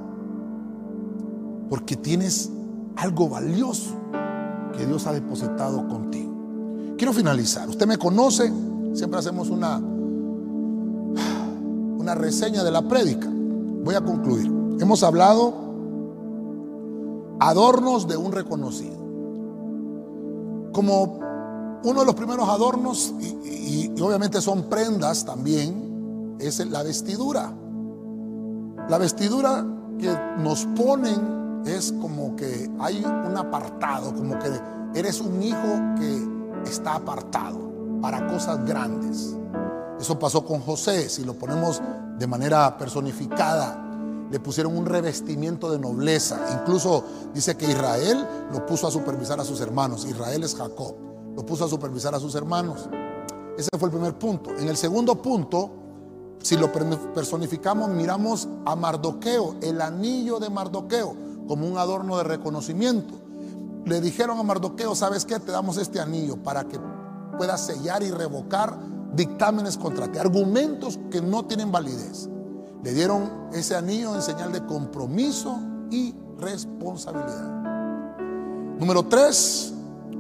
Porque 1.71 1.97
tienes 1.97 2.51
algo 2.97 3.29
valioso 3.29 3.95
que 4.77 4.85
Dios 4.85 5.07
ha 5.07 5.13
depositado 5.13 5.87
contigo. 5.87 6.95
Quiero 6.99 7.13
finalizar. 7.13 7.69
Usted 7.69 7.87
me 7.87 7.99
conoce, 7.99 8.53
siempre 8.99 9.21
hacemos 9.21 9.49
una, 9.49 9.79
una 11.99 12.15
reseña 12.17 12.65
de 12.65 12.71
la 12.73 12.83
prédica. 12.83 13.29
Voy 13.31 13.95
a 13.95 14.01
concluir. 14.01 14.53
Hemos 14.81 15.05
hablado 15.05 15.55
adornos 17.39 18.09
de 18.09 18.17
un 18.17 18.33
reconocido. 18.33 18.97
Como 20.73 21.21
uno 21.85 22.01
de 22.01 22.07
los 22.07 22.15
primeros 22.17 22.49
adornos, 22.49 23.15
y, 23.21 23.89
obviamente 24.01 24.41
son 24.41 24.65
prendas 24.65 25.25
también, 25.25 26.37
es 26.41 26.59
la 26.69 26.83
vestidura. 26.83 27.53
La 28.89 28.99
vestidura 28.99 29.65
que 29.99 30.13
nos 30.39 30.67
ponen 30.77 31.63
es 31.65 31.93
como 32.01 32.35
que 32.35 32.69
hay 32.81 33.05
un 33.05 33.37
apartado, 33.37 34.13
como 34.15 34.37
que 34.39 34.49
eres 34.95 35.21
un 35.21 35.41
hijo 35.43 35.95
que 35.99 36.69
está 36.69 36.97
apartado 36.97 37.68
para 38.01 38.27
cosas 38.27 38.65
grandes. 38.65 39.37
Eso 40.01 40.19
pasó 40.19 40.45
con 40.45 40.61
José, 40.61 41.09
si 41.09 41.25
lo 41.25 41.35
ponemos 41.35 41.83
de 42.19 42.27
manera 42.27 42.77
personificada 42.77 43.85
le 44.31 44.41
pusieron 44.41 44.77
un 44.77 44.87
revestimiento 44.87 45.71
de 45.71 45.79
nobleza. 45.79 46.39
Incluso 46.61 47.05
dice 47.33 47.57
que 47.57 47.71
Israel 47.71 48.27
lo 48.53 48.67
puso 48.67 48.87
a 48.87 48.91
supervisar 48.91 49.41
a 49.41 49.45
sus 49.45 49.61
hermanos. 49.61 50.05
Israel 50.05 50.45
es 50.45 50.55
Jacob. 50.55 50.95
Lo 51.35 51.47
puso 51.47 51.65
a 51.65 51.69
supervisar 51.69 52.15
a 52.15 52.21
sus 52.21 52.35
hermanos. 52.35 52.89
Ese 53.57 53.71
fue 53.79 53.89
el 53.89 53.93
primer 53.93 54.19
punto. 54.19 54.51
En 54.59 54.69
el 54.69 54.77
segundo 54.77 55.21
punto, 55.23 55.71
si 56.43 56.57
lo 56.57 56.71
personificamos, 56.71 57.89
miramos 57.91 58.49
a 58.65 58.77
Mardoqueo, 58.77 59.57
el 59.63 59.81
anillo 59.81 60.39
de 60.39 60.51
Mardoqueo, 60.51 61.17
como 61.47 61.67
un 61.67 61.79
adorno 61.79 62.19
de 62.19 62.25
reconocimiento. 62.25 63.15
Le 63.85 64.01
dijeron 64.01 64.39
a 64.39 64.43
Mardoqueo, 64.43 64.95
¿sabes 64.95 65.25
qué? 65.25 65.41
Te 65.41 65.53
damos 65.53 65.79
este 65.79 66.01
anillo 66.01 66.37
para 66.37 66.65
que 66.65 66.79
puedas 67.39 67.65
sellar 67.65 68.03
y 68.03 68.11
revocar 68.11 68.79
dictámenes 69.15 69.79
contra 69.79 70.11
ti, 70.13 70.19
argumentos 70.19 70.99
que 71.11 71.23
no 71.23 71.47
tienen 71.47 71.73
validez. 71.73 72.29
Le 72.85 72.93
dieron 72.93 73.49
ese 73.53 73.75
anillo 73.75 74.15
en 74.15 74.23
señal 74.23 74.53
de 74.53 74.65
compromiso 74.67 75.59
y 75.91 76.15
responsabilidad. 76.39 77.59
Número 78.79 79.05
tres, 79.05 79.73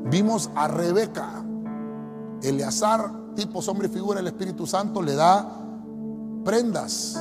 vimos 0.06 0.50
a 0.54 0.68
Rebeca. 0.68 1.44
Eleazar, 2.42 3.12
tipo 3.34 3.60
hombre 3.60 3.88
y 3.88 3.90
figura 3.90 4.18
del 4.18 4.28
Espíritu 4.28 4.66
Santo, 4.66 5.02
le 5.02 5.14
da 5.14 5.48
prendas 6.44 7.20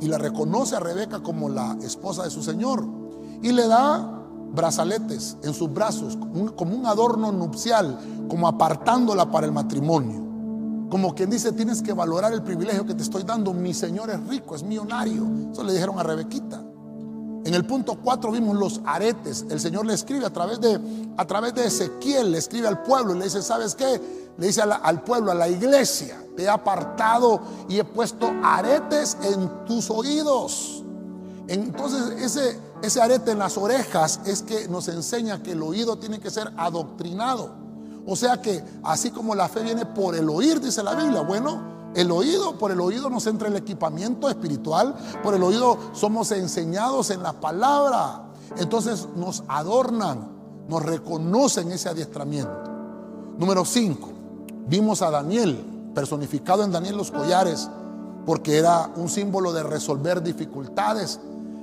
y 0.00 0.08
la 0.08 0.18
reconoce 0.18 0.74
a 0.74 0.80
Rebeca 0.80 1.22
como 1.22 1.48
la 1.48 1.76
esposa 1.82 2.24
de 2.24 2.30
su 2.30 2.42
Señor. 2.42 2.84
Y 3.40 3.52
le 3.52 3.66
da 3.68 4.21
brazaletes 4.52 5.36
en 5.42 5.54
sus 5.54 5.72
brazos, 5.72 6.16
como 6.56 6.76
un 6.76 6.86
adorno 6.86 7.32
nupcial, 7.32 7.98
como 8.28 8.46
apartándola 8.46 9.30
para 9.30 9.46
el 9.46 9.52
matrimonio. 9.52 10.22
Como 10.90 11.14
quien 11.14 11.30
dice, 11.30 11.52
tienes 11.52 11.80
que 11.80 11.94
valorar 11.94 12.32
el 12.34 12.42
privilegio 12.42 12.84
que 12.84 12.94
te 12.94 13.02
estoy 13.02 13.22
dando. 13.22 13.54
Mi 13.54 13.72
Señor 13.72 14.10
es 14.10 14.26
rico, 14.26 14.54
es 14.54 14.62
millonario. 14.62 15.26
Eso 15.50 15.64
le 15.64 15.72
dijeron 15.72 15.98
a 15.98 16.02
Rebequita. 16.02 16.62
En 17.44 17.54
el 17.54 17.64
punto 17.64 17.98
4 18.02 18.30
vimos 18.30 18.56
los 18.56 18.80
aretes. 18.84 19.46
El 19.50 19.58
Señor 19.58 19.86
le 19.86 19.94
escribe 19.94 20.26
a 20.26 20.30
través 20.30 20.60
de, 20.60 20.78
a 21.16 21.24
través 21.24 21.54
de 21.54 21.66
Ezequiel, 21.66 22.30
le 22.30 22.38
escribe 22.38 22.68
al 22.68 22.82
pueblo 22.82 23.14
y 23.14 23.18
le 23.18 23.24
dice, 23.24 23.42
¿sabes 23.42 23.74
qué? 23.74 24.00
Le 24.36 24.46
dice 24.46 24.62
al 24.62 25.02
pueblo, 25.02 25.32
a 25.32 25.34
la 25.34 25.48
iglesia, 25.48 26.22
te 26.36 26.44
he 26.44 26.48
apartado 26.48 27.40
y 27.68 27.78
he 27.78 27.84
puesto 27.84 28.30
aretes 28.44 29.16
en 29.22 29.64
tus 29.64 29.90
oídos. 29.90 30.84
Entonces 31.48 32.22
ese, 32.22 32.58
ese 32.82 33.00
arete 33.00 33.30
en 33.30 33.38
las 33.38 33.56
orejas 33.56 34.20
es 34.26 34.42
que 34.42 34.68
nos 34.68 34.88
enseña 34.88 35.42
que 35.42 35.52
el 35.52 35.62
oído 35.62 35.98
tiene 35.98 36.18
que 36.18 36.30
ser 36.30 36.52
adoctrinado. 36.56 37.50
O 38.06 38.16
sea 38.16 38.42
que 38.42 38.62
así 38.82 39.10
como 39.10 39.34
la 39.34 39.48
fe 39.48 39.62
viene 39.62 39.86
por 39.86 40.16
el 40.16 40.28
oír, 40.28 40.60
dice 40.60 40.82
la 40.82 40.94
Biblia, 40.94 41.20
bueno, 41.20 41.72
el 41.94 42.10
oído, 42.10 42.58
por 42.58 42.72
el 42.72 42.80
oído 42.80 43.08
nos 43.08 43.26
entra 43.26 43.48
el 43.48 43.56
equipamiento 43.56 44.28
espiritual, 44.28 44.94
por 45.22 45.34
el 45.34 45.42
oído 45.42 45.78
somos 45.92 46.32
enseñados 46.32 47.10
en 47.10 47.22
la 47.22 47.34
palabra. 47.34 48.24
Entonces 48.56 49.08
nos 49.14 49.44
adornan, 49.46 50.28
nos 50.68 50.82
reconocen 50.82 51.70
ese 51.70 51.88
adiestramiento. 51.88 52.64
Número 53.38 53.64
5, 53.64 54.08
vimos 54.66 55.02
a 55.02 55.10
Daniel, 55.10 55.64
personificado 55.94 56.64
en 56.64 56.72
Daniel 56.72 56.96
los 56.96 57.10
collares, 57.10 57.68
porque 58.26 58.58
era 58.58 58.90
un 58.96 59.08
símbolo 59.08 59.52
de 59.52 59.62
resolver 59.62 60.22
dificultades, 60.22 61.20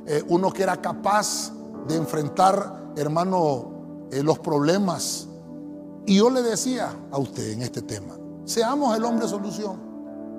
eh, 0.10 0.24
uno 0.28 0.52
que 0.52 0.64
era 0.64 0.82
capaz 0.82 1.54
de 1.88 1.96
enfrentar, 1.96 2.94
hermano, 2.96 4.08
eh, 4.12 4.24
los 4.24 4.40
problemas 4.40 5.28
y 6.08 6.16
yo 6.18 6.32
le 6.32 6.42
decía 6.42 6.92
a 7.12 7.20
usted 7.20 7.52
en 7.52 7.62
este 7.62 7.84
tema, 7.84 8.16
seamos 8.44 8.98
el 8.98 9.04
hombre 9.04 9.28
solución 9.28 9.80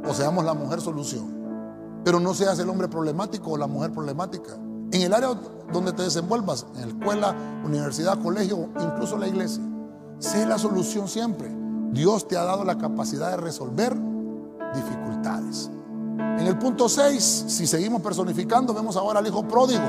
o 0.05 0.13
seamos 0.13 0.45
la 0.45 0.55
mujer 0.55 0.81
solución, 0.81 2.03
pero 2.03 2.19
no 2.19 2.35
seas 2.35 2.59
el 2.59 2.69
hombre 2.69 2.89
problemático 2.89 3.53
o 3.53 3.57
la 3.57 3.69
mujer 3.69 3.93
problemática. 3.93 4.55
En 4.91 5.03
el 5.03 5.15
área 5.15 5.39
donde 5.73 5.93
te 5.93 6.03
desenvuelvas, 6.03 6.67
en 6.75 6.81
la 6.81 6.87
escuela, 6.89 7.37
universidad, 7.65 8.21
colegio, 8.21 8.71
incluso 8.81 9.17
la 9.17 9.29
iglesia, 9.29 9.63
sé 10.19 10.45
la 10.47 10.59
solución 10.59 11.07
siempre. 11.07 11.49
Dios 11.93 12.27
te 12.27 12.37
ha 12.37 12.43
dado 12.43 12.65
la 12.65 12.77
capacidad 12.77 13.31
de 13.31 13.37
resolver 13.37 13.97
dificultades. 14.75 15.10
En 16.39 16.47
el 16.47 16.59
punto 16.59 16.89
6, 16.89 17.45
si 17.49 17.67
seguimos 17.67 18.01
personificando, 18.01 18.73
vemos 18.73 18.97
ahora 18.97 19.21
al 19.21 19.27
hijo 19.27 19.47
pródigo 19.47 19.85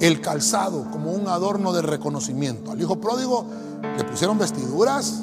el 0.00 0.20
calzado 0.20 0.90
como 0.90 1.12
un 1.12 1.28
adorno 1.28 1.72
de 1.72 1.82
reconocimiento. 1.82 2.70
Al 2.70 2.80
hijo 2.80 3.00
pródigo 3.00 3.44
le 3.96 4.04
pusieron 4.04 4.38
vestiduras, 4.38 5.22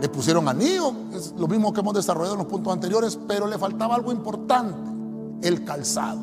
le 0.00 0.08
pusieron 0.08 0.48
anillo, 0.48 0.92
es 1.12 1.32
lo 1.36 1.46
mismo 1.46 1.72
que 1.72 1.80
hemos 1.80 1.94
desarrollado 1.94 2.34
en 2.34 2.40
los 2.40 2.48
puntos 2.48 2.72
anteriores, 2.72 3.18
pero 3.28 3.46
le 3.46 3.58
faltaba 3.58 3.94
algo 3.94 4.12
importante, 4.12 5.46
el 5.46 5.64
calzado. 5.64 6.20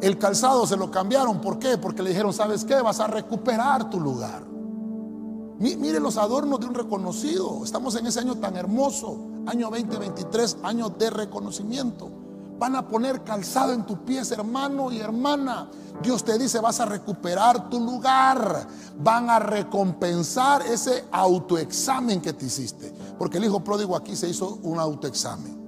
El 0.00 0.18
calzado 0.18 0.66
se 0.66 0.76
lo 0.76 0.90
cambiaron, 0.90 1.40
¿por 1.40 1.58
qué? 1.58 1.76
Porque 1.78 2.02
le 2.02 2.10
dijeron, 2.10 2.32
¿sabes 2.32 2.64
qué? 2.64 2.80
Vas 2.80 3.00
a 3.00 3.06
recuperar 3.06 3.90
tu 3.90 4.00
lugar. 4.00 4.44
Mire 5.58 6.00
los 6.00 6.16
adornos 6.16 6.58
de 6.60 6.66
un 6.66 6.74
reconocido. 6.74 7.62
Estamos 7.64 7.94
en 7.96 8.06
ese 8.06 8.20
año 8.20 8.36
tan 8.36 8.56
hermoso, 8.56 9.18
año 9.46 9.70
2023, 9.70 10.58
año 10.62 10.88
de 10.90 11.10
reconocimiento. 11.10 12.10
van 12.58 12.76
a 12.76 12.86
poner 12.86 13.24
calzado 13.24 13.72
en 13.72 13.86
tus 13.86 13.98
pies, 14.00 14.30
hermano 14.32 14.92
y 14.92 15.00
hermana. 15.00 15.70
Dios 16.02 16.22
te 16.24 16.38
dice, 16.38 16.60
vas 16.60 16.78
a 16.80 16.84
recuperar 16.84 17.70
tu 17.70 17.80
lugar. 17.80 18.66
Van 19.02 19.30
a 19.30 19.38
recompensar 19.38 20.60
ese 20.66 21.06
autoexamen 21.10 22.20
que 22.20 22.34
te 22.34 22.44
hiciste. 22.44 22.92
Porque 23.18 23.38
el 23.38 23.44
hijo 23.44 23.64
pródigo 23.64 23.96
aquí 23.96 24.14
se 24.14 24.28
hizo 24.28 24.58
un 24.62 24.78
autoexamen. 24.78 25.58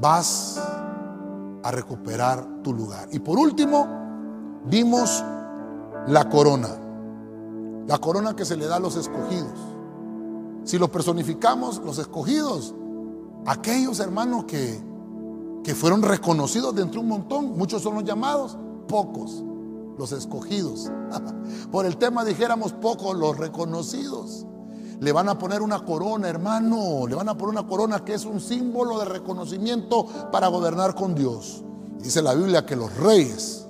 Vas 0.00 0.58
a 1.62 1.70
recuperar 1.70 2.62
tu 2.62 2.72
lugar. 2.72 3.08
Y 3.12 3.18
por 3.18 3.38
último, 3.38 3.86
vimos 4.64 5.22
la 6.06 6.28
corona. 6.28 6.70
La 7.86 7.98
corona 7.98 8.34
que 8.34 8.46
se 8.46 8.56
le 8.56 8.66
da 8.66 8.76
a 8.76 8.80
los 8.80 8.96
escogidos. 8.96 9.69
Si 10.64 10.78
lo 10.78 10.90
personificamos, 10.90 11.78
los 11.84 11.98
escogidos, 11.98 12.74
aquellos 13.46 14.00
hermanos 14.00 14.44
que, 14.44 14.80
que 15.64 15.74
fueron 15.74 16.02
reconocidos 16.02 16.74
de 16.74 16.82
entre 16.82 17.00
un 17.00 17.08
montón, 17.08 17.56
muchos 17.56 17.82
son 17.82 17.94
los 17.94 18.04
llamados, 18.04 18.56
pocos 18.88 19.44
los 20.00 20.12
escogidos. 20.12 20.90
Por 21.70 21.86
el 21.86 21.96
tema 21.96 22.24
dijéramos 22.24 22.72
pocos 22.72 23.16
los 23.16 23.36
reconocidos. 23.36 24.46
Le 24.98 25.12
van 25.12 25.28
a 25.28 25.38
poner 25.38 25.62
una 25.62 25.84
corona, 25.84 26.28
hermano. 26.28 27.06
Le 27.06 27.14
van 27.14 27.28
a 27.28 27.36
poner 27.36 27.58
una 27.58 27.68
corona 27.68 28.04
que 28.04 28.14
es 28.14 28.24
un 28.24 28.40
símbolo 28.40 28.98
de 28.98 29.04
reconocimiento 29.04 30.06
para 30.32 30.48
gobernar 30.48 30.94
con 30.94 31.14
Dios. 31.14 31.62
Dice 31.98 32.22
la 32.22 32.34
Biblia 32.34 32.66
que 32.66 32.76
los 32.76 32.94
reyes 32.96 33.66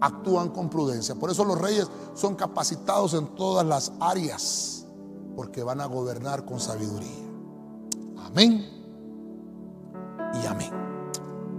actúan 0.00 0.50
con 0.50 0.68
prudencia. 0.68 1.14
Por 1.14 1.30
eso 1.30 1.44
los 1.44 1.58
reyes 1.58 1.86
son 2.14 2.34
capacitados 2.34 3.14
en 3.14 3.34
todas 3.34 3.66
las 3.66 3.92
áreas, 4.00 4.73
porque 5.34 5.62
van 5.62 5.80
a 5.80 5.86
gobernar 5.86 6.44
con 6.44 6.60
sabiduría. 6.60 7.24
Amén 8.18 8.64
y 10.42 10.46
amén. 10.46 10.83